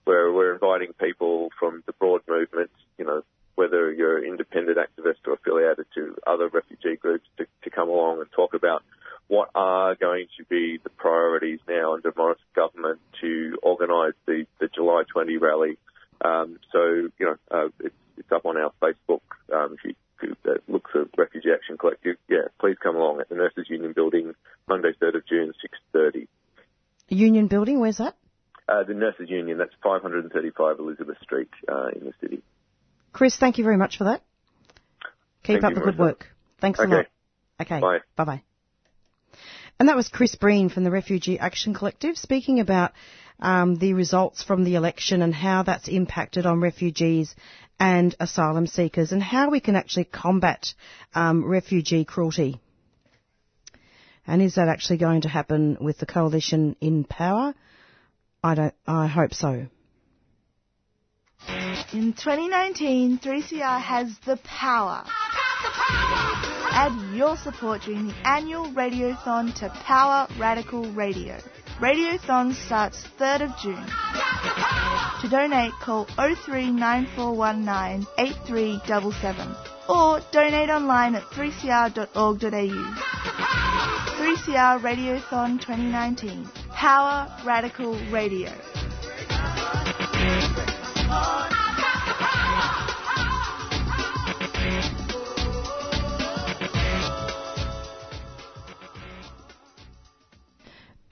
where 0.06 0.32
we're 0.32 0.54
inviting 0.54 0.94
people 0.94 1.50
from 1.60 1.84
the 1.86 1.94
broad 1.94 2.22
movement. 2.28 2.72
You 2.98 3.06
know, 3.06 3.24
whether 3.56 3.92
you're 3.92 4.18
an 4.18 4.26
independent 4.26 4.78
activist 4.78 5.26
or 5.26 5.34
affiliated 5.34 5.86
to 5.96 6.16
other 6.28 6.50
refugee 6.50 6.96
groups, 6.96 7.26
to, 7.38 7.46
to 7.64 7.70
come 7.70 7.90
along 7.90 8.20
and 8.20 8.32
talk 8.32 8.54
about 8.54 8.84
what 9.28 9.50
are 9.56 9.96
going 9.96 10.28
to 10.38 10.44
be 10.46 10.80
the 10.84 10.90
priorities 10.90 11.60
now 11.68 11.94
under 11.96 12.14
Morrison 12.16 12.44
government 12.56 13.00
to 13.22 13.58
organise 13.64 14.14
the, 14.28 14.46
the 14.60 14.68
July 14.68 15.04
20 15.12 15.38
rally. 15.38 15.78
Um, 16.24 16.60
so, 16.72 17.10
you 17.18 17.26
know, 17.26 17.36
uh, 17.52 17.68
it's, 17.80 17.96
it's 18.18 18.32
up 18.32 18.46
on 18.46 18.58
our 18.58 18.72
Facebook. 18.82 19.22
Um, 19.54 19.78
if 19.84 19.96
you 20.22 20.36
uh, 20.48 20.54
look 20.68 20.90
for 20.92 21.06
Refugee 21.18 21.50
Action 21.54 21.78
Collective, 21.78 22.18
yeah, 22.30 22.48
please 22.60 22.78
come 22.82 22.96
along 22.96 23.20
at 23.20 23.30
the 23.30 23.36
Nurses 23.36 23.66
Union 23.70 23.94
Building, 23.94 24.34
Monday, 24.68 24.92
3rd 25.02 25.16
of 25.16 25.28
June, 25.28 25.54
6.30. 25.96 26.28
Union 27.10 27.48
Building, 27.48 27.80
where's 27.80 27.98
that? 27.98 28.16
Uh, 28.68 28.84
the 28.84 28.94
Nurses 28.94 29.30
Union, 29.30 29.58
that's 29.58 29.74
535 29.84 30.80
Elizabeth 30.80 31.18
Street 31.22 31.50
uh, 31.68 31.88
in 31.90 32.06
the 32.06 32.14
city. 32.22 32.42
Chris, 33.16 33.38
thank 33.38 33.58
you 33.58 33.64
very 33.64 33.78
much 33.78 33.98
for 33.98 34.04
that. 34.04 34.22
Keep 35.44 35.62
Thank 35.62 35.64
up 35.64 35.74
the 35.74 35.80
good 35.80 35.98
work. 35.98 36.26
Thanks 36.60 36.80
a 36.80 36.84
lot. 36.86 37.06
Okay. 37.62 37.80
Bye. 37.80 38.00
Bye 38.18 38.26
bye. 38.26 38.44
And 39.80 39.88
that 39.88 39.96
was 39.96 40.10
Chris 40.10 40.36
Breen 40.36 40.68
from 40.68 40.84
the 40.84 40.92
Refugee 40.92 41.40
Action 41.40 41.74
Collective 41.74 42.18
speaking 42.18 42.60
about 42.60 42.92
um, 43.40 43.78
the 43.78 43.94
results 43.94 44.44
from 44.44 44.66
the 44.66 44.76
election 44.76 45.22
and 45.22 45.34
how 45.34 45.64
that's 45.64 45.88
impacted 45.88 46.46
on 46.46 46.60
refugees 46.60 47.34
and 47.80 48.14
asylum 48.20 48.68
seekers 48.68 49.14
and 49.14 49.24
how 49.24 49.50
we 49.50 49.62
can 49.62 49.78
actually 49.78 50.06
combat 50.06 50.74
um, 51.14 51.46
refugee 51.46 52.04
cruelty. 52.04 52.60
And 54.28 54.42
is 54.42 54.56
that 54.56 54.68
actually 54.68 54.98
going 54.98 55.22
to 55.22 55.30
happen 55.30 55.78
with 55.80 56.00
the 56.00 56.06
coalition 56.06 56.76
in 56.82 57.06
power? 57.06 57.56
I 58.44 58.56
don't. 58.56 58.74
I 58.86 59.08
hope 59.08 59.34
so. 59.34 59.68
In 61.94 62.14
2019, 62.14 63.20
3CR 63.20 63.80
has 63.80 64.18
the 64.26 64.38
power. 64.38 65.04
Add 66.72 67.16
your 67.16 67.38
support 67.38 67.84
during 67.84 68.08
the 68.08 68.28
annual 68.28 68.66
Radiothon 68.72 69.54
to 69.60 69.70
Power 69.70 70.28
Radical 70.38 70.92
Radio. 70.92 71.38
Radiothon 71.80 72.54
starts 72.54 73.06
3rd 73.20 73.42
of 73.42 73.58
June. 73.58 73.86
To 75.22 75.30
donate, 75.30 75.74
call 75.82 76.06
039419 76.18 78.08
8377 78.18 79.56
or 79.88 80.22
donate 80.32 80.70
online 80.70 81.16
at 81.16 81.24
3cr.org.au. 81.24 83.06
3CR 84.18 84.80
Radiothon 84.82 85.60
2019. 85.62 86.50
Power 86.72 87.28
Radical 87.46 87.94
Radio. 88.10 88.52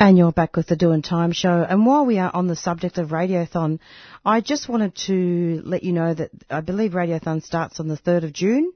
And 0.03 0.17
you're 0.17 0.33
back 0.33 0.57
with 0.57 0.67
the 0.67 0.75
Doing 0.75 1.01
Time 1.01 1.31
show. 1.31 1.63
And 1.63 1.85
while 1.85 2.05
we 2.05 2.19
are 2.19 2.29
on 2.33 2.47
the 2.47 2.57
subject 2.57 2.97
of 2.97 3.11
Radiothon, 3.11 3.79
I 4.25 4.41
just 4.41 4.67
wanted 4.67 4.95
to 5.07 5.61
let 5.63 5.83
you 5.83 5.93
know 5.93 6.13
that 6.13 6.29
I 6.49 6.59
believe 6.59 6.91
Radiothon 6.91 7.41
starts 7.41 7.79
on 7.79 7.87
the 7.87 7.95
3rd 7.95 8.25
of 8.25 8.33
June 8.33 8.73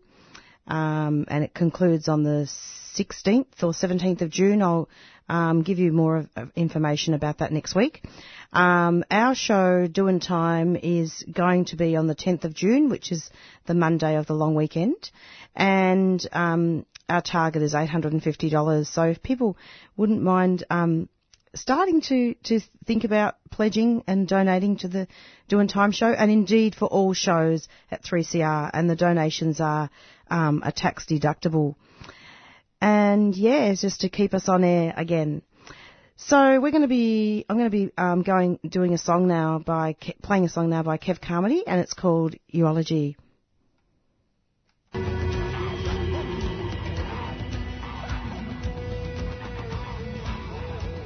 um, 0.67 1.25
and 1.27 1.43
it 1.43 1.53
concludes 1.53 2.07
on 2.07 2.23
the 2.23 2.49
16th 2.95 3.61
or 3.61 3.73
17th 3.73 4.21
of 4.21 4.29
June. 4.29 4.61
I'll 4.61 4.87
um, 5.27 5.63
give 5.63 5.79
you 5.79 5.91
more 5.91 6.15
of, 6.15 6.29
of 6.37 6.51
information 6.55 7.13
about 7.13 7.39
that 7.39 7.51
next 7.51 7.75
week. 7.75 8.05
Um, 8.53 9.03
our 9.11 9.35
show, 9.35 9.85
Doing 9.85 10.21
Time, 10.21 10.77
is 10.77 11.25
going 11.29 11.65
to 11.65 11.75
be 11.75 11.97
on 11.97 12.07
the 12.07 12.15
10th 12.15 12.45
of 12.45 12.53
June, 12.53 12.87
which 12.87 13.11
is 13.11 13.29
the 13.65 13.73
Monday 13.73 14.15
of 14.15 14.27
the 14.27 14.33
long 14.33 14.55
weekend. 14.55 15.11
And 15.53 16.25
um, 16.31 16.85
our 17.09 17.21
target 17.21 17.63
is 17.63 17.73
$850. 17.73 18.87
So 18.87 19.03
if 19.03 19.21
people 19.21 19.57
wouldn't 19.97 20.21
mind 20.21 20.63
um, 20.69 21.09
starting 21.57 22.01
to, 22.01 22.33
to 22.45 22.59
think 22.85 23.03
about 23.03 23.35
pledging 23.51 24.03
and 24.07 24.27
donating 24.27 24.77
to 24.77 24.87
the 24.87 25.07
Doing 25.47 25.67
Time 25.67 25.91
show, 25.91 26.07
and 26.11 26.31
indeed 26.31 26.75
for 26.75 26.85
all 26.85 27.13
shows 27.13 27.67
at 27.91 28.03
3CR, 28.03 28.71
and 28.73 28.89
the 28.89 28.95
donations 28.95 29.59
are 29.59 29.89
um, 30.29 30.63
tax 30.75 31.05
deductible. 31.05 31.75
And 32.81 33.35
yeah, 33.35 33.65
it's 33.65 33.81
just 33.81 34.01
to 34.01 34.09
keep 34.09 34.33
us 34.33 34.49
on 34.49 34.63
air 34.63 34.93
again. 34.95 35.41
So 36.15 36.59
we're 36.59 36.71
going 36.71 36.81
to 36.81 36.87
be, 36.87 37.45
I'm 37.47 37.57
going 37.57 37.69
to 37.69 37.77
be 37.77 37.91
um, 37.97 38.23
going 38.23 38.59
doing 38.67 38.93
a 38.93 38.97
song 38.97 39.27
now 39.27 39.59
by 39.59 39.95
playing 40.21 40.45
a 40.45 40.49
song 40.49 40.69
now 40.69 40.83
by 40.83 40.97
Kev 40.97 41.21
Carmody, 41.21 41.65
and 41.65 41.79
it's 41.79 41.93
called 41.93 42.35
Eulogy. 42.47 43.17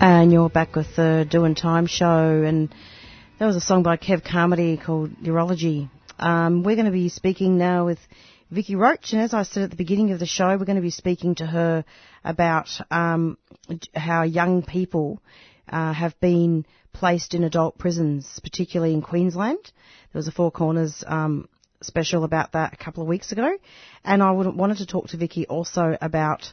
And 0.03 0.33
you're 0.33 0.49
back 0.49 0.75
with 0.75 0.95
the 0.95 1.27
Doing 1.29 1.53
Time 1.53 1.85
show, 1.85 2.41
and 2.41 2.73
that 3.37 3.45
was 3.45 3.55
a 3.55 3.61
song 3.61 3.83
by 3.83 3.97
Kev 3.97 4.25
Carmody 4.25 4.75
called 4.75 5.11
Eulogy. 5.21 5.91
Um, 6.17 6.63
we're 6.63 6.75
going 6.75 6.87
to 6.87 6.91
be 6.91 7.09
speaking 7.09 7.59
now 7.59 7.85
with 7.85 7.99
Vicky 8.49 8.75
Roach, 8.75 9.13
and 9.13 9.21
as 9.21 9.35
I 9.35 9.43
said 9.43 9.61
at 9.61 9.69
the 9.69 9.75
beginning 9.75 10.09
of 10.09 10.17
the 10.17 10.25
show, 10.25 10.57
we're 10.57 10.65
going 10.65 10.77
to 10.77 10.81
be 10.81 10.89
speaking 10.89 11.35
to 11.35 11.45
her 11.45 11.85
about 12.23 12.67
um, 12.89 13.37
how 13.93 14.23
young 14.23 14.63
people 14.63 15.21
uh, 15.69 15.93
have 15.93 16.19
been 16.19 16.65
placed 16.93 17.35
in 17.35 17.43
adult 17.43 17.77
prisons, 17.77 18.39
particularly 18.43 18.95
in 18.95 19.03
Queensland. 19.03 19.71
There 20.13 20.19
was 20.19 20.27
a 20.27 20.31
Four 20.31 20.49
Corners 20.49 21.03
um, 21.05 21.47
special 21.83 22.23
about 22.23 22.53
that 22.53 22.73
a 22.73 22.77
couple 22.77 23.03
of 23.03 23.07
weeks 23.07 23.31
ago, 23.31 23.55
and 24.03 24.23
I 24.23 24.31
wanted 24.31 24.77
to 24.77 24.87
talk 24.87 25.09
to 25.09 25.17
Vicky 25.17 25.45
also 25.45 25.95
about 26.01 26.51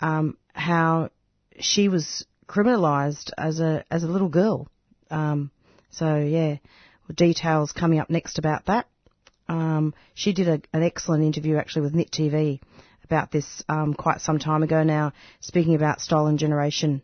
um, 0.00 0.36
how 0.52 1.10
she 1.60 1.88
was 1.88 2.26
criminalised 2.48 3.30
as 3.36 3.60
a 3.60 3.84
as 3.90 4.02
a 4.02 4.08
little 4.08 4.28
girl. 4.28 4.68
Um, 5.10 5.50
so 5.90 6.16
yeah, 6.16 6.56
details 7.14 7.72
coming 7.72 7.98
up 7.98 8.10
next 8.10 8.38
about 8.38 8.66
that. 8.66 8.86
Um, 9.48 9.94
she 10.14 10.32
did 10.32 10.48
a, 10.48 10.60
an 10.76 10.82
excellent 10.82 11.24
interview 11.24 11.56
actually 11.56 11.82
with 11.82 11.94
NITV 11.94 12.60
about 13.04 13.30
this 13.30 13.62
um, 13.68 13.94
quite 13.94 14.20
some 14.20 14.38
time 14.38 14.62
ago 14.62 14.82
now, 14.82 15.12
speaking 15.40 15.74
about 15.74 16.00
stolen 16.00 16.36
generation. 16.36 17.02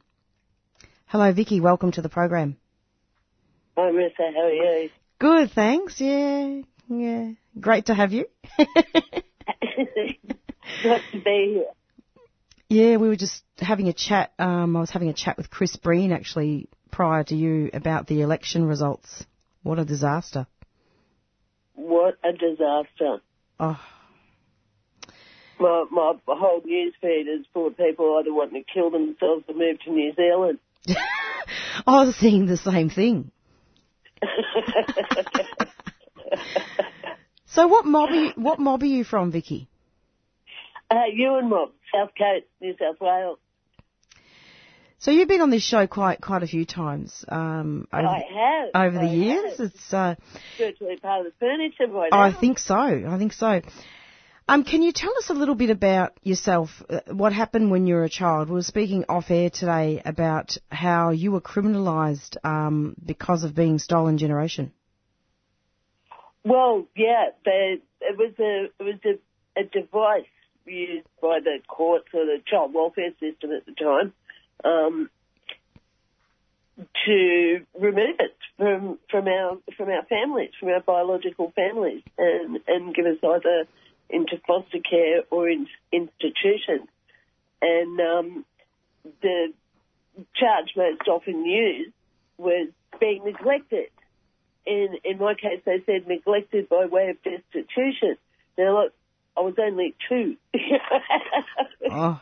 Hello, 1.07 1.33
Vicky. 1.33 1.61
Welcome 1.61 1.93
to 1.93 2.03
the 2.03 2.09
program. 2.09 2.57
Hi, 3.77 3.91
Marissa. 3.91 4.35
How 4.35 4.41
are 4.43 4.53
you? 4.53 4.91
Good, 5.19 5.53
thanks. 5.53 6.01
Yeah, 6.01 6.63
yeah. 6.89 7.31
Great 7.59 7.87
to 7.87 7.95
have 7.95 8.13
you. 8.13 8.27
Glad 10.83 11.01
to 11.13 11.21
be 11.21 11.55
here. 11.55 11.65
Yeah, 12.69 12.97
we 12.97 13.09
were 13.09 13.17
just 13.17 13.43
having 13.59 13.89
a 13.89 13.93
chat. 13.93 14.33
Um, 14.39 14.77
I 14.77 14.81
was 14.81 14.91
having 14.91 15.09
a 15.09 15.15
chat 15.15 15.37
with 15.37 15.51
Chris 15.51 15.77
Breen 15.77 16.13
actually 16.13 16.69
prior 16.91 17.25
to 17.25 17.35
you 17.35 17.71
about 17.73 18.07
the 18.07 18.23
election 18.23 18.65
results. 18.65 19.25
What 19.63 19.79
a 19.79 19.85
disaster. 19.85 20.47
What 21.75 22.17
a 22.25 22.33
disaster. 22.33 23.21
Oh, 23.61 23.81
My, 25.61 25.85
my 25.91 26.15
whole 26.29 26.63
news 26.65 26.95
feed 27.01 27.27
is 27.29 27.47
full 27.53 27.69
of 27.69 27.77
people 27.77 28.17
either 28.19 28.33
wanting 28.33 28.65
to 28.65 28.73
kill 28.73 28.91
themselves 28.91 29.45
or 29.49 29.55
move 29.55 29.81
to 29.85 29.91
New 29.91 30.13
Zealand. 30.15 30.59
I 31.87 32.05
was 32.05 32.17
seeing 32.17 32.47
the 32.47 32.57
same 32.57 32.91
thing. 32.91 33.31
So 37.55 37.69
what 37.69 37.87
mob 37.87 38.11
are 38.11 38.15
you, 38.15 38.33
what 38.35 38.59
mob 38.59 38.83
are 38.83 38.87
you 38.87 39.05
from, 39.05 39.31
Vicky? 39.31 39.69
Uh, 40.95 41.11
Yuin 41.13 41.49
Mob, 41.49 41.71
South 41.93 42.11
Coast, 42.17 42.47
New 42.61 42.75
South 42.79 43.01
Wales. 43.01 43.39
So 44.99 45.11
you've 45.11 45.27
been 45.29 45.41
on 45.41 45.51
this 45.51 45.65
show 45.65 45.89
quite 45.89 46.21
quite 46.21 46.45
a 46.45 46.47
few 46.47 46.65
times 46.65 47.25
um, 47.29 47.89
over, 47.93 48.07
I 48.07 48.23
have. 48.73 48.93
over 48.93 48.99
the 48.99 49.11
I 49.11 49.15
years. 49.15 49.59
have. 49.59 49.67
It's 49.67 49.93
uh, 49.93 50.15
Virtually 50.57 50.97
part 50.97 51.27
of 51.27 51.33
the 51.33 51.39
furniture 51.41 51.89
by 51.89 52.09
now. 52.13 52.21
I 52.21 52.33
think 52.33 52.61
so. 52.61 52.77
I 52.77 53.19
think 53.19 53.33
so. 53.33 53.61
Um, 54.47 54.63
can 54.63 54.83
you 54.83 54.93
tell 54.93 55.11
us 55.19 55.31
a 55.31 55.35
little 55.35 55.57
bit 55.57 55.71
about 55.71 56.13
yourself? 56.23 56.71
Uh, 56.89 57.01
what 57.11 57.33
happened 57.33 57.73
when 57.73 57.89
you 57.89 57.95
were 57.97 58.05
a 58.05 58.09
child? 58.09 58.49
We 58.49 58.55
were 58.55 58.63
speaking 58.63 59.05
off 59.09 59.31
air 59.31 59.51
today 59.51 60.01
about 60.05 60.57
how 60.71 61.11
you 61.11 61.33
were 61.33 61.41
criminalised 61.41 62.37
um, 62.45 62.95
because 63.05 63.43
of 63.43 63.55
being 63.55 63.81
stolen 63.81 64.17
generation. 64.17 64.73
Well, 66.45 66.87
yeah, 66.95 67.31
it 67.45 67.83
was 68.17 68.33
a 68.39 68.67
it 68.79 68.85
was 68.85 69.01
a, 69.05 69.61
a 69.61 69.65
device 69.65 70.29
used 70.67 71.07
by 71.21 71.41
the 71.43 71.59
courts 71.67 72.09
or 72.15 72.25
the 72.25 72.39
child 72.47 72.75
welfare 72.75 73.11
system 73.21 73.51
at 73.53 73.67
the 73.67 73.73
time 73.73 74.13
um, 74.65 75.11
to 77.07 77.61
remove 77.79 78.17
it 78.19 78.37
from 78.57 78.99
from 79.11 79.29
our 79.29 79.59
from 79.77 79.89
our 79.89 80.05
families, 80.05 80.51
from 80.59 80.71
our 80.71 80.81
biological 80.81 81.53
families, 81.55 82.03
and 82.19 82.59
and 82.67 82.95
give 82.95 83.07
us 83.07 83.19
either 83.23 83.67
into 84.11 84.39
foster 84.47 84.79
care 84.79 85.23
or 85.31 85.49
in 85.49 85.67
institutions. 85.93 86.89
And 87.63 88.01
um, 88.01 88.45
the 89.23 89.53
charge 90.35 90.73
most 90.77 91.09
often 91.09 91.45
used 91.45 91.93
was 92.37 92.69
being 93.01 93.25
neglected 93.25 93.89
in 94.67 94.97
in 95.05 95.19
my 95.19 95.35
case, 95.35 95.61
they 95.65 95.83
said 95.85 96.07
neglected 96.07 96.69
by 96.69 96.87
way 96.87 97.11
of 97.11 97.23
destitution. 97.23 98.17
Now, 98.57 98.83
look, 98.83 98.93
I 99.37 99.41
was 99.41 99.55
only 99.59 99.95
two. 100.09 100.37
Oh, 101.91 102.21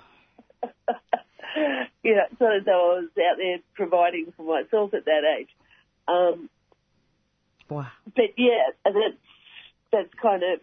you 2.03 2.16
know, 2.16 2.25
as 2.25 2.64
though 2.64 2.96
I 2.96 3.01
was 3.01 3.09
out 3.18 3.37
there 3.37 3.59
providing 3.75 4.33
for 4.37 4.42
myself 4.42 4.94
at 4.94 5.05
that 5.05 5.22
age. 5.38 5.48
Um, 6.09 6.48
wow. 7.68 7.87
but 8.14 8.35
yeah, 8.37 8.70
and 8.85 8.96
that's 8.96 9.16
that's 9.92 10.14
kind 10.20 10.42
of 10.42 10.61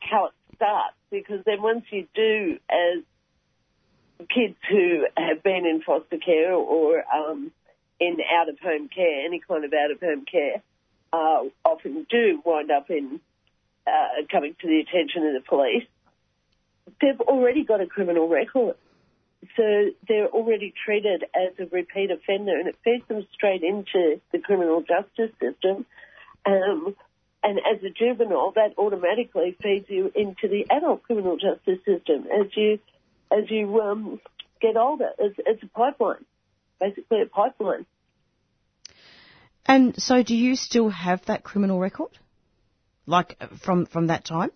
how 0.00 0.26
it 0.26 0.32
starts 0.56 0.96
because 1.10 1.44
then 1.44 1.62
once 1.62 1.84
you 1.90 2.06
do, 2.14 2.58
as 2.70 3.02
kids 4.28 4.56
who 4.68 5.06
have 5.16 5.42
been 5.42 5.66
in 5.66 5.82
foster 5.84 6.18
care 6.18 6.54
or 6.54 7.02
um, 7.12 7.50
in 7.98 8.16
out 8.38 8.48
of 8.48 8.58
home 8.58 8.88
care, 8.88 9.24
any 9.24 9.40
kind 9.46 9.64
of 9.64 9.72
out 9.72 9.90
of 9.90 10.00
home 10.00 10.24
care, 10.30 10.62
uh, 11.12 11.44
often 11.64 12.06
do 12.08 12.40
wind 12.44 12.70
up 12.70 12.90
in 12.90 13.20
uh, 13.86 14.22
coming 14.30 14.54
to 14.60 14.66
the 14.66 14.80
attention 14.80 15.26
of 15.26 15.34
the 15.34 15.46
police. 15.46 15.84
They've 17.00 17.20
already 17.20 17.64
got 17.64 17.80
a 17.80 17.86
criminal 17.86 18.28
record. 18.28 18.76
So 19.56 19.90
they're 20.06 20.28
already 20.28 20.72
treated 20.84 21.24
as 21.34 21.58
a 21.58 21.66
repeat 21.66 22.10
offender 22.10 22.56
and 22.58 22.68
it 22.68 22.76
feeds 22.84 23.06
them 23.08 23.26
straight 23.34 23.62
into 23.62 24.20
the 24.30 24.38
criminal 24.38 24.82
justice 24.82 25.32
system. 25.40 25.84
Um, 26.46 26.94
and 27.42 27.58
as 27.58 27.82
a 27.82 27.90
juvenile, 27.90 28.52
that 28.52 28.74
automatically 28.78 29.56
feeds 29.60 29.86
you 29.88 30.12
into 30.14 30.46
the 30.48 30.66
adult 30.70 31.02
criminal 31.02 31.36
justice 31.36 31.84
system 31.84 32.26
as 32.32 32.46
you 32.56 32.78
as 33.32 33.50
you 33.50 33.80
um, 33.80 34.20
get 34.60 34.76
older. 34.76 35.10
It's, 35.18 35.36
it's 35.38 35.62
a 35.62 35.66
pipeline, 35.66 36.24
basically 36.80 37.22
a 37.22 37.26
pipeline. 37.26 37.86
And 39.66 40.00
so, 40.00 40.22
do 40.22 40.36
you 40.36 40.54
still 40.54 40.90
have 40.90 41.24
that 41.26 41.42
criminal 41.42 41.78
record, 41.78 42.18
like 43.06 43.36
uh, 43.40 43.48
from 43.64 43.86
from 43.86 44.08
that 44.08 44.24
time, 44.24 44.50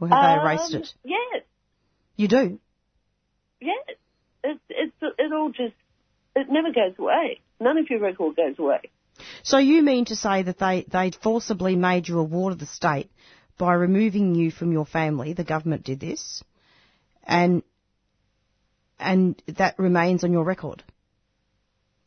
or 0.00 0.08
have 0.08 0.22
they 0.22 0.42
erased 0.42 0.74
Um, 0.74 0.80
it? 0.82 0.94
Yes. 1.04 1.42
You 2.16 2.28
do. 2.28 2.60
Yes. 3.60 3.84
It, 4.42 4.60
it's 4.68 4.96
it 5.00 5.32
all 5.32 5.50
just 5.50 5.74
it 6.36 6.48
never 6.50 6.72
goes 6.72 6.94
away. 6.98 7.40
None 7.60 7.78
of 7.78 7.88
your 7.88 8.00
record 8.00 8.36
goes 8.36 8.58
away. 8.58 8.80
So 9.42 9.58
you 9.58 9.82
mean 9.82 10.06
to 10.06 10.16
say 10.16 10.42
that 10.42 10.58
they 10.58 10.84
they 10.90 11.10
forcibly 11.22 11.76
made 11.76 12.08
you 12.08 12.18
a 12.18 12.24
ward 12.24 12.52
of 12.52 12.58
the 12.58 12.66
state 12.66 13.10
by 13.56 13.74
removing 13.74 14.34
you 14.34 14.50
from 14.50 14.72
your 14.72 14.86
family? 14.86 15.32
The 15.32 15.44
government 15.44 15.84
did 15.84 16.00
this, 16.00 16.42
and 17.22 17.62
and 18.98 19.40
that 19.46 19.78
remains 19.78 20.24
on 20.24 20.32
your 20.32 20.44
record. 20.44 20.82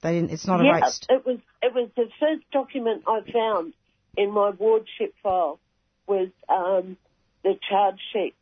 They 0.01 0.13
didn't. 0.13 0.31
It's 0.31 0.45
not 0.45 0.63
yeah, 0.63 0.77
erased. 0.77 1.07
it 1.09 1.25
was 1.25 1.39
it 1.61 1.73
was 1.73 1.89
the 1.95 2.09
first 2.19 2.43
document 2.51 3.03
I 3.07 3.21
found 3.31 3.73
in 4.15 4.31
my 4.31 4.51
wardship 4.51 5.13
file 5.23 5.59
was 6.07 6.29
um, 6.49 6.97
the 7.43 7.57
charge 7.69 7.99
sheet 8.13 8.35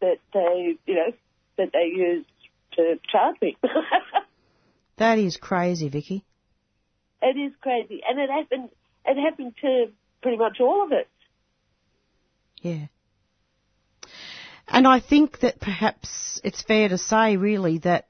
that 0.00 0.18
they 0.32 0.76
you 0.86 0.94
know 0.94 1.12
that 1.56 1.70
they 1.72 1.86
used 1.94 2.28
to 2.76 2.98
charge 3.10 3.36
me. 3.40 3.56
That 4.98 5.20
is 5.20 5.36
crazy, 5.36 5.88
Vicky. 5.88 6.24
it 7.22 7.38
is 7.38 7.52
crazy, 7.60 8.00
and 8.06 8.18
it 8.18 8.28
happened. 8.28 8.68
It 9.06 9.16
happened 9.16 9.54
to 9.62 9.92
pretty 10.22 10.36
much 10.36 10.58
all 10.60 10.84
of 10.84 10.90
it. 10.92 11.08
Yeah. 12.60 12.86
And 14.66 14.86
I 14.86 15.00
think 15.00 15.38
that 15.40 15.60
perhaps 15.60 16.40
it's 16.42 16.62
fair 16.62 16.88
to 16.88 16.98
say, 16.98 17.36
really, 17.36 17.78
that 17.78 18.06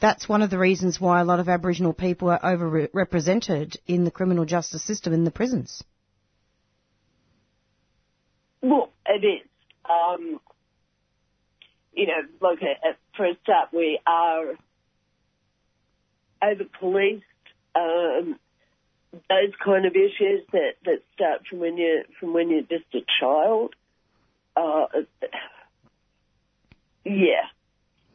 that's 0.00 0.28
one 0.28 0.42
of 0.42 0.50
the 0.50 0.58
reasons 0.58 1.00
why 1.00 1.20
a 1.20 1.24
lot 1.24 1.40
of 1.40 1.48
Aboriginal 1.48 1.92
people 1.92 2.30
are 2.30 2.40
overrepresented 2.40 3.76
in 3.86 4.04
the 4.04 4.10
criminal 4.10 4.44
justice 4.44 4.82
system 4.82 5.12
in 5.12 5.24
the 5.24 5.30
prisons. 5.30 5.82
Well, 8.62 8.92
it 9.06 9.24
is. 9.24 9.46
Um, 9.88 10.40
you 11.92 12.06
know, 12.06 12.22
look, 12.40 12.60
uh, 12.62 12.92
for 13.16 13.26
a 13.26 13.34
start, 13.42 13.68
we 13.72 13.98
are 14.06 14.54
over 16.42 16.64
policed. 16.78 17.24
Um, 17.74 18.38
those 19.12 19.52
kind 19.64 19.86
of 19.86 19.92
issues 19.94 20.46
that, 20.52 20.74
that 20.84 21.02
start 21.14 21.42
from 21.48 21.58
when 21.58 21.76
you 21.76 22.04
from 22.18 22.32
when 22.32 22.50
you're 22.50 22.62
just 22.62 22.94
a 22.94 23.00
child. 23.20 23.74
Uh, 24.56 24.86
yeah, 27.04 27.46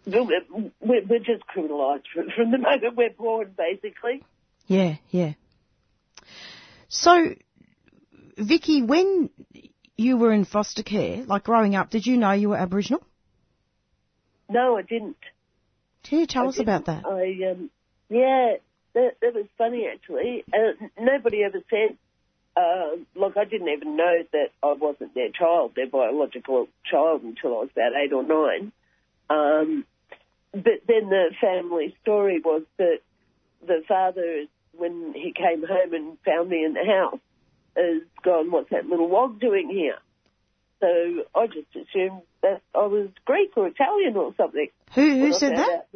we're, 0.05 1.19
just 1.19 1.43
criminalised 1.47 2.03
from, 2.13 2.51
the 2.51 2.57
moment 2.57 2.95
we're 2.95 3.09
born, 3.11 3.53
basically. 3.57 4.23
Yeah, 4.67 4.95
yeah. 5.09 5.33
So, 6.87 7.35
Vicky, 8.37 8.81
when 8.81 9.29
you 9.97 10.17
were 10.17 10.31
in 10.31 10.45
foster 10.45 10.83
care, 10.83 11.23
like 11.25 11.43
growing 11.43 11.75
up, 11.75 11.89
did 11.89 12.05
you 12.05 12.17
know 12.17 12.31
you 12.31 12.49
were 12.49 12.57
Aboriginal? 12.57 13.03
No, 14.49 14.77
I 14.77 14.81
didn't. 14.81 15.17
Can 16.03 16.19
you 16.19 16.27
tell 16.27 16.45
I 16.45 16.49
us 16.49 16.59
about 16.59 16.85
that? 16.85 17.03
I 17.05 17.51
um, 17.51 17.71
yeah, 18.09 18.53
that, 18.93 19.11
that 19.21 19.33
was 19.33 19.45
funny 19.57 19.87
actually. 19.91 20.43
Uh, 20.53 20.85
nobody 20.99 21.43
ever 21.43 21.59
said 21.69 21.97
uh, 22.55 22.95
look, 23.15 23.35
I 23.37 23.43
didn't 23.43 23.69
even 23.69 23.97
know 23.97 24.23
that 24.31 24.49
I 24.63 24.73
wasn't 24.73 25.13
their 25.13 25.29
child, 25.29 25.73
their 25.75 25.87
biological 25.87 26.67
child, 26.89 27.23
until 27.23 27.57
I 27.57 27.61
was 27.61 27.69
about 27.71 27.91
eight 28.01 28.13
or 28.13 28.23
nine. 28.23 28.71
Um, 29.29 29.85
but 30.63 30.81
then 30.87 31.09
the 31.09 31.31
family 31.41 31.95
story 32.01 32.39
was 32.43 32.63
that 32.77 32.99
the 33.65 33.83
father, 33.87 34.45
when 34.73 35.13
he 35.13 35.33
came 35.33 35.65
home 35.67 35.93
and 35.93 36.17
found 36.25 36.49
me 36.49 36.63
in 36.63 36.73
the 36.73 36.85
house, 36.85 37.19
has 37.75 38.01
gone, 38.23 38.51
"What's 38.51 38.69
that 38.69 38.87
little 38.87 39.09
wog 39.09 39.39
doing 39.39 39.69
here?" 39.69 39.97
So 40.79 41.25
I 41.35 41.47
just 41.47 41.67
assumed 41.75 42.21
that 42.41 42.61
I 42.73 42.85
was 42.85 43.09
Greek 43.25 43.51
or 43.57 43.67
Italian 43.67 44.15
or 44.15 44.33
something. 44.37 44.69
Who 44.93 45.19
who 45.19 45.33
said 45.33 45.57
that? 45.57 45.87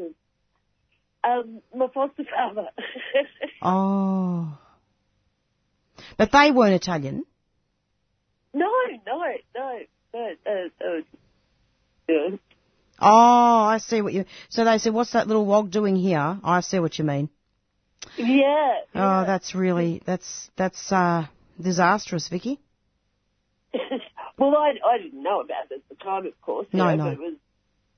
Um, 1.24 1.62
my 1.76 1.88
foster 1.94 2.24
father. 2.24 2.70
Oh. 3.62 4.58
But 6.16 6.32
they 6.32 6.52
weren't 6.52 6.76
Italian. 6.76 7.26
no, 8.54 8.72
no, 9.06 9.24
no, 9.54 9.80
no. 10.14 10.36
Uh, 10.46 10.50
uh, 10.50 11.02
yeah. 12.08 12.38
Oh, 13.02 13.64
I 13.64 13.78
see 13.80 14.02
what 14.02 14.14
you. 14.14 14.26
So 14.50 14.66
they 14.66 14.78
said, 14.78 14.94
"What's 14.94 15.14
that 15.14 15.28
little 15.28 15.46
wog 15.46 15.72
doing 15.72 15.96
here?" 15.96 16.38
I 16.44 16.62
see 16.62 16.80
what 16.80 16.98
you 17.00 17.06
mean. 17.06 17.30
Yeah. 18.18 18.80
Oh, 18.96 19.26
that's 19.26 19.56
really 19.56 20.02
that's 20.06 20.50
that's 20.56 20.92
uh, 20.92 21.28
disastrous, 21.60 22.28
Vicky. 22.28 22.60
well, 24.38 24.56
I, 24.56 24.74
I 24.86 24.98
didn't 25.02 25.22
know 25.22 25.42
about 25.42 25.72
it 25.72 25.76
at 25.76 25.90
the 25.90 26.04
time, 26.04 26.26
of 26.26 26.40
course. 26.42 26.68
No, 26.74 26.96
know, 26.96 27.06
no. 27.06 27.12
It 27.12 27.20
was, 27.20 27.34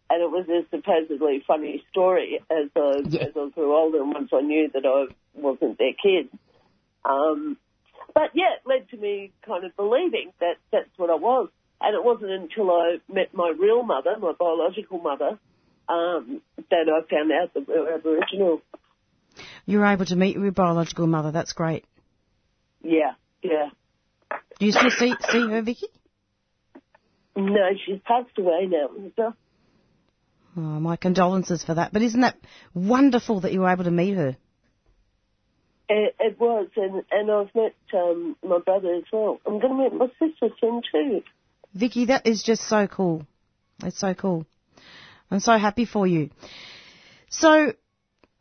and 0.09 0.21
it 0.21 0.29
was 0.29 0.47
a 0.49 0.67
supposedly 0.75 1.43
funny 1.47 1.83
story 1.91 2.41
as 2.51 2.69
I, 2.75 3.01
Yeah. 3.07 3.21
as 3.23 3.31
I 3.35 3.49
grew 3.49 3.75
older 3.75 4.01
and 4.01 4.13
once 4.13 4.29
I 4.33 4.41
knew 4.41 4.69
that 4.73 4.85
I 4.85 5.13
wasn't 5.33 5.77
their 5.77 5.93
kid. 5.93 6.29
Um, 7.05 7.57
but 8.13 8.31
yeah, 8.33 8.55
it 8.57 8.67
led 8.67 8.89
to 8.89 8.97
me 8.97 9.31
kind 9.45 9.63
of 9.63 9.75
believing 9.77 10.33
that 10.39 10.55
that's 10.71 10.89
what 10.97 11.09
I 11.09 11.15
was. 11.15 11.49
And 11.81 11.95
it 11.95 12.03
wasn't 12.03 12.31
until 12.31 12.69
I 12.71 12.97
met 13.11 13.33
my 13.33 13.53
real 13.57 13.83
mother, 13.83 14.15
my 14.19 14.33
biological 14.37 14.99
mother, 14.99 15.39
um, 15.89 16.41
that 16.69 16.85
I 16.87 17.09
found 17.09 17.31
out 17.31 17.53
that 17.53 17.67
we 17.67 17.79
were 17.79 17.93
Aboriginal. 17.93 18.61
You 19.65 19.79
were 19.79 19.85
able 19.85 20.05
to 20.05 20.15
meet 20.15 20.35
your 20.37 20.51
biological 20.51 21.07
mother. 21.07 21.31
That's 21.31 21.53
great. 21.53 21.85
Yeah, 22.83 23.13
yeah. 23.41 23.69
Do 24.59 24.65
you 24.65 24.71
still 24.71 24.91
see 24.91 25.15
see 25.29 25.47
her, 25.49 25.61
Vicky? 25.61 25.87
No, 27.35 27.69
she's 27.85 27.99
passed 28.05 28.37
away 28.37 28.67
now. 28.67 28.89
So, 29.15 29.33
Oh, 30.57 30.59
my 30.59 30.97
condolences 30.97 31.63
for 31.63 31.75
that. 31.75 31.93
But 31.93 32.01
isn't 32.01 32.21
that 32.21 32.37
wonderful 32.73 33.41
that 33.41 33.53
you 33.53 33.61
were 33.61 33.69
able 33.69 33.85
to 33.85 33.91
meet 33.91 34.15
her? 34.15 34.35
It, 35.87 36.15
it 36.19 36.39
was, 36.39 36.67
and, 36.75 37.03
and 37.11 37.31
I've 37.31 37.53
met 37.55 37.75
um, 37.93 38.35
my 38.45 38.59
brother 38.59 38.93
as 38.95 39.03
well. 39.11 39.39
I'm 39.45 39.59
going 39.59 39.75
to 39.75 39.83
meet 39.83 39.93
my 39.93 40.07
sister 40.19 40.53
soon 40.59 40.81
too. 40.91 41.21
Vicky, 41.73 42.05
that 42.05 42.27
is 42.27 42.43
just 42.43 42.67
so 42.67 42.87
cool. 42.87 43.25
It's 43.83 43.99
so 43.99 44.13
cool. 44.13 44.45
I'm 45.29 45.39
so 45.39 45.57
happy 45.57 45.85
for 45.85 46.05
you. 46.05 46.29
So, 47.29 47.73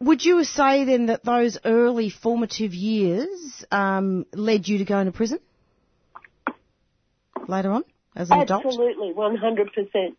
would 0.01 0.25
you 0.25 0.43
say 0.45 0.85
then 0.85 1.07
that 1.07 1.25
those 1.25 1.59
early 1.65 2.11
formative 2.11 2.75
years 2.75 3.65
um, 3.71 4.27
led 4.33 4.67
you 4.67 4.79
to 4.79 4.85
go 4.85 4.99
into 4.99 5.13
prison 5.13 5.39
later 7.47 7.71
on 7.71 7.85
as 8.17 8.31
an 8.31 8.41
adult? 8.41 8.67
Absolutely, 8.67 9.13
100%. 9.15 10.17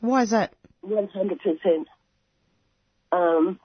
Why 0.00 0.22
is 0.22 0.30
that? 0.30 0.54
100%. 0.86 1.84
Um, 3.12 3.58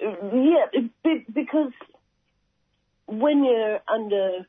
yeah, 0.00 0.80
because 1.32 1.72
when 3.06 3.44
you're 3.44 3.80
under, 3.88 4.46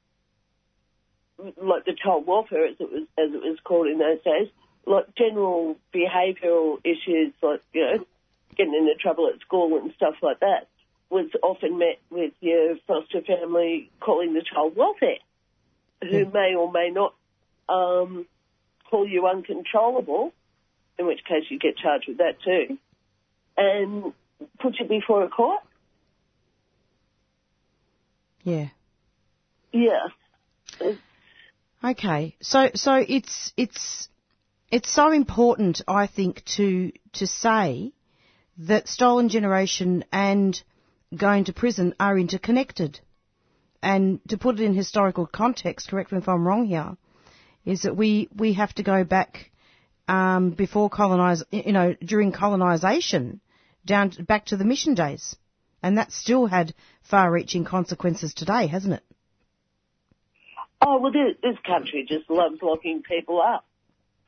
like 1.61 1.85
the 1.85 1.93
child 1.93 2.25
welfare, 2.27 2.65
as 2.65 2.75
it 2.79 2.91
was 2.91 3.03
as 3.17 3.33
it 3.33 3.41
was 3.41 3.57
called 3.63 3.87
in 3.87 3.97
those 3.97 4.21
days, 4.23 4.47
like 4.85 5.13
general 5.15 5.77
behavioural 5.93 6.77
issues, 6.83 7.33
like 7.41 7.61
you 7.73 7.81
know, 7.81 8.05
getting 8.55 8.75
into 8.75 8.95
trouble 8.95 9.29
at 9.33 9.39
school 9.41 9.77
and 9.77 9.93
stuff 9.95 10.15
like 10.21 10.39
that, 10.41 10.67
was 11.09 11.27
often 11.41 11.77
met 11.77 11.99
with 12.09 12.33
your 12.41 12.75
foster 12.87 13.21
family 13.21 13.89
calling 13.99 14.33
the 14.33 14.41
child 14.41 14.75
welfare, 14.75 15.19
who 16.01 16.25
may 16.25 16.55
or 16.55 16.71
may 16.71 16.89
not 16.89 17.13
um, 17.67 18.25
call 18.89 19.07
you 19.07 19.27
uncontrollable, 19.27 20.33
in 20.97 21.05
which 21.07 21.23
case 21.25 21.43
you 21.49 21.59
get 21.59 21.77
charged 21.77 22.07
with 22.07 22.17
that 22.17 22.41
too, 22.43 22.77
and 23.57 24.13
put 24.59 24.79
you 24.79 24.85
before 24.85 25.23
a 25.23 25.29
court. 25.29 25.61
Yeah. 28.43 28.69
Yeah. 29.71 30.07
Okay. 31.83 32.35
So 32.41 32.69
so 32.75 32.95
it's 33.07 33.53
it's 33.55 34.09
it's 34.69 34.91
so 34.91 35.11
important, 35.11 35.81
I 35.87 36.07
think, 36.07 36.43
to 36.57 36.91
to 37.13 37.27
say 37.27 37.93
that 38.59 38.87
stolen 38.87 39.29
generation 39.29 40.03
and 40.11 40.61
going 41.15 41.45
to 41.45 41.53
prison 41.53 41.95
are 41.99 42.17
interconnected. 42.17 42.99
And 43.81 44.19
to 44.27 44.37
put 44.37 44.59
it 44.59 44.63
in 44.63 44.73
historical 44.73 45.25
context, 45.25 45.89
correct 45.89 46.11
me 46.11 46.17
if 46.17 46.27
I'm 46.27 46.45
wrong 46.45 46.65
here, 46.65 46.97
is 47.65 47.83
that 47.83 47.95
we, 47.95 48.27
we 48.35 48.53
have 48.53 48.73
to 48.75 48.83
go 48.83 49.03
back 49.03 49.51
um, 50.07 50.51
before 50.51 50.89
colonise, 50.89 51.43
you 51.51 51.71
know, 51.71 51.95
during 52.03 52.31
colonisation, 52.31 53.39
down 53.85 54.11
to, 54.11 54.23
back 54.23 54.47
to 54.47 54.57
the 54.57 54.65
mission 54.65 54.95
days, 54.95 55.35
and 55.81 55.97
that 55.97 56.11
still 56.11 56.45
had 56.45 56.73
far-reaching 57.03 57.63
consequences 57.63 58.33
today, 58.33 58.67
hasn't 58.67 58.95
it? 58.95 59.03
Oh 60.81 60.99
well, 60.99 61.11
this, 61.11 61.35
this 61.41 61.57
country 61.65 62.05
just 62.07 62.29
loves 62.29 62.61
locking 62.61 63.01
people 63.03 63.41
up. 63.41 63.65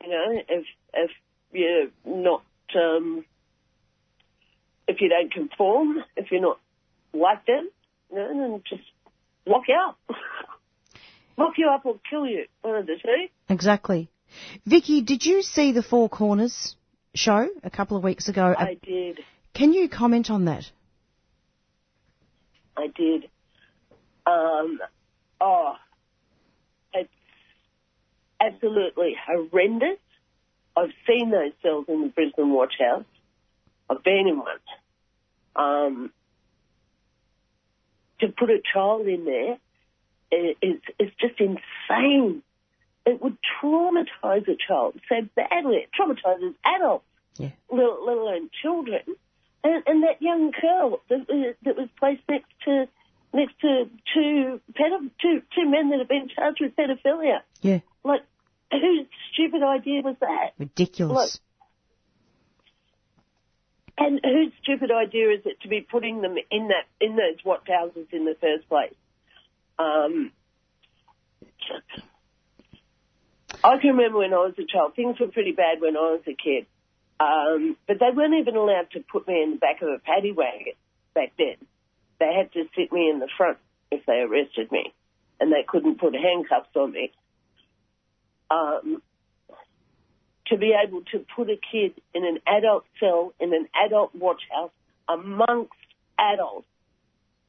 You 0.04 0.10
know, 0.10 0.42
if 0.50 0.66
if 0.94 1.12
you're 1.52 1.88
not, 2.06 2.44
um, 2.76 3.26
if 4.88 5.00
you 5.00 5.10
don't 5.10 5.32
conform, 5.32 5.98
if 6.18 6.32
you're 6.32 6.42
not 6.42 6.60
like 7.14 7.46
them, 7.46 7.70
you 8.12 8.18
know, 8.18 8.28
then 8.28 8.64
just 8.68 8.84
lock 9.46 9.64
you 9.68 9.76
up, 9.76 9.98
lock 11.38 11.54
you 11.58 11.70
up 11.70 11.86
or 11.86 11.96
kill 12.10 12.26
you. 12.26 12.46
One 12.62 12.76
of 12.76 12.86
the 12.86 12.96
two. 13.02 13.28
Exactly. 13.50 14.10
Vicky, 14.66 15.02
did 15.02 15.26
you 15.26 15.42
see 15.42 15.72
the 15.72 15.84
Four 15.84 16.10
Corners 16.10 16.76
show 17.14 17.48
a 17.64 17.70
couple 17.70 17.98
of 17.98 18.04
weeks 18.04 18.28
ago? 18.28 18.54
I 18.58 18.78
did. 18.82 19.20
Can 19.54 19.74
you 19.74 19.90
comment 19.90 20.30
on 20.30 20.46
that? 20.46 20.64
I 22.78 22.88
did. 22.88 23.26
Um, 24.26 24.80
oh, 25.42 25.76
absolutely 28.42 29.16
horrendous. 29.26 29.98
I've 30.76 30.92
seen 31.08 31.32
those 31.32 31.52
cells 31.62 31.86
in 31.88 32.02
the 32.02 32.08
Brisbane 32.10 32.52
Watch 32.54 32.76
House. 32.80 33.04
I've 33.90 34.04
been 34.04 34.28
in 34.28 34.38
one. 34.38 34.58
Um, 35.56 36.12
to 38.20 38.28
put 38.30 38.50
a 38.50 38.62
child 38.74 39.08
in 39.08 39.26
there 39.26 39.58
i- 40.32 40.56
is 40.62 40.80
it's 41.00 41.16
just 41.20 41.40
insane. 41.40 42.42
It 43.06 43.22
would 43.22 43.38
traumatise 43.62 44.48
a 44.48 44.56
child 44.56 45.00
so 45.10 45.28
badly. 45.36 45.78
It 45.78 45.90
traumatises 46.00 46.54
adults, 46.64 47.06
Yeah. 47.38 47.50
let, 47.70 48.02
let 48.04 48.18
alone 48.18 48.50
children. 48.62 49.02
And, 49.64 49.84
and 49.88 50.04
that 50.04 50.22
young 50.22 50.52
girl 50.52 51.02
that, 51.10 51.28
was- 51.28 51.56
that 51.64 51.76
was 51.78 51.90
placed 52.00 52.22
next 52.30 52.50
to 52.66 52.88
next 53.34 53.60
to 53.62 53.90
two 54.14 54.60
pedo- 54.74 55.10
two 55.22 55.42
two 55.56 55.70
men 55.70 55.90
that 55.90 56.00
have 56.00 56.08
been 56.10 56.30
charged 56.30 56.62
with 56.62 56.76
pedophilia. 56.76 57.42
Yeah. 57.62 57.80
Like, 58.04 58.22
whose 58.72 59.08
stupid 59.34 59.64
idea 59.64 60.02
was 60.02 60.16
that? 60.22 60.52
Ridiculous. 60.58 61.40
And 63.98 64.20
whose 64.24 64.52
stupid 64.64 64.90
idea 64.92 65.30
is 65.32 65.42
it 65.46 65.62
to 65.62 65.68
be 65.68 65.82
putting 65.82 66.22
them 66.22 66.36
in 66.50 66.70
that 66.70 66.88
in 67.00 67.16
those 67.16 67.44
watch 67.46 67.68
houses 67.68 68.08
in 68.12 68.26
the 68.26 68.36
first 68.40 68.68
place? 68.68 68.96
Um, 69.78 70.32
I 73.64 73.78
can 73.78 73.92
remember 73.92 74.20
when 74.20 74.34
I 74.34 74.38
was 74.38 74.56
a 74.58 74.66
child, 74.66 74.96
things 74.96 75.20
were 75.20 75.28
pretty 75.28 75.52
bad 75.52 75.82
when 75.82 75.96
I 75.96 76.18
was 76.18 76.22
a 76.26 76.34
kid. 76.34 76.66
Um, 77.20 77.78
but 77.88 78.00
they 78.00 78.10
weren't 78.16 78.34
even 78.34 78.56
allowed 78.56 78.90
to 78.94 79.02
put 79.02 79.28
me 79.28 79.44
in 79.44 79.52
the 79.52 79.58
back 79.58 79.82
of 79.82 79.90
a 79.90 80.00
paddy 80.00 80.32
wagon 80.32 80.74
back 81.14 81.34
then. 81.38 81.58
They 82.20 82.34
had 82.36 82.52
to 82.54 82.64
sit 82.76 82.92
me 82.92 83.10
in 83.10 83.20
the 83.20 83.30
front 83.38 83.58
if 83.92 84.06
they 84.06 84.20
arrested 84.22 84.72
me, 84.72 84.94
and 85.40 85.52
they 85.52 85.64
couldn't 85.68 86.00
put 86.00 86.16
handcuffs 86.16 86.76
on 86.76 86.94
me. 86.94 87.12
Um, 88.52 89.02
to 90.48 90.58
be 90.58 90.74
able 90.76 91.02
to 91.14 91.26
put 91.34 91.50
a 91.50 91.56
kid 91.72 91.94
in 92.14 92.26
an 92.26 92.40
adult 92.46 92.84
cell 93.00 93.34
in 93.40 93.54
an 93.54 93.68
adult 93.86 94.14
watch 94.14 94.42
house 94.52 94.72
amongst 95.08 95.72
adults, 96.20 96.68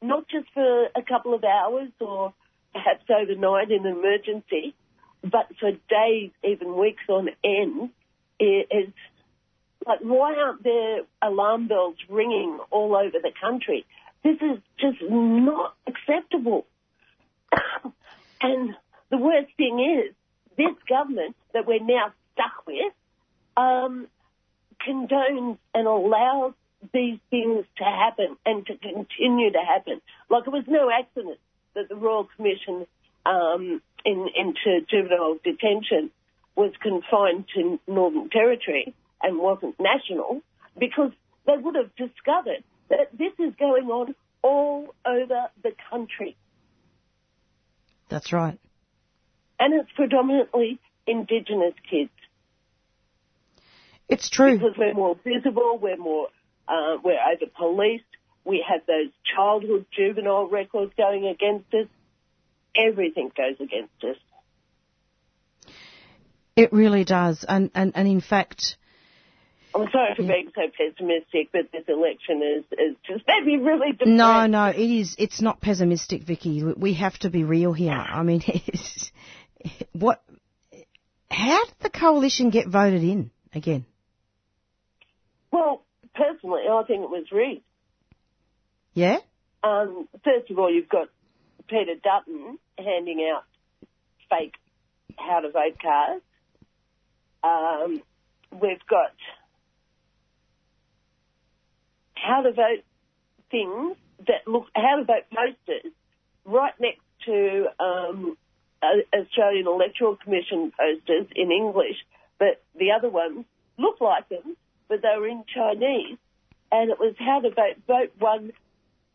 not 0.01 0.25
just 0.29 0.45
for 0.53 0.85
a 0.95 1.01
couple 1.01 1.33
of 1.33 1.43
hours 1.43 1.89
or 1.99 2.33
perhaps 2.71 3.03
overnight 3.09 3.71
in 3.71 3.85
an 3.85 3.97
emergency, 3.97 4.73
but 5.21 5.47
for 5.59 5.71
days, 5.89 6.31
even 6.43 6.77
weeks 6.77 7.03
on 7.09 7.29
end, 7.43 7.89
is 8.39 8.89
like 9.85 9.99
why 9.99 10.33
aren't 10.35 10.63
there 10.63 11.01
alarm 11.21 11.67
bells 11.67 11.95
ringing 12.09 12.57
all 12.71 12.95
over 12.95 13.17
the 13.21 13.31
country 13.41 13.85
This 14.23 14.37
is 14.41 14.59
just 14.79 14.97
not 15.09 15.75
acceptable. 15.87 16.65
and 18.41 18.75
the 19.09 19.17
worst 19.17 19.51
thing 19.57 20.03
is, 20.05 20.15
this 20.57 20.75
government 20.87 21.35
that 21.53 21.65
we're 21.65 21.83
now 21.83 22.13
stuck 22.33 22.65
with 22.65 22.93
um, 23.57 24.07
condones 24.85 25.57
and 25.73 25.87
allows 25.87 26.53
these 26.93 27.19
things 27.29 27.65
to 27.77 27.83
happen 27.83 28.35
and 28.45 28.65
to 28.65 28.75
continue 28.77 29.51
to 29.51 29.59
happen. 29.59 30.01
Like 30.29 30.45
it 30.47 30.49
was 30.49 30.65
no 30.67 30.89
accident 30.89 31.39
that 31.75 31.89
the 31.89 31.95
Royal 31.95 32.27
Commission 32.35 32.85
um, 33.25 33.81
in, 34.05 34.27
into 34.35 34.85
juvenile 34.89 35.37
detention 35.43 36.11
was 36.55 36.71
confined 36.81 37.45
to 37.55 37.79
Northern 37.87 38.29
Territory 38.29 38.93
and 39.21 39.39
wasn't 39.39 39.75
national 39.79 40.41
because 40.77 41.11
they 41.45 41.57
would 41.57 41.75
have 41.75 41.95
discovered 41.95 42.63
that 42.89 43.09
this 43.17 43.33
is 43.39 43.53
going 43.57 43.87
on 43.87 44.13
all 44.41 44.93
over 45.05 45.47
the 45.63 45.71
country. 45.89 46.35
That's 48.09 48.33
right. 48.33 48.59
And 49.63 49.73
it's 49.79 49.89
predominantly 49.95 50.77
Indigenous 51.07 51.73
kids. 51.89 52.11
It's 54.09 54.29
true. 54.29 54.57
Because 54.57 54.75
we're 54.77 54.93
more 54.93 55.15
visible, 55.23 55.79
we're 55.81 55.95
more, 55.95 56.27
uh, 56.67 56.97
we're 57.01 57.13
over 57.13 57.49
policed, 57.57 58.03
we 58.43 58.61
have 58.69 58.81
those 58.87 59.07
childhood 59.33 59.85
juvenile 59.95 60.49
records 60.49 60.91
going 60.97 61.27
against 61.27 61.73
us. 61.73 61.87
Everything 62.75 63.31
goes 63.37 63.55
against 63.61 64.03
us. 64.03 65.73
It 66.57 66.73
really 66.73 67.05
does. 67.05 67.45
And, 67.47 67.71
and, 67.73 67.93
and 67.95 68.05
in 68.05 68.19
fact, 68.19 68.75
I'm 69.73 69.87
sorry 69.93 70.13
for 70.17 70.23
being 70.23 70.51
so 70.53 70.63
pessimistic, 70.77 71.53
but 71.53 71.71
this 71.71 71.85
election 71.87 72.41
is, 72.43 72.65
is 72.73 72.97
just 73.07 73.23
made 73.27 73.45
me 73.45 73.55
really. 73.63 73.97
No, 74.05 74.45
no, 74.45 74.65
it 74.65 74.77
is. 74.77 75.15
It's 75.17 75.41
not 75.41 75.61
pessimistic, 75.61 76.23
Vicky. 76.23 76.63
We 76.63 76.95
have 76.95 77.17
to 77.19 77.29
be 77.29 77.45
real 77.45 77.71
here. 77.71 77.93
I 77.93 78.23
mean, 78.23 78.43
what? 79.93 80.23
How 81.29 81.65
did 81.65 81.75
the 81.79 81.89
coalition 81.89 82.49
get 82.49 82.67
voted 82.67 83.03
in 83.03 83.31
again? 83.53 83.85
Well, 85.51 85.83
personally, 86.15 86.63
I 86.69 86.83
think 86.83 87.03
it 87.03 87.09
was 87.09 87.25
rigged. 87.31 87.63
Yeah. 88.93 89.17
Um, 89.63 90.07
first 90.23 90.51
of 90.51 90.59
all, 90.59 90.71
you've 90.71 90.89
got 90.89 91.07
Peter 91.67 91.95
Dutton 92.03 92.59
handing 92.77 93.29
out 93.33 93.43
fake 94.29 94.53
how 95.17 95.39
to 95.39 95.49
vote 95.49 95.77
cards. 95.81 96.23
Um, 97.43 98.01
we've 98.51 98.85
got 98.89 99.13
how 102.15 102.41
to 102.41 102.51
vote 102.51 102.83
things 103.51 103.97
that 104.27 104.47
look 104.47 104.67
how 104.75 104.97
to 104.97 105.03
vote 105.03 105.25
posters 105.33 105.91
right 106.45 106.73
next 106.79 107.01
to 107.25 107.65
um, 107.79 108.37
Australian 109.13 109.67
Electoral 109.67 110.15
Commission 110.17 110.71
posters 110.77 111.27
in 111.35 111.51
English, 111.51 111.97
but 112.39 112.61
the 112.77 112.91
other 112.91 113.09
ones 113.09 113.45
look 113.77 114.01
like 114.01 114.29
them, 114.29 114.55
but 114.87 115.01
they 115.01 115.17
were 115.17 115.27
in 115.27 115.43
Chinese, 115.53 116.17
and 116.71 116.91
it 116.91 116.99
was 116.99 117.15
how 117.19 117.39
to 117.39 117.49
vote 117.49 117.77
vote 117.87 118.11
one 118.19 118.51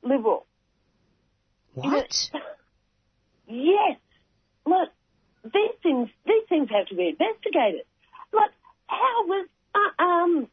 liberal. 0.03 0.47
What? 1.75 2.31
yes. 3.47 3.99
Look, 4.67 4.91
these 5.45 5.75
things 5.83 6.09
these 6.27 6.45
things 6.49 6.69
have 6.71 6.87
to 6.89 6.95
be 6.95 7.09
investigated. 7.09 7.83
Look, 8.33 8.51
how 8.87 9.27
was 9.27 9.47
uh, 9.75 10.03
um 10.03 10.49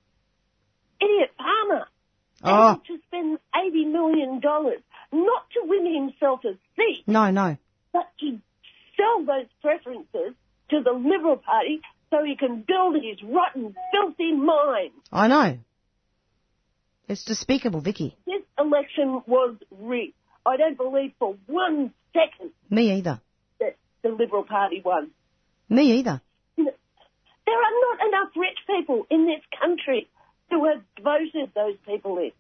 idiot 1.02 1.32
Palmer 1.38 1.88
Oh. 2.44 2.72
able 2.74 2.82
to 2.88 2.98
spend 3.08 3.40
eighty 3.56 3.86
million 3.86 4.40
dollars 4.40 4.82
not 5.12 5.50
to 5.54 5.62
win 5.64 5.94
himself 5.94 6.42
a 6.46 6.54
seat, 6.76 7.04
No, 7.08 7.32
no. 7.32 7.58
but 7.94 8.08
to 8.20 8.40
sell 8.98 9.26
those 9.26 9.48
preferences 9.62 10.34
to 10.70 10.82
the 10.84 10.92
Liberal 10.92 11.38
Party 11.38 11.82
so 12.10 12.24
he 12.24 12.36
can 12.36 12.64
build 12.68 12.96
his 12.96 13.22
rotten, 13.24 13.76
filthy 13.92 14.34
mind. 14.34 14.92
I 15.12 15.28
know. 15.28 15.58
It's 17.08 17.24
despicable, 17.24 17.82
Vicky. 17.82 18.18
This 18.26 18.42
election 18.60 19.22
was 19.28 19.56
rigged. 19.80 20.14
I 20.46 20.58
don't 20.58 20.78
believe 20.78 21.14
for 21.20 21.36
one 21.48 21.94
second 22.14 22.52
Me 22.70 22.92
either. 22.94 23.20
that 23.60 23.76
the 24.04 24.10
Liberal 24.10 24.44
Party 24.44 24.82
won. 24.84 25.12
Me 25.70 26.00
either. 26.00 26.22
There 26.58 26.66
are 27.58 27.98
not 27.98 28.08
enough 28.08 28.30
rich 28.36 28.58
people 28.68 29.06
in 29.12 29.26
this 29.28 29.42
country 29.62 30.08
who 30.50 30.66
have 30.66 30.82
voted 31.04 31.52
those 31.54 31.76
people 31.88 32.18
in. 32.18 32.32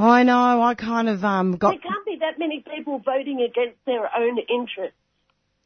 I 0.00 0.22
know. 0.22 0.62
I 0.62 0.74
kind 0.74 1.10
of 1.10 1.22
um 1.24 1.56
got. 1.56 1.72
There 1.72 1.78
can't 1.78 2.06
be 2.06 2.16
that 2.20 2.38
many 2.38 2.64
people 2.74 3.00
voting 3.00 3.42
against 3.42 3.76
their 3.84 4.08
own 4.16 4.38
interests. 4.38 4.96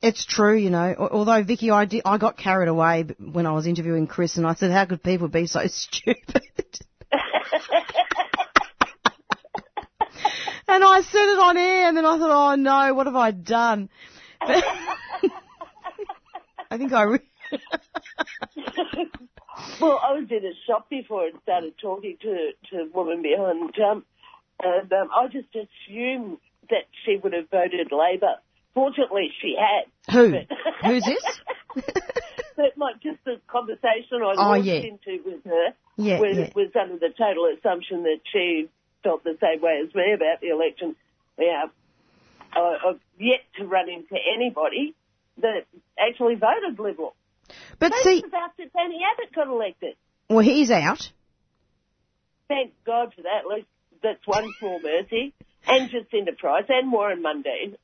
It's 0.02 0.24
true, 0.26 0.56
you 0.56 0.70
know. 0.70 0.92
Although 0.98 1.44
Vicky, 1.44 1.70
I 1.70 1.84
did, 1.84 2.02
I 2.04 2.18
got 2.18 2.36
carried 2.36 2.66
away 2.68 3.04
when 3.18 3.46
I 3.46 3.52
was 3.52 3.68
interviewing 3.68 4.08
Chris, 4.08 4.36
and 4.36 4.44
I 4.46 4.54
said, 4.54 4.72
"How 4.72 4.86
could 4.86 5.04
people 5.04 5.28
be 5.28 5.46
so 5.46 5.64
stupid?" 5.68 6.42
and 10.68 10.84
I 10.84 11.00
said 11.00 11.32
it 11.32 11.38
on 11.38 11.56
air, 11.56 11.88
and 11.88 11.96
then 11.96 12.04
I 12.04 12.18
thought, 12.18 12.52
"Oh 12.52 12.56
no, 12.56 12.92
what 12.92 13.06
have 13.06 13.14
I 13.14 13.30
done?" 13.30 13.88
But 14.40 14.64
I 16.72 16.76
think 16.76 16.92
I. 16.92 17.02
Re- 17.02 17.20
well, 19.80 20.00
I 20.02 20.12
was 20.12 20.26
in 20.28 20.44
a 20.44 20.52
shop 20.66 20.90
before 20.90 21.26
and 21.26 21.38
started 21.44 21.74
talking 21.80 22.16
to 22.20 22.50
to 22.70 22.76
a 22.82 22.86
woman 22.92 23.22
behind 23.22 23.72
the 23.76 23.82
um, 23.84 24.04
and 24.62 24.92
um, 24.92 25.08
I 25.14 25.26
just 25.28 25.48
assumed 25.54 26.38
that 26.70 26.84
she 27.04 27.16
would 27.22 27.32
have 27.32 27.50
voted 27.50 27.90
Labor. 27.92 28.36
Fortunately, 28.74 29.30
she 29.40 29.56
had. 29.58 30.14
Who? 30.14 30.32
But- 30.32 30.46
Who's 30.84 31.04
this? 31.04 31.24
but 32.56 32.76
like 32.76 33.00
just 33.02 33.18
the 33.24 33.40
conversation 33.46 34.22
I 34.22 34.34
Oh, 34.36 34.42
launched 34.50 34.66
yeah. 34.66 34.74
into 34.74 35.22
with 35.24 35.44
her 35.44 35.68
Yeah, 35.96 36.20
was, 36.20 36.36
yeah. 36.36 36.50
was 36.54 36.70
under 36.80 36.98
the 36.98 37.10
total 37.16 37.48
assumption 37.56 38.02
that 38.04 38.20
she 38.32 38.68
felt 39.02 39.24
the 39.24 39.36
same 39.40 39.60
way 39.60 39.80
as 39.86 39.94
me 39.94 40.12
about 40.14 40.40
the 40.40 40.48
election. 40.48 40.96
Yeah, 41.38 41.66
I, 42.52 42.76
I've 42.88 43.00
yet 43.18 43.40
to 43.58 43.66
run 43.66 43.88
into 43.88 44.14
anybody 44.34 44.94
that 45.38 45.64
actually 45.98 46.34
voted 46.36 46.78
Liberal. 46.78 47.14
But 47.78 47.90
Most 47.90 48.04
see, 48.04 48.22
after 48.24 48.64
Tony 48.76 49.00
Abbott 49.12 49.34
got 49.34 49.48
elected. 49.48 49.94
well, 50.30 50.40
he's 50.40 50.70
out. 50.70 51.10
Thank 52.48 52.72
God 52.86 53.12
for 53.14 53.22
that. 53.22 53.40
At 53.44 53.46
least 53.46 53.66
that's 54.04 54.24
one 54.26 54.54
small 54.60 54.80
mercy. 54.80 55.34
And 55.66 55.90
Jacinta 55.90 56.32
Price 56.38 56.66
and 56.68 56.92
Warren 56.92 57.22
Mundine. 57.22 57.76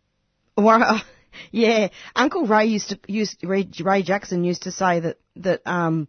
Well, 0.56 1.02
yeah, 1.50 1.88
Uncle 2.14 2.46
Ray 2.46 2.66
used 2.66 2.90
to 2.90 2.98
used 3.08 3.42
Ray, 3.42 3.68
Ray 3.82 4.02
Jackson 4.02 4.44
used 4.44 4.62
to 4.64 4.72
say 4.72 5.00
that 5.00 5.18
that 5.36 5.62
um 5.66 6.06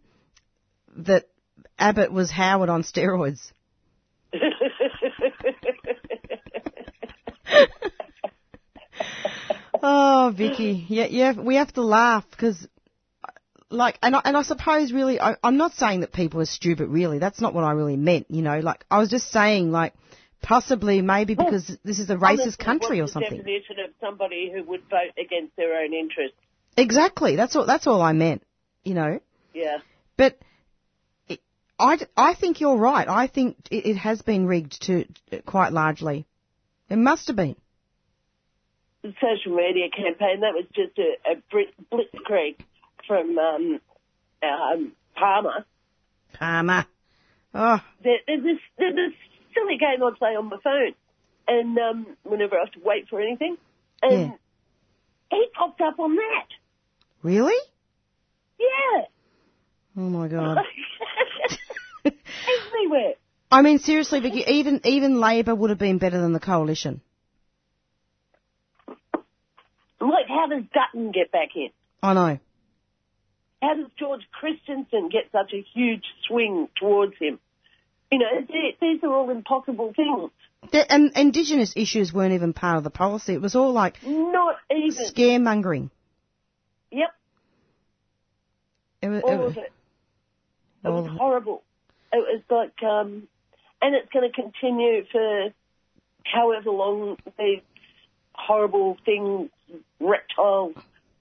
that 0.96 1.28
Abbott 1.78 2.12
was 2.12 2.30
Howard 2.30 2.68
on 2.68 2.84
steroids. 2.84 3.40
Oh, 9.82 10.32
Vicky, 10.36 10.86
yeah, 10.88 11.06
yeah, 11.06 11.32
we 11.32 11.56
have 11.56 11.72
to 11.72 11.82
laugh 11.82 12.24
because, 12.30 12.68
like, 13.68 13.98
and 14.00 14.14
I, 14.14 14.20
and 14.24 14.36
I 14.36 14.42
suppose 14.42 14.92
really, 14.92 15.20
I, 15.20 15.34
I'm 15.42 15.56
not 15.56 15.74
saying 15.74 16.00
that 16.00 16.12
people 16.12 16.40
are 16.40 16.46
stupid. 16.46 16.88
Really, 16.88 17.18
that's 17.18 17.40
not 17.40 17.52
what 17.52 17.64
I 17.64 17.72
really 17.72 17.96
meant. 17.96 18.26
You 18.30 18.42
know, 18.42 18.60
like 18.60 18.84
I 18.88 18.98
was 18.98 19.10
just 19.10 19.32
saying, 19.32 19.72
like, 19.72 19.94
possibly 20.42 21.00
maybe 21.00 21.34
because 21.34 21.76
this 21.84 21.98
is 21.98 22.10
a 22.10 22.16
racist 22.16 22.58
country 22.58 23.00
or 23.00 23.06
something. 23.06 23.38
definition 23.38 23.76
of 23.84 23.90
somebody 24.00 24.50
who 24.52 24.62
would 24.64 24.82
vote 24.90 25.12
against 25.18 25.56
their 25.56 25.80
own 25.80 25.94
interests? 25.94 26.36
Exactly. 26.76 27.36
That's 27.36 27.56
all. 27.56 27.66
That's 27.66 27.86
all 27.86 28.02
I 28.02 28.12
meant. 28.12 28.42
You 28.84 28.94
know. 28.94 29.20
Yeah. 29.54 29.78
But 30.16 30.38
it, 31.28 31.40
I, 31.78 31.98
I 32.16 32.34
think 32.34 32.60
you're 32.60 32.76
right. 32.76 33.08
I 33.08 33.26
think 33.26 33.56
it, 33.70 33.86
it 33.86 33.96
has 33.96 34.22
been 34.22 34.46
rigged 34.46 34.82
to 34.82 35.06
quite 35.46 35.72
largely. 35.72 36.26
It 36.90 36.96
must 36.96 37.28
have 37.28 37.36
been. 37.36 37.56
The 39.02 39.14
social 39.20 39.56
media 39.56 39.86
campaign, 39.90 40.40
that 40.40 40.54
was 40.54 40.64
just 40.74 40.96
a, 40.98 41.14
a 41.32 41.92
blitzkrieg 41.92 42.56
from 43.06 43.36
um, 43.38 43.80
um, 44.42 44.92
Palmer. 45.16 45.64
Karma. 46.38 46.86
Oh, 47.54 47.80
There, 48.02 48.18
there's, 48.26 48.42
this, 48.42 48.58
there's 48.78 48.94
this 48.94 49.12
silly 49.54 49.76
game 49.78 50.02
I 50.02 50.10
play 50.18 50.30
on 50.36 50.48
my 50.48 50.58
phone, 50.62 50.94
and 51.48 51.78
um, 51.78 52.06
whenever 52.22 52.56
I 52.56 52.60
have 52.64 52.72
to 52.72 52.80
wait 52.84 53.08
for 53.08 53.20
anything, 53.20 53.56
and 54.02 54.12
Yeah. 54.20 54.30
he 55.30 55.46
popped 55.56 55.80
up 55.80 55.98
on 55.98 56.16
that. 56.16 56.46
really? 57.22 57.54
Yeah. 58.58 59.04
Oh 59.96 60.08
my 60.08 60.28
god. 60.28 60.58
Everywhere. 62.04 63.14
I 63.50 63.62
mean, 63.62 63.78
seriously, 63.78 64.20
Vicky, 64.20 64.44
even 64.46 64.80
even 64.84 65.20
Labor 65.20 65.54
would 65.54 65.70
have 65.70 65.78
been 65.78 65.98
better 65.98 66.20
than 66.20 66.32
the 66.32 66.40
coalition. 66.40 67.00
Like, 70.00 70.26
how 70.28 70.46
does 70.48 70.64
Dutton 70.74 71.12
get 71.12 71.30
back 71.30 71.50
in? 71.54 71.68
I 72.02 72.14
know. 72.14 72.38
How 73.62 73.74
does 73.74 73.86
George 73.98 74.22
Christensen 74.32 75.08
get 75.10 75.30
such 75.30 75.52
a 75.54 75.64
huge 75.74 76.04
swing 76.26 76.68
towards 76.80 77.14
him? 77.20 77.38
You 78.12 78.18
know, 78.18 78.26
th- 78.46 78.76
these 78.78 79.02
are 79.02 79.12
all 79.12 79.30
impossible 79.30 79.92
things. 79.96 80.30
The, 80.70 80.92
and 80.92 81.12
Indigenous 81.16 81.72
issues 81.74 82.12
weren't 82.12 82.34
even 82.34 82.52
part 82.52 82.76
of 82.76 82.84
the 82.84 82.90
policy. 82.90 83.32
It 83.32 83.40
was 83.40 83.56
all 83.56 83.72
like 83.72 83.96
Not 84.04 84.56
even. 84.70 85.06
scaremongering. 85.06 85.90
Yep, 86.90 87.08
It 89.00 89.08
was, 89.08 89.22
all 89.24 89.46
of 89.46 89.56
it. 89.56 89.72
It 90.84 90.88
was 90.90 91.06
of 91.06 91.12
it. 91.14 91.18
horrible. 91.18 91.62
It 92.12 92.18
was 92.18 92.42
like, 92.50 92.82
um, 92.86 93.26
and 93.80 93.94
it's 93.94 94.12
going 94.12 94.30
to 94.30 94.42
continue 94.42 95.04
for 95.10 95.48
however 96.24 96.70
long 96.70 97.16
these 97.38 97.62
horrible 98.34 98.98
things, 99.06 99.48
reptiles, 100.00 100.74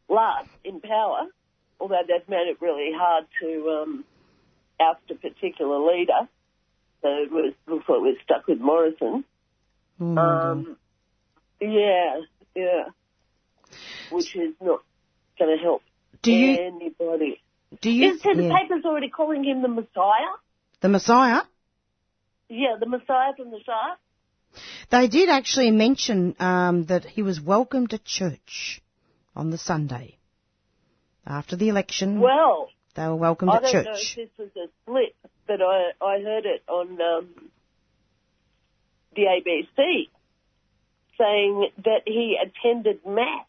last 0.10 0.50
in 0.66 0.82
power. 0.82 1.28
Although 1.80 2.02
they've 2.06 2.28
made 2.28 2.48
it 2.50 2.62
really 2.62 2.92
hard 2.94 3.26
to 3.42 3.82
um, 3.82 4.06
oust 4.80 5.10
a 5.10 5.16
particular 5.16 5.80
leader. 5.80 6.28
So 7.02 7.08
it 7.08 7.32
was, 7.32 7.54
looks 7.68 7.86
like 7.90 8.00
we're 8.02 8.22
stuck 8.24 8.48
with 8.48 8.60
Morrison. 8.60 9.24
My 9.98 10.52
Um, 10.52 10.78
yeah, 11.60 12.22
yeah. 12.56 12.84
Which 14.12 14.36
is 14.36 14.54
not 14.62 14.82
going 15.40 15.58
to 15.58 15.64
help 15.64 15.82
Do 16.22 16.32
you 16.32 16.58
anybody. 16.60 17.42
do 17.82 17.90
you 17.90 18.14
Is, 18.14 18.22
so 18.22 18.34
the 18.36 18.44
yeah. 18.44 18.56
paper's 18.58 18.84
already 18.86 19.10
calling 19.10 19.44
him 19.44 19.62
the 19.62 19.68
Messiah? 19.68 20.34
the 20.82 20.90
Messiah? 20.90 21.42
Yeah, 22.50 22.76
the 22.80 22.86
Messiah 22.88 23.34
from 23.38 23.52
the 23.52 23.60
Shire. 23.66 23.96
They 24.90 25.08
did 25.08 25.30
actually 25.30 25.72
mention 25.72 26.36
um, 26.40 26.86
that 26.88 27.06
he 27.06 27.22
was 27.22 27.40
welcome 27.40 27.88
to 27.88 27.98
church 27.98 28.82
on 29.36 29.50
the 29.50 29.58
Sunday 29.58 30.18
after 31.26 31.56
the 31.56 31.70
election. 31.70 32.20
Well, 32.20 32.70
they 32.96 33.08
were 33.08 33.16
welcomed 33.16 33.52
I 33.52 33.58
at 33.58 33.62
don't 33.64 33.72
church. 33.72 33.86
know 33.86 33.94
if 33.94 34.16
this 34.16 34.30
was 34.38 34.50
a 34.58 34.68
slip, 34.86 35.16
but 35.52 35.62
I, 35.62 35.92
I 36.02 36.22
heard 36.22 36.46
it 36.46 36.64
on 36.70 36.88
um, 37.02 37.28
the 39.16 39.24
ABC 39.24 40.08
saying 41.18 41.70
that 41.84 42.02
he 42.06 42.38
attended 42.42 43.00
Mass 43.06 43.46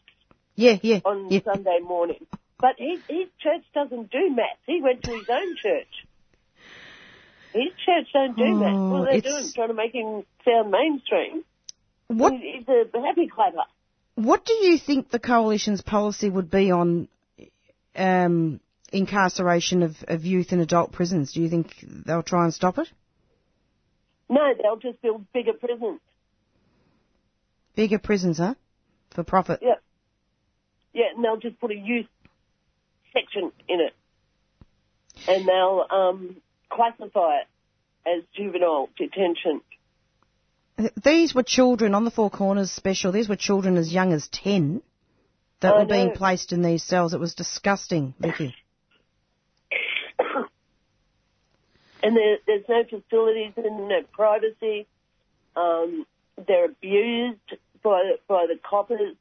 Yeah, 0.55 0.77
yeah, 0.81 0.99
on 1.05 1.31
yeah. 1.31 1.39
Sunday 1.45 1.79
morning. 1.81 2.25
But 2.59 2.75
his, 2.77 2.99
his 3.07 3.27
church 3.39 3.63
doesn't 3.73 4.11
do 4.11 4.29
Mass. 4.35 4.57
He 4.65 4.81
went 4.81 5.03
to 5.03 5.11
his 5.11 5.29
own 5.29 5.55
church. 5.55 6.05
His 7.53 7.71
church 7.85 8.07
don't 8.13 8.35
do 8.37 8.53
Mass. 8.55 8.73
Oh, 8.75 8.89
What 8.91 9.01
are 9.01 9.11
they 9.11 9.17
it's- 9.19 9.33
doing? 9.33 9.51
Trying 9.53 9.67
to 9.69 9.73
make 9.73 9.93
him 9.93 10.23
sound 10.43 10.71
mainstream. 10.71 11.43
What 12.07 12.33
He's 12.33 12.67
a 12.67 12.99
happy 12.99 13.27
clapper. 13.27 13.63
What 14.15 14.45
do 14.45 14.53
you 14.53 14.77
think 14.77 15.09
the 15.09 15.19
coalition's 15.19 15.81
policy 15.81 16.29
would 16.29 16.51
be 16.51 16.69
on 16.71 17.07
um, 17.95 18.59
incarceration 18.93 19.83
of, 19.83 19.95
of 20.07 20.23
youth 20.23 20.53
in 20.53 20.59
adult 20.59 20.91
prisons? 20.91 21.33
Do 21.33 21.41
you 21.41 21.49
think 21.49 21.73
they'll 21.81 22.23
try 22.23 22.43
and 22.45 22.53
stop 22.53 22.77
it? 22.77 22.87
No, 24.29 24.53
they'll 24.61 24.77
just 24.77 25.01
build 25.01 25.25
bigger 25.33 25.53
prisons. 25.53 25.99
Bigger 27.75 27.99
prisons, 27.99 28.37
huh? 28.37 28.55
For 29.13 29.23
profit. 29.23 29.59
Yeah. 29.61 29.75
Yeah, 30.93 31.05
and 31.15 31.23
they'll 31.23 31.37
just 31.37 31.59
put 31.59 31.71
a 31.71 31.75
youth 31.75 32.07
section 33.11 33.51
in 33.67 33.79
it. 33.79 33.93
And 35.27 35.47
they'll 35.47 35.85
um, 35.89 36.37
classify 36.69 37.39
it 37.39 37.47
as 38.05 38.23
juvenile 38.35 38.89
detention. 38.97 39.61
These 41.03 41.35
were 41.35 41.43
children 41.43 41.93
on 41.93 42.03
the 42.03 42.11
Four 42.11 42.29
Corners 42.29 42.71
special. 42.71 43.11
These 43.11 43.29
were 43.29 43.35
children 43.35 43.77
as 43.77 43.93
young 43.93 44.11
as 44.11 44.27
10 44.29 44.81
that 45.61 45.73
I 45.73 45.79
were 45.79 45.85
being 45.85 46.11
placed 46.11 46.51
in 46.51 46.61
these 46.61 46.83
cells. 46.83 47.13
It 47.13 47.19
was 47.19 47.35
disgusting, 47.35 48.13
Vicky. 48.19 48.55
And 52.03 52.17
there, 52.17 52.37
there's 52.45 52.65
no 52.67 52.83
facilities 52.83 53.53
and 53.55 53.87
no 53.87 54.01
privacy. 54.11 54.87
Um, 55.55 56.05
they're 56.47 56.65
abused 56.65 57.53
by 57.81 58.13
by 58.27 58.45
the 58.47 58.59
coppers. 58.69 59.15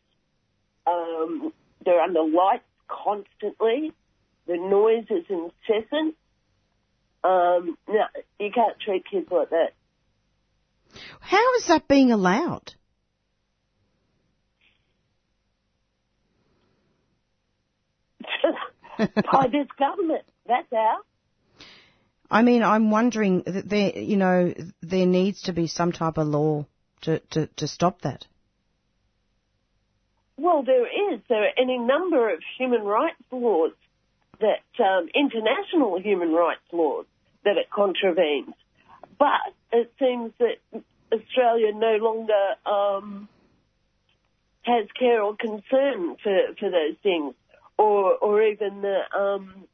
Um, 0.87 1.53
they're 1.85 2.01
under 2.01 2.22
lights 2.24 2.64
constantly. 2.89 3.93
The 4.47 4.57
noise 4.57 5.07
is 5.11 5.24
incessant. 5.28 6.16
Um, 7.22 7.78
no, 7.89 8.05
you 8.41 8.51
can't 8.53 8.78
treat 8.80 9.05
kids 9.09 9.28
like 9.30 9.51
that. 9.51 9.74
How 11.20 11.55
is 11.55 11.66
that 11.68 11.87
being 11.87 12.11
allowed? 12.11 12.74
by 18.99 19.47
this 19.51 19.68
government. 19.78 20.24
That's 20.47 20.66
how. 20.72 20.99
I 22.33 22.41
mean, 22.41 22.62
I'm 22.62 22.91
wondering 22.91 23.43
that 23.45 23.68
there, 23.68 23.99
you 23.99 24.16
know, 24.16 24.55
there 24.80 25.05
needs 25.05 25.43
to 25.43 25.53
be 25.53 25.66
some 25.66 25.93
type 25.93 26.16
of 26.16 26.26
law 26.26 26.66
to, 27.03 27.18
to, 27.33 27.47
to 27.59 27.68
stop 27.68 28.01
that. 28.03 28.24
Well, 30.39 30.62
there 30.62 30.87
is. 30.87 31.20
There 31.28 31.45
are 31.45 31.53
any 31.59 31.78
number 31.78 32.33
of 32.33 32.41
human 32.59 32.85
rights 32.85 33.22
laws 33.30 33.72
that, 34.41 34.83
um, 34.83 35.09
international 35.14 36.01
human 36.01 36.33
rights 36.33 36.62
laws 36.72 37.05
that 37.45 37.59
it 37.59 37.68
contravenes. 37.70 38.55
But 39.18 39.53
it 39.70 39.93
seems 39.99 40.33
that 40.39 40.83
Australia 41.12 41.72
no 41.74 41.97
longer 42.01 42.55
um, 42.64 43.28
has 44.62 44.87
care 44.99 45.22
or 45.22 45.37
concern 45.37 46.16
for, 46.22 46.39
for 46.59 46.70
those 46.70 46.97
things, 47.03 47.35
or 47.76 48.16
or 48.16 48.43
even 48.43 48.80
the 48.80 49.01
um, 49.16 49.64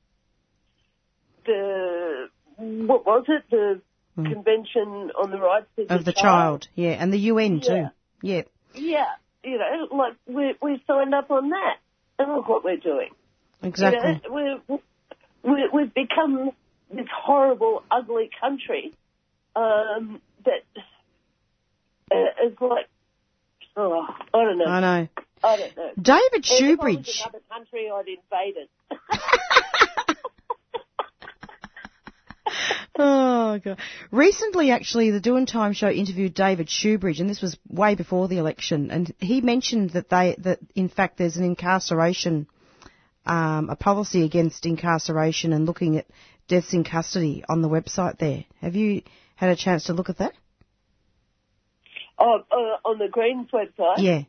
the 1.46 2.28
what 2.58 3.06
was 3.06 3.24
it 3.28 3.44
the 3.50 3.80
Convention 4.16 5.12
on 5.16 5.30
the 5.30 5.38
Rights 5.38 5.66
of. 5.78 5.90
Of 5.90 6.04
the 6.04 6.12
child, 6.12 6.66
yeah, 6.74 6.90
and 6.90 7.12
the 7.12 7.18
UN 7.18 7.60
too. 7.60 7.72
Yeah. 7.72 7.88
Yeah. 8.20 8.42
Yeah, 8.74 9.04
you 9.44 9.58
know, 9.58 9.96
like 9.96 10.14
we 10.26 10.54
we 10.60 10.82
signed 10.86 11.14
up 11.14 11.30
on 11.30 11.50
that, 11.50 11.76
and 12.18 12.34
look 12.34 12.48
what 12.48 12.64
we're 12.64 12.76
doing. 12.76 13.10
Exactly. 13.62 14.20
You 14.24 14.30
know, 14.30 14.60
we're, 14.68 14.78
we 15.42 15.68
we've 15.72 15.94
become 15.94 16.50
this 16.92 17.06
horrible, 17.14 17.82
ugly 17.90 18.30
country 18.40 18.92
um, 19.54 20.20
that 20.44 20.64
uh, 22.10 22.46
is 22.46 22.56
like, 22.60 22.88
oh, 23.76 24.06
I 24.34 24.44
don't 24.44 24.58
know. 24.58 24.66
I 24.66 24.80
know. 24.80 25.08
I 25.44 25.56
don't 25.56 25.76
know. 25.76 25.90
David 26.00 26.44
If 26.44 26.50
I 26.50 26.64
was 26.64 26.96
Shoebridge. 26.96 27.22
another 27.22 27.44
country, 27.52 27.90
I'd 27.92 28.08
invade 28.08 28.56
it. 28.56 28.70
Oh 33.00 33.58
god! 33.62 33.78
Recently, 34.10 34.72
actually, 34.72 35.10
the 35.12 35.20
Doing 35.20 35.46
Time 35.46 35.72
show 35.72 35.88
interviewed 35.88 36.34
David 36.34 36.66
Shoebridge, 36.66 37.20
and 37.20 37.30
this 37.30 37.40
was 37.40 37.56
way 37.68 37.94
before 37.94 38.26
the 38.26 38.38
election, 38.38 38.90
and 38.90 39.14
he 39.18 39.40
mentioned 39.40 39.90
that 39.90 40.08
they 40.08 40.34
that 40.38 40.58
in 40.74 40.88
fact 40.88 41.16
there's 41.16 41.36
an 41.36 41.44
incarceration, 41.44 42.48
um, 43.24 43.70
a 43.70 43.76
policy 43.76 44.24
against 44.24 44.66
incarceration 44.66 45.52
and 45.52 45.64
looking 45.64 45.96
at 45.96 46.06
deaths 46.48 46.72
in 46.72 46.82
custody 46.82 47.44
on 47.48 47.62
the 47.62 47.68
website. 47.68 48.18
There, 48.18 48.44
have 48.60 48.74
you 48.74 49.02
had 49.36 49.50
a 49.50 49.56
chance 49.56 49.84
to 49.84 49.92
look 49.92 50.08
at 50.08 50.18
that? 50.18 50.32
oh, 52.18 52.40
uh, 52.50 52.88
on 52.88 52.98
the 52.98 53.08
Greens 53.08 53.48
website? 53.52 53.98
Yeah. 53.98 54.22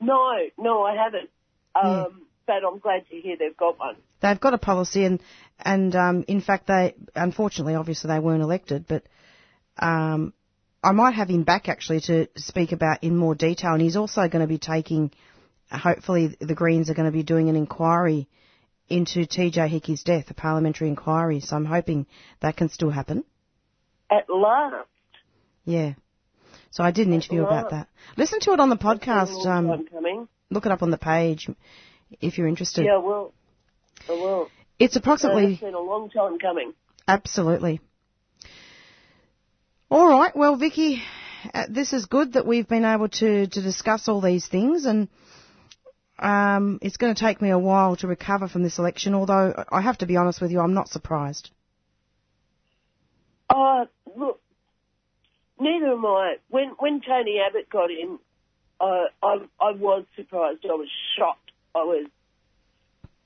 No, 0.00 0.36
no, 0.58 0.82
I 0.82 0.94
haven't. 0.94 1.30
Um, 1.74 2.26
But 2.46 2.64
I'm 2.66 2.78
glad 2.78 3.08
to 3.10 3.16
hear 3.16 3.36
they've 3.38 3.56
got 3.56 3.78
one. 3.78 3.96
They've 4.20 4.40
got 4.40 4.54
a 4.54 4.58
policy, 4.58 5.04
and 5.04 5.20
and 5.58 5.94
um, 5.96 6.24
in 6.28 6.40
fact, 6.40 6.66
they 6.66 6.94
unfortunately, 7.14 7.74
obviously, 7.74 8.08
they 8.08 8.20
weren't 8.20 8.42
elected. 8.42 8.86
But 8.86 9.04
um, 9.78 10.32
I 10.82 10.92
might 10.92 11.14
have 11.14 11.28
him 11.28 11.42
back 11.42 11.68
actually 11.68 12.00
to 12.02 12.28
speak 12.36 12.72
about 12.72 13.02
in 13.02 13.16
more 13.16 13.34
detail. 13.34 13.72
And 13.72 13.82
he's 13.82 13.96
also 13.96 14.28
going 14.28 14.42
to 14.42 14.48
be 14.48 14.58
taking. 14.58 15.10
Hopefully, 15.70 16.36
the 16.40 16.54
Greens 16.54 16.88
are 16.88 16.94
going 16.94 17.10
to 17.10 17.12
be 17.12 17.22
doing 17.22 17.48
an 17.48 17.56
inquiry 17.56 18.28
into 18.88 19.26
T.J. 19.26 19.68
Hickey's 19.68 20.02
death, 20.02 20.30
a 20.30 20.34
parliamentary 20.34 20.88
inquiry. 20.88 21.40
So 21.40 21.56
I'm 21.56 21.66
hoping 21.66 22.06
that 22.40 22.56
can 22.56 22.70
still 22.70 22.90
happen. 22.90 23.24
At 24.10 24.30
last. 24.30 24.86
Yeah. 25.64 25.94
So 26.70 26.82
I 26.82 26.90
did 26.90 27.06
an 27.06 27.12
interview 27.12 27.42
about 27.44 27.70
that. 27.70 27.88
Listen 28.16 28.40
to 28.40 28.52
it 28.52 28.60
on 28.60 28.70
the 28.70 28.76
It's 28.76 28.82
been 28.82 28.92
a 28.92 28.98
podcast. 28.98 29.46
Um, 29.46 29.86
coming. 29.88 30.28
look 30.50 30.64
it 30.64 30.72
up 30.72 30.82
on 30.82 30.90
the 30.90 30.98
page 30.98 31.48
if 32.20 32.38
you're 32.38 32.46
interested. 32.48 32.84
Yeah, 32.84 32.94
I 32.94 32.98
will. 32.98 33.34
I 34.08 34.12
will. 34.12 34.48
It's 34.78 34.94
So 34.94 35.00
approximately 35.00 35.52
it's 35.52 35.60
been 35.60 35.74
a 35.74 35.80
long 35.80 36.10
time 36.10 36.38
coming. 36.38 36.72
Absolutely. 37.06 37.80
All 39.90 40.06
right. 40.06 40.36
Well, 40.36 40.56
Vicky, 40.56 41.02
uh, 41.52 41.64
this 41.68 41.92
is 41.92 42.06
good 42.06 42.34
that 42.34 42.46
we've 42.46 42.68
been 42.68 42.84
able 42.84 43.08
to, 43.08 43.46
to 43.46 43.62
discuss 43.62 44.08
all 44.08 44.20
these 44.20 44.46
things, 44.46 44.84
and 44.84 45.08
um, 46.18 46.78
it's 46.82 46.96
going 46.96 47.14
to 47.14 47.20
take 47.20 47.40
me 47.40 47.50
a 47.50 47.58
while 47.58 47.96
to 47.96 48.06
recover 48.06 48.48
from 48.48 48.62
this 48.62 48.78
election. 48.78 49.14
Although 49.14 49.64
I 49.70 49.80
have 49.80 49.98
to 49.98 50.06
be 50.06 50.16
honest 50.16 50.40
with 50.40 50.50
you, 50.50 50.60
I'm 50.60 50.74
not 50.74 50.88
surprised. 50.88 51.50
Uh, 53.48 53.86
look, 54.14 54.40
neither 55.58 55.92
am 55.92 56.04
I. 56.04 56.36
When 56.50 56.74
when 56.78 57.00
Tony 57.00 57.38
Abbott 57.46 57.70
got 57.70 57.90
in, 57.90 58.18
uh, 58.80 59.04
I 59.22 59.38
I 59.58 59.72
was 59.72 60.04
surprised. 60.16 60.64
I 60.64 60.74
was 60.74 60.88
shocked. 61.16 61.52
I 61.74 61.78
was 61.78 62.06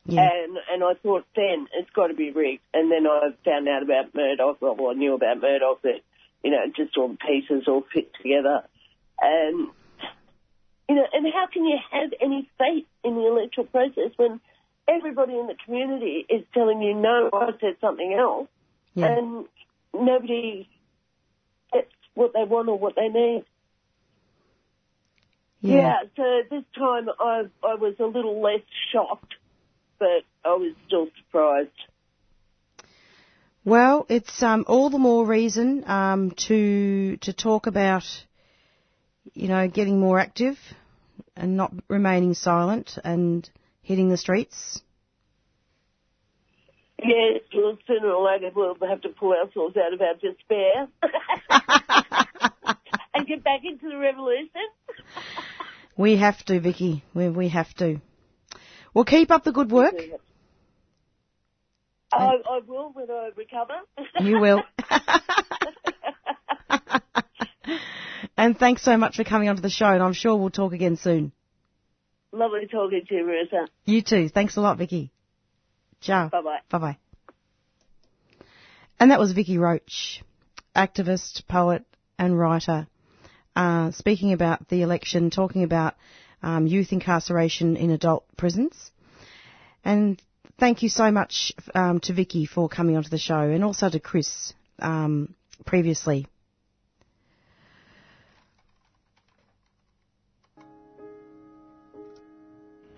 Yeah. 0.07 0.29
And 0.29 0.59
and 0.73 0.85
I 0.85 0.95
thought 1.03 1.25
then 1.37 1.69
it's 1.75 1.91
got 1.91 2.09
to 2.09 2.15
be 2.15 2.31
rigged. 2.31 2.63
And 2.75 2.91
then 2.91 3.07
I 3.07 3.31
found 3.45 3.69
out 3.69 3.83
about 3.83 4.15
Murdoch. 4.15 4.59
Well, 4.61 4.91
I 4.91 4.95
knew 4.95 5.15
about 5.15 5.41
Murdoch 5.41 5.83
that 5.83 6.01
you 6.43 6.51
know 6.51 6.65
just 6.77 6.97
all 6.97 7.09
the 7.09 7.17
pieces 7.17 7.69
all 7.69 7.85
fit 7.95 8.13
together. 8.15 8.65
And 9.21 9.69
you 10.89 10.97
know, 10.97 11.07
and 11.13 11.27
how 11.33 11.47
can 11.53 11.65
you 11.65 11.79
have 11.93 12.11
any 12.21 12.51
faith 12.59 12.87
in 13.05 13.15
the 13.15 13.27
electoral 13.27 13.67
process 13.69 14.11
when 14.17 14.41
everybody 14.89 15.39
in 15.39 15.47
the 15.47 15.57
community 15.65 16.27
is 16.29 16.45
telling 16.53 16.83
you 16.83 16.95
no, 16.95 17.31
I 17.33 17.51
said 17.61 17.77
something 17.81 18.13
else, 18.13 18.49
Yeah. 18.95 19.07
and 19.07 19.47
nobody 19.95 20.69
gets 21.73 21.93
what 22.15 22.33
they 22.35 22.43
want 22.43 22.69
or 22.69 22.79
what 22.79 22.97
they 22.97 23.09
need. 23.09 23.45
Yeah. 25.61 26.01
so 26.17 26.43
this 26.51 26.65
time 26.77 27.09
I 27.21 27.45
I 27.63 27.75
was 27.77 27.95
a 28.01 28.05
little 28.07 28.43
less 28.43 28.63
shocked, 28.93 29.35
but 30.03 30.25
I 30.45 30.55
was 30.55 30.75
still 30.89 31.07
surprised. 31.17 31.71
Well, 33.65 34.05
it's 34.09 34.43
um, 34.43 34.65
all 34.67 34.91
the 34.91 34.99
more 34.99 35.25
reason 35.25 35.89
um, 35.89 36.33
to 36.49 37.17
to 37.19 37.33
talk 37.33 37.69
about, 37.69 38.03
you 39.33 39.47
know, 39.47 39.69
getting 39.69 40.01
more 40.01 40.19
active 40.19 40.59
and 41.37 41.57
not 41.57 41.73
remaining 41.87 42.35
silent 42.35 42.99
and 43.05 43.49
hitting 43.83 44.09
the 44.09 44.17
streets. 44.17 44.83
Yes, 46.99 47.43
well, 47.55 47.79
sooner 47.87 48.11
or 48.11 48.27
later 48.27 48.51
we'll 48.53 48.75
have 48.89 49.03
to 49.03 49.11
pull 49.11 49.33
ourselves 49.33 49.77
out 49.77 49.93
of 49.93 50.01
our 50.01 50.15
despair 50.15 50.89
and 53.15 53.27
get 53.29 53.45
back 53.45 53.61
into 53.65 53.89
the 53.89 53.99
revolution. 53.99 54.67
We 55.97 56.17
have 56.17 56.45
to, 56.47 56.59
Vicky. 56.59 57.05
We 57.15 57.29
we 57.29 57.49
have 57.51 57.73
to. 57.75 58.01
Well, 58.95 59.05
keep 59.05 59.30
up 59.30 59.45
the 59.45 59.53
good 59.53 59.70
work. 59.70 59.95
I, 62.12 62.36
I 62.49 62.61
will 62.66 62.93
when 62.93 63.11
I 63.11 63.30
recover. 63.36 63.74
You 64.20 64.38
will. 64.38 64.62
and 68.36 68.59
thanks 68.59 68.82
so 68.82 68.99
much 68.99 69.16
for 69.16 69.24
coming 69.24 69.49
onto 69.49 69.62
the 69.62 69.70
show, 69.70 69.86
and 69.86 70.03
I'm 70.03 70.12
sure 70.12 70.36
we'll 70.36 70.51
talk 70.51 70.74
again 70.74 70.97
soon. 70.97 71.32
Lovely 72.32 72.66
talking 72.70 73.03
to 73.09 73.14
you, 73.14 73.24
Marissa. 73.24 73.66
You 73.84 74.03
too. 74.03 74.28
Thanks 74.28 74.57
a 74.57 74.61
lot, 74.61 74.76
Vicky. 74.78 75.11
Ciao. 76.01 76.28
Bye 76.28 76.43
bye. 76.43 76.59
Bye 76.70 76.78
bye. 76.78 76.97
And 79.01 79.11
that 79.11 79.18
was 79.18 79.32
Vicky 79.32 79.59
Roach, 79.59 80.22
activist, 80.76 81.49
poet, 81.49 81.84
and 82.18 82.38
writer, 82.38 82.86
uh, 83.57 83.90
speaking 83.90 84.32
about 84.32 84.68
the 84.68 84.82
election, 84.82 85.30
talking 85.30 85.62
about 85.62 85.95
um, 86.43 86.66
youth 86.66 86.93
incarceration 86.93 87.76
in 87.76 87.90
adult 87.90 88.24
prisons. 88.36 88.90
And 89.84 90.20
thank 90.59 90.82
you 90.82 90.88
so 90.88 91.11
much 91.11 91.53
um, 91.74 92.01
to 92.01 92.12
Vicky 92.12 92.47
for 92.47 92.68
coming 92.68 92.97
onto 92.97 93.09
the 93.09 93.18
show, 93.18 93.40
and 93.40 93.64
also 93.64 93.88
to 93.88 94.01
Chris 94.01 94.53
um, 94.78 95.34
previously. 95.64 96.26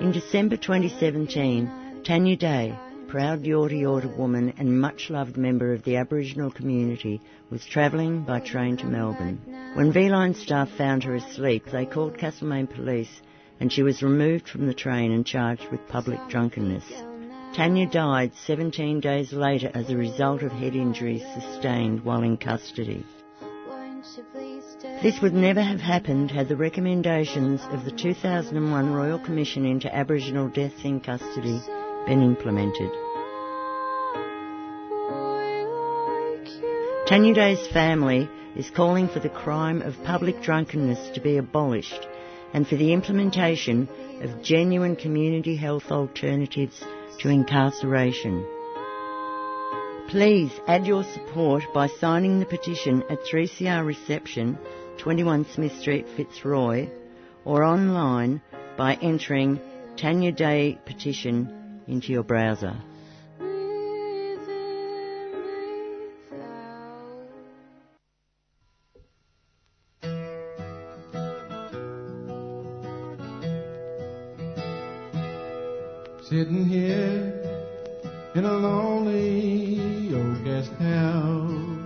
In 0.00 0.12
December 0.12 0.56
2017, 0.56 2.02
Tanya 2.04 2.36
Day, 2.36 2.78
proud 3.08 3.44
Yorta 3.44 3.80
Yorta 3.80 4.16
woman 4.18 4.52
and 4.58 4.78
much 4.80 5.08
loved 5.08 5.36
member 5.36 5.72
of 5.72 5.84
the 5.84 5.96
Aboriginal 5.96 6.50
community, 6.50 7.20
was 7.48 7.64
travelling 7.64 8.24
by 8.24 8.40
train 8.40 8.76
to 8.76 8.84
Melbourne. 8.86 9.38
When 9.74 9.92
V-Line 9.92 10.34
staff 10.34 10.68
found 10.76 11.04
her 11.04 11.14
asleep, 11.14 11.64
they 11.72 11.86
called 11.86 12.18
Castlemaine 12.18 12.66
Police 12.66 13.22
and 13.60 13.72
she 13.72 13.82
was 13.82 14.02
removed 14.02 14.48
from 14.48 14.66
the 14.66 14.74
train 14.74 15.12
and 15.12 15.26
charged 15.26 15.70
with 15.70 15.88
public 15.88 16.18
drunkenness. 16.28 16.84
Tanya 17.54 17.88
died 17.88 18.32
17 18.46 19.00
days 19.00 19.32
later 19.32 19.70
as 19.74 19.88
a 19.88 19.96
result 19.96 20.42
of 20.42 20.50
head 20.50 20.74
injuries 20.74 21.22
sustained 21.34 22.04
while 22.04 22.22
in 22.22 22.36
custody. 22.36 23.04
This 25.02 25.20
would 25.22 25.34
never 25.34 25.62
have 25.62 25.80
happened 25.80 26.30
had 26.30 26.48
the 26.48 26.56
recommendations 26.56 27.60
of 27.70 27.84
the 27.84 27.92
2001 27.92 28.92
Royal 28.92 29.18
Commission 29.18 29.64
into 29.64 29.94
Aboriginal 29.94 30.48
deaths 30.48 30.84
in 30.84 31.00
custody 31.00 31.60
been 32.06 32.22
implemented. 32.22 32.90
Tanya 37.06 37.34
Day's 37.34 37.66
family 37.68 38.28
is 38.56 38.70
calling 38.70 39.08
for 39.08 39.20
the 39.20 39.28
crime 39.28 39.80
of 39.82 40.02
public 40.04 40.42
drunkenness 40.42 41.10
to 41.14 41.20
be 41.20 41.36
abolished 41.36 42.06
and 42.54 42.66
for 42.66 42.76
the 42.76 42.92
implementation 42.92 43.88
of 44.22 44.42
genuine 44.42 44.96
community 44.96 45.56
health 45.56 45.90
alternatives 45.90 46.82
to 47.18 47.28
incarceration. 47.28 48.46
Please 50.08 50.52
add 50.68 50.86
your 50.86 51.02
support 51.02 51.64
by 51.74 51.88
signing 51.88 52.38
the 52.38 52.46
petition 52.46 53.02
at 53.10 53.18
3CR 53.24 53.84
Reception, 53.84 54.56
21 54.98 55.46
Smith 55.52 55.76
Street, 55.80 56.06
Fitzroy, 56.16 56.88
or 57.44 57.64
online 57.64 58.40
by 58.78 58.94
entering 59.02 59.60
Tanya 59.96 60.30
Day 60.30 60.78
Petition 60.86 61.82
into 61.88 62.12
your 62.12 62.22
browser. 62.22 62.76
Sitting 76.34 76.64
here 76.66 77.32
in 78.34 78.44
a 78.44 78.52
lonely 78.54 80.12
old 80.12 80.44
guest 80.44 80.72
house, 80.80 81.78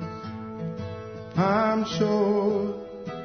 I'm 1.36 1.84
sure 1.84 2.74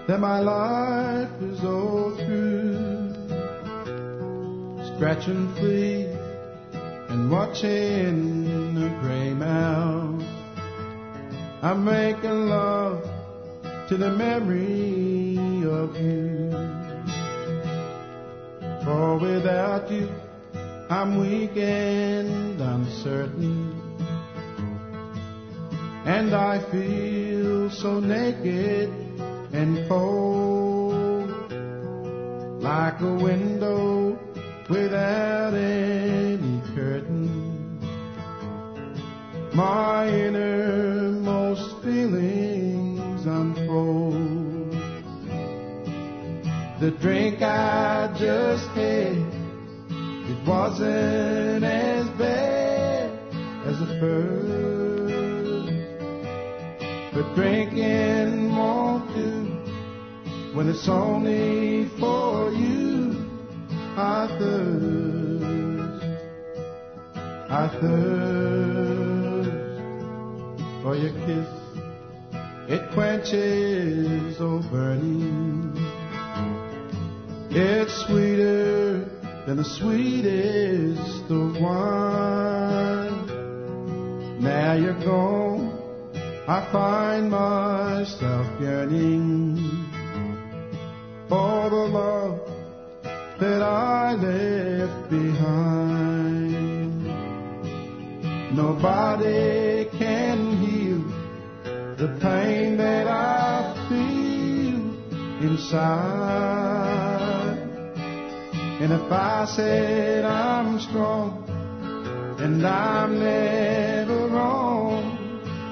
that 0.06 0.20
my 0.20 0.42
life 0.42 1.32
is 1.42 1.64
all 1.64 2.14
through. 2.18 3.16
Scratching 4.96 5.48
free 5.56 6.08
and 7.08 7.32
watching 7.32 8.76
the 8.76 8.90
gray 9.00 9.34
mouse. 9.34 10.26
I'm 11.62 11.86
making 11.86 12.50
love 12.50 13.02
to 13.88 13.96
the 13.96 14.12
memory 14.12 15.38
of 15.64 15.96
you. 15.96 16.52
For 18.84 19.18
without 19.20 19.90
you, 19.90 20.10
I'm 20.96 21.18
weak 21.20 21.58
and 21.58 22.62
uncertain. 22.62 23.82
And 26.06 26.36
I 26.36 26.60
feel 26.72 27.72
so 27.72 28.00
naked 28.00 28.90
and 29.54 29.90
cold. 29.90 31.32
Like 32.62 33.02
a 33.02 33.12
window 33.12 34.20
without 34.70 35.56
any 35.56 36.62
curtain. 36.76 37.80
My 39.52 40.08
innermost 40.08 41.82
feelings 41.82 43.26
unfold. 43.26 44.72
The 46.80 46.92
drink 47.02 47.42
I 47.42 48.16
just 48.16 48.68
had 48.78 49.23
wasn't 50.46 51.64
as 51.64 52.08
bad 52.18 53.10
as 53.66 53.80
the 53.80 53.86
first. 54.00 54.34
But 57.14 57.36
drinking 57.36 58.56
won't 58.56 59.08
do 59.16 59.46
when 60.54 60.68
it's 60.70 60.88
only 60.90 61.90
for 62.00 62.52
you. 62.52 63.16
I 63.96 64.28
thirst, 64.40 66.04
I 67.50 67.68
thirst 67.80 69.52
for 70.82 70.96
your 70.96 71.14
kiss. 71.26 71.48
It 72.70 72.92
quenches 72.94 74.42
all 74.42 74.64
burning. 74.72 75.72
It's 77.52 78.06
sweeter 78.08 78.63
than 79.46 79.58
the 79.58 79.64
sweetest 79.64 81.30
of 81.30 81.60
wine. 81.60 83.28
Now 84.40 84.74
you're 84.74 85.00
gone, 85.04 85.72
I 86.48 86.72
find 86.72 87.30
myself 87.30 88.48
yearning 88.62 89.58
for 91.28 91.70
the 91.70 91.76
love 91.76 92.40
that 93.40 93.62
I 93.62 94.14
left 94.14 95.10
behind. 95.10 95.84
Nobody 98.56 99.90
can 99.98 100.58
heal 100.58 101.04
the 101.98 102.18
pain 102.22 102.78
that 102.78 103.08
I 103.08 103.74
feel 103.90 105.50
inside. 105.50 106.63
And 108.84 108.92
if 108.92 109.10
I 109.10 109.46
said 109.46 110.26
I'm 110.26 110.78
strong, 110.78 111.46
and 112.38 112.68
I'm 112.68 113.18
never 113.18 114.28
wrong. 114.28 115.18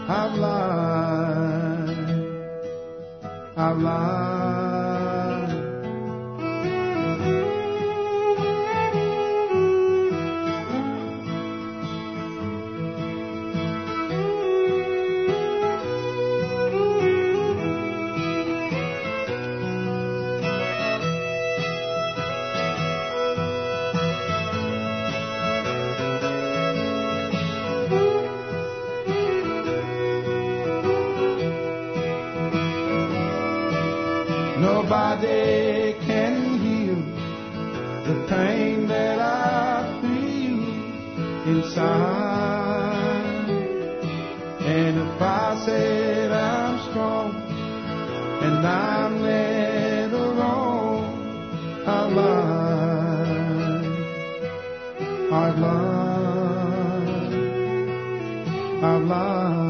I've 0.08 0.36
lied, 0.36 1.90
I've 3.58 3.78
lied. 3.80 4.71
Said 45.66 46.32
I'm 46.32 46.90
strong 46.90 47.36
and 47.36 48.66
I'm 48.66 49.22
never 49.22 50.34
wrong, 50.34 51.84
I've 51.86 52.12
lied. 52.12 53.42
I've 55.32 55.60
lied. 55.60 56.02
I've 58.84 59.04
lied. 59.04 59.62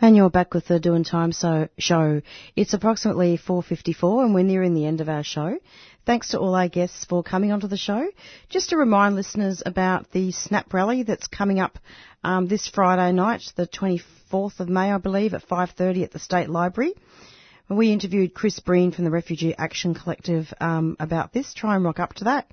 And 0.00 0.16
you're 0.16 0.30
back 0.30 0.52
with 0.54 0.66
the 0.66 0.80
Doing 0.80 1.04
Time 1.04 1.32
so 1.32 1.68
show. 1.78 2.22
It's 2.56 2.74
approximately 2.74 3.38
4.54 3.38 4.24
and 4.24 4.34
we're 4.34 4.42
nearing 4.42 4.74
the 4.74 4.86
end 4.86 5.00
of 5.00 5.08
our 5.08 5.22
show. 5.22 5.58
Thanks 6.06 6.28
to 6.28 6.38
all 6.38 6.54
our 6.54 6.68
guests 6.68 7.06
for 7.06 7.22
coming 7.22 7.50
onto 7.50 7.66
the 7.66 7.78
show. 7.78 8.06
Just 8.50 8.68
to 8.70 8.76
remind 8.76 9.14
listeners 9.14 9.62
about 9.64 10.10
the 10.10 10.32
Snap 10.32 10.74
Rally 10.74 11.02
that's 11.02 11.28
coming 11.28 11.60
up 11.60 11.78
um, 12.22 12.46
this 12.46 12.68
Friday 12.68 13.10
night, 13.12 13.42
the 13.56 13.66
24th 13.66 14.60
of 14.60 14.68
May, 14.68 14.92
I 14.92 14.98
believe, 14.98 15.32
at 15.32 15.48
5.30 15.48 16.04
at 16.04 16.12
the 16.12 16.18
State 16.18 16.50
Library. 16.50 16.92
We 17.70 17.90
interviewed 17.90 18.34
Chris 18.34 18.60
Breen 18.60 18.92
from 18.92 19.04
the 19.04 19.10
Refugee 19.10 19.54
Action 19.56 19.94
Collective 19.94 20.52
um, 20.60 20.98
about 21.00 21.32
this. 21.32 21.54
Try 21.54 21.74
and 21.74 21.84
rock 21.84 22.00
up 22.00 22.12
to 22.16 22.24
that 22.24 22.50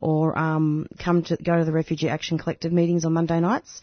or 0.00 0.36
um, 0.36 0.86
come 0.98 1.22
to 1.24 1.36
go 1.36 1.58
to 1.58 1.64
the 1.64 1.72
Refugee 1.72 2.08
Action 2.08 2.38
Collective 2.38 2.72
meetings 2.72 3.04
on 3.04 3.12
Monday 3.12 3.38
nights. 3.38 3.80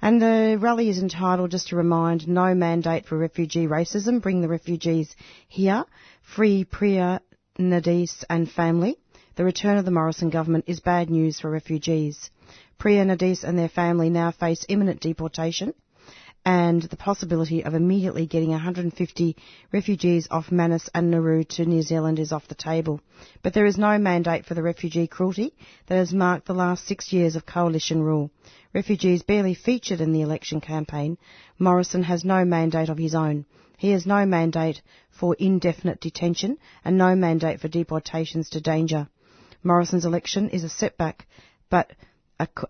And 0.00 0.20
the 0.20 0.58
rally 0.60 0.90
is 0.90 0.98
entitled, 0.98 1.50
just 1.50 1.68
to 1.68 1.76
remind, 1.76 2.28
No 2.28 2.54
Mandate 2.54 3.06
for 3.06 3.16
Refugee 3.16 3.66
Racism, 3.66 4.20
Bring 4.22 4.42
the 4.42 4.48
Refugees 4.48 5.14
Here, 5.48 5.84
Free 6.22 6.64
Priya 6.64 7.20
Nades 7.60 8.24
and 8.30 8.48
Family. 8.48 8.96
The 9.34 9.44
return 9.44 9.78
of 9.78 9.84
the 9.84 9.90
Morrison 9.90 10.30
government 10.30 10.66
is 10.68 10.78
bad 10.78 11.10
news 11.10 11.40
for 11.40 11.50
refugees. 11.50 12.30
Priya 12.78 13.04
Nades 13.04 13.42
and 13.42 13.58
their 13.58 13.68
family 13.68 14.10
now 14.10 14.30
face 14.30 14.64
imminent 14.68 15.00
deportation 15.00 15.74
and 16.44 16.82
the 16.82 16.96
possibility 16.96 17.64
of 17.64 17.74
immediately 17.74 18.26
getting 18.26 18.50
150 18.50 19.36
refugees 19.72 20.28
off 20.30 20.52
Manus 20.52 20.88
and 20.94 21.10
Nauru 21.10 21.42
to 21.42 21.66
New 21.66 21.82
Zealand 21.82 22.20
is 22.20 22.30
off 22.30 22.46
the 22.46 22.54
table. 22.54 23.00
But 23.42 23.54
there 23.54 23.66
is 23.66 23.76
no 23.76 23.98
mandate 23.98 24.46
for 24.46 24.54
the 24.54 24.62
refugee 24.62 25.08
cruelty 25.08 25.52
that 25.88 25.96
has 25.96 26.12
marked 26.12 26.46
the 26.46 26.54
last 26.54 26.86
six 26.86 27.12
years 27.12 27.34
of 27.34 27.44
coalition 27.44 28.02
rule. 28.02 28.30
Refugees 28.72 29.24
barely 29.24 29.54
featured 29.54 30.00
in 30.00 30.12
the 30.12 30.22
election 30.22 30.60
campaign. 30.60 31.18
Morrison 31.58 32.04
has 32.04 32.24
no 32.24 32.44
mandate 32.44 32.88
of 32.88 32.98
his 32.98 33.16
own. 33.16 33.46
He 33.78 33.90
has 33.90 34.06
no 34.06 34.26
mandate 34.26 34.82
for 35.08 35.36
indefinite 35.38 36.00
detention 36.00 36.58
and 36.84 36.98
no 36.98 37.14
mandate 37.14 37.60
for 37.60 37.68
deportations 37.68 38.50
to 38.50 38.60
danger. 38.60 39.08
Morrison's 39.62 40.04
election 40.04 40.50
is 40.50 40.64
a 40.64 40.68
setback, 40.68 41.28
but 41.70 41.92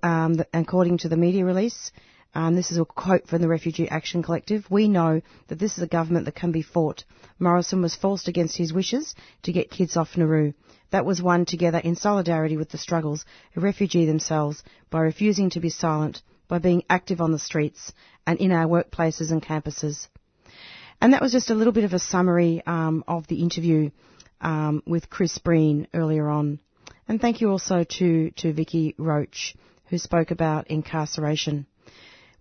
um, 0.03 0.37
according 0.53 0.99
to 0.99 1.09
the 1.09 1.17
media 1.17 1.47
release, 1.47 1.93
um, 2.35 2.55
this 2.55 2.71
is 2.71 2.77
a 2.77 2.85
quote 2.85 3.27
from 3.27 3.41
the 3.41 3.49
Refugee 3.49 3.89
Action 3.89 4.23
Collective. 4.23 4.71
We 4.71 4.87
know 4.87 5.23
that 5.47 5.59
this 5.59 5.79
is 5.79 5.83
a 5.83 5.87
government 5.87 6.27
that 6.27 6.35
can 6.35 6.53
be 6.53 6.61
fought. 6.61 7.05
Morrison 7.39 7.81
was 7.81 7.97
forced 7.97 8.29
against 8.29 8.59
his 8.59 8.75
wishes 8.75 9.15
to 9.45 9.53
get 9.53 9.71
kids 9.71 9.97
off 9.97 10.15
Nauru. 10.19 10.53
That 10.91 11.07
was 11.07 11.23
won 11.23 11.47
together 11.47 11.79
in 11.79 11.97
solidarity 11.97 12.59
with 12.59 12.69
the 12.69 12.77
struggles 12.77 13.25
of 13.57 13.63
refugees 13.63 14.09
themselves 14.09 14.63
by 14.91 15.01
refusing 15.01 15.49
to 15.51 15.61
be 15.61 15.71
silent, 15.71 16.21
by 16.49 16.59
being 16.59 16.83
active 16.91 17.23
on 17.23 17.33
the 17.33 17.39
streets 17.39 17.95
and 18.27 18.39
in 18.39 18.53
our 18.53 18.67
workplaces 18.67 19.31
and 19.31 19.43
campuses. 19.43 20.07
And 21.01 21.13
that 21.13 21.23
was 21.23 21.33
just 21.33 21.51
a 21.51 21.55
little 21.55 21.73
bit 21.73 21.85
of 21.85 21.93
a 21.93 21.99
summary 21.99 22.63
um, 22.67 23.05
of 23.07 23.27
the 23.29 23.41
interview 23.41 23.91
um, 24.41 24.83
with 24.87 25.09
Chris 25.09 25.39
Breen 25.39 25.87
earlier 25.95 26.29
on. 26.29 26.59
And 27.07 27.21
thank 27.21 27.41
you 27.41 27.51
also 27.51 27.85
to, 27.85 28.31
to 28.33 28.53
Vicky 28.53 28.95
Roach, 28.99 29.55
who 29.87 29.99
spoke 29.99 30.31
about 30.31 30.69
incarceration. 30.69 31.67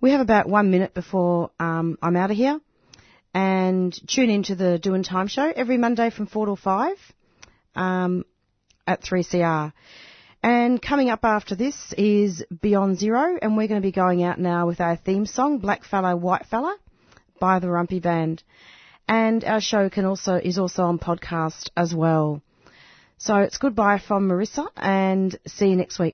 We 0.01 0.11
have 0.11 0.21
about 0.21 0.49
one 0.49 0.71
minute 0.71 0.93
before 0.93 1.51
um, 1.59 1.97
I'm 2.01 2.15
out 2.15 2.31
of 2.31 2.37
here. 2.37 2.59
And 3.33 3.95
tune 4.07 4.29
in 4.29 4.43
to 4.43 4.55
the 4.55 4.79
Doing 4.79 5.03
Time 5.03 5.27
show 5.27 5.51
every 5.55 5.77
Monday 5.77 6.09
from 6.09 6.25
4 6.25 6.47
to 6.47 6.55
5 6.55 6.97
um, 7.75 8.25
at 8.87 9.01
3CR. 9.03 9.73
And 10.41 10.81
coming 10.81 11.09
up 11.09 11.23
after 11.23 11.55
this 11.55 11.93
is 11.97 12.43
Beyond 12.61 12.97
Zero, 12.97 13.37
and 13.41 13.55
we're 13.55 13.67
going 13.67 13.81
to 13.81 13.85
be 13.87 13.91
going 13.91 14.23
out 14.23 14.39
now 14.39 14.65
with 14.65 14.81
our 14.81 14.95
theme 14.95 15.25
song, 15.25 15.59
Black 15.59 15.83
Fella, 15.83 16.15
White 16.15 16.45
Fella, 16.45 16.77
by 17.39 17.59
the 17.59 17.67
Warumpi 17.67 18.01
Band. 18.01 18.43
And 19.07 19.43
our 19.45 19.61
show 19.61 19.89
can 19.89 20.05
also 20.05 20.35
is 20.35 20.57
also 20.57 20.83
on 20.83 20.99
podcast 20.99 21.69
as 21.77 21.95
well. 21.95 22.41
So 23.17 23.37
it's 23.37 23.57
goodbye 23.57 23.97
from 23.97 24.27
Marissa, 24.27 24.67
and 24.75 25.35
see 25.47 25.69
you 25.69 25.75
next 25.75 25.97
week. 25.97 26.05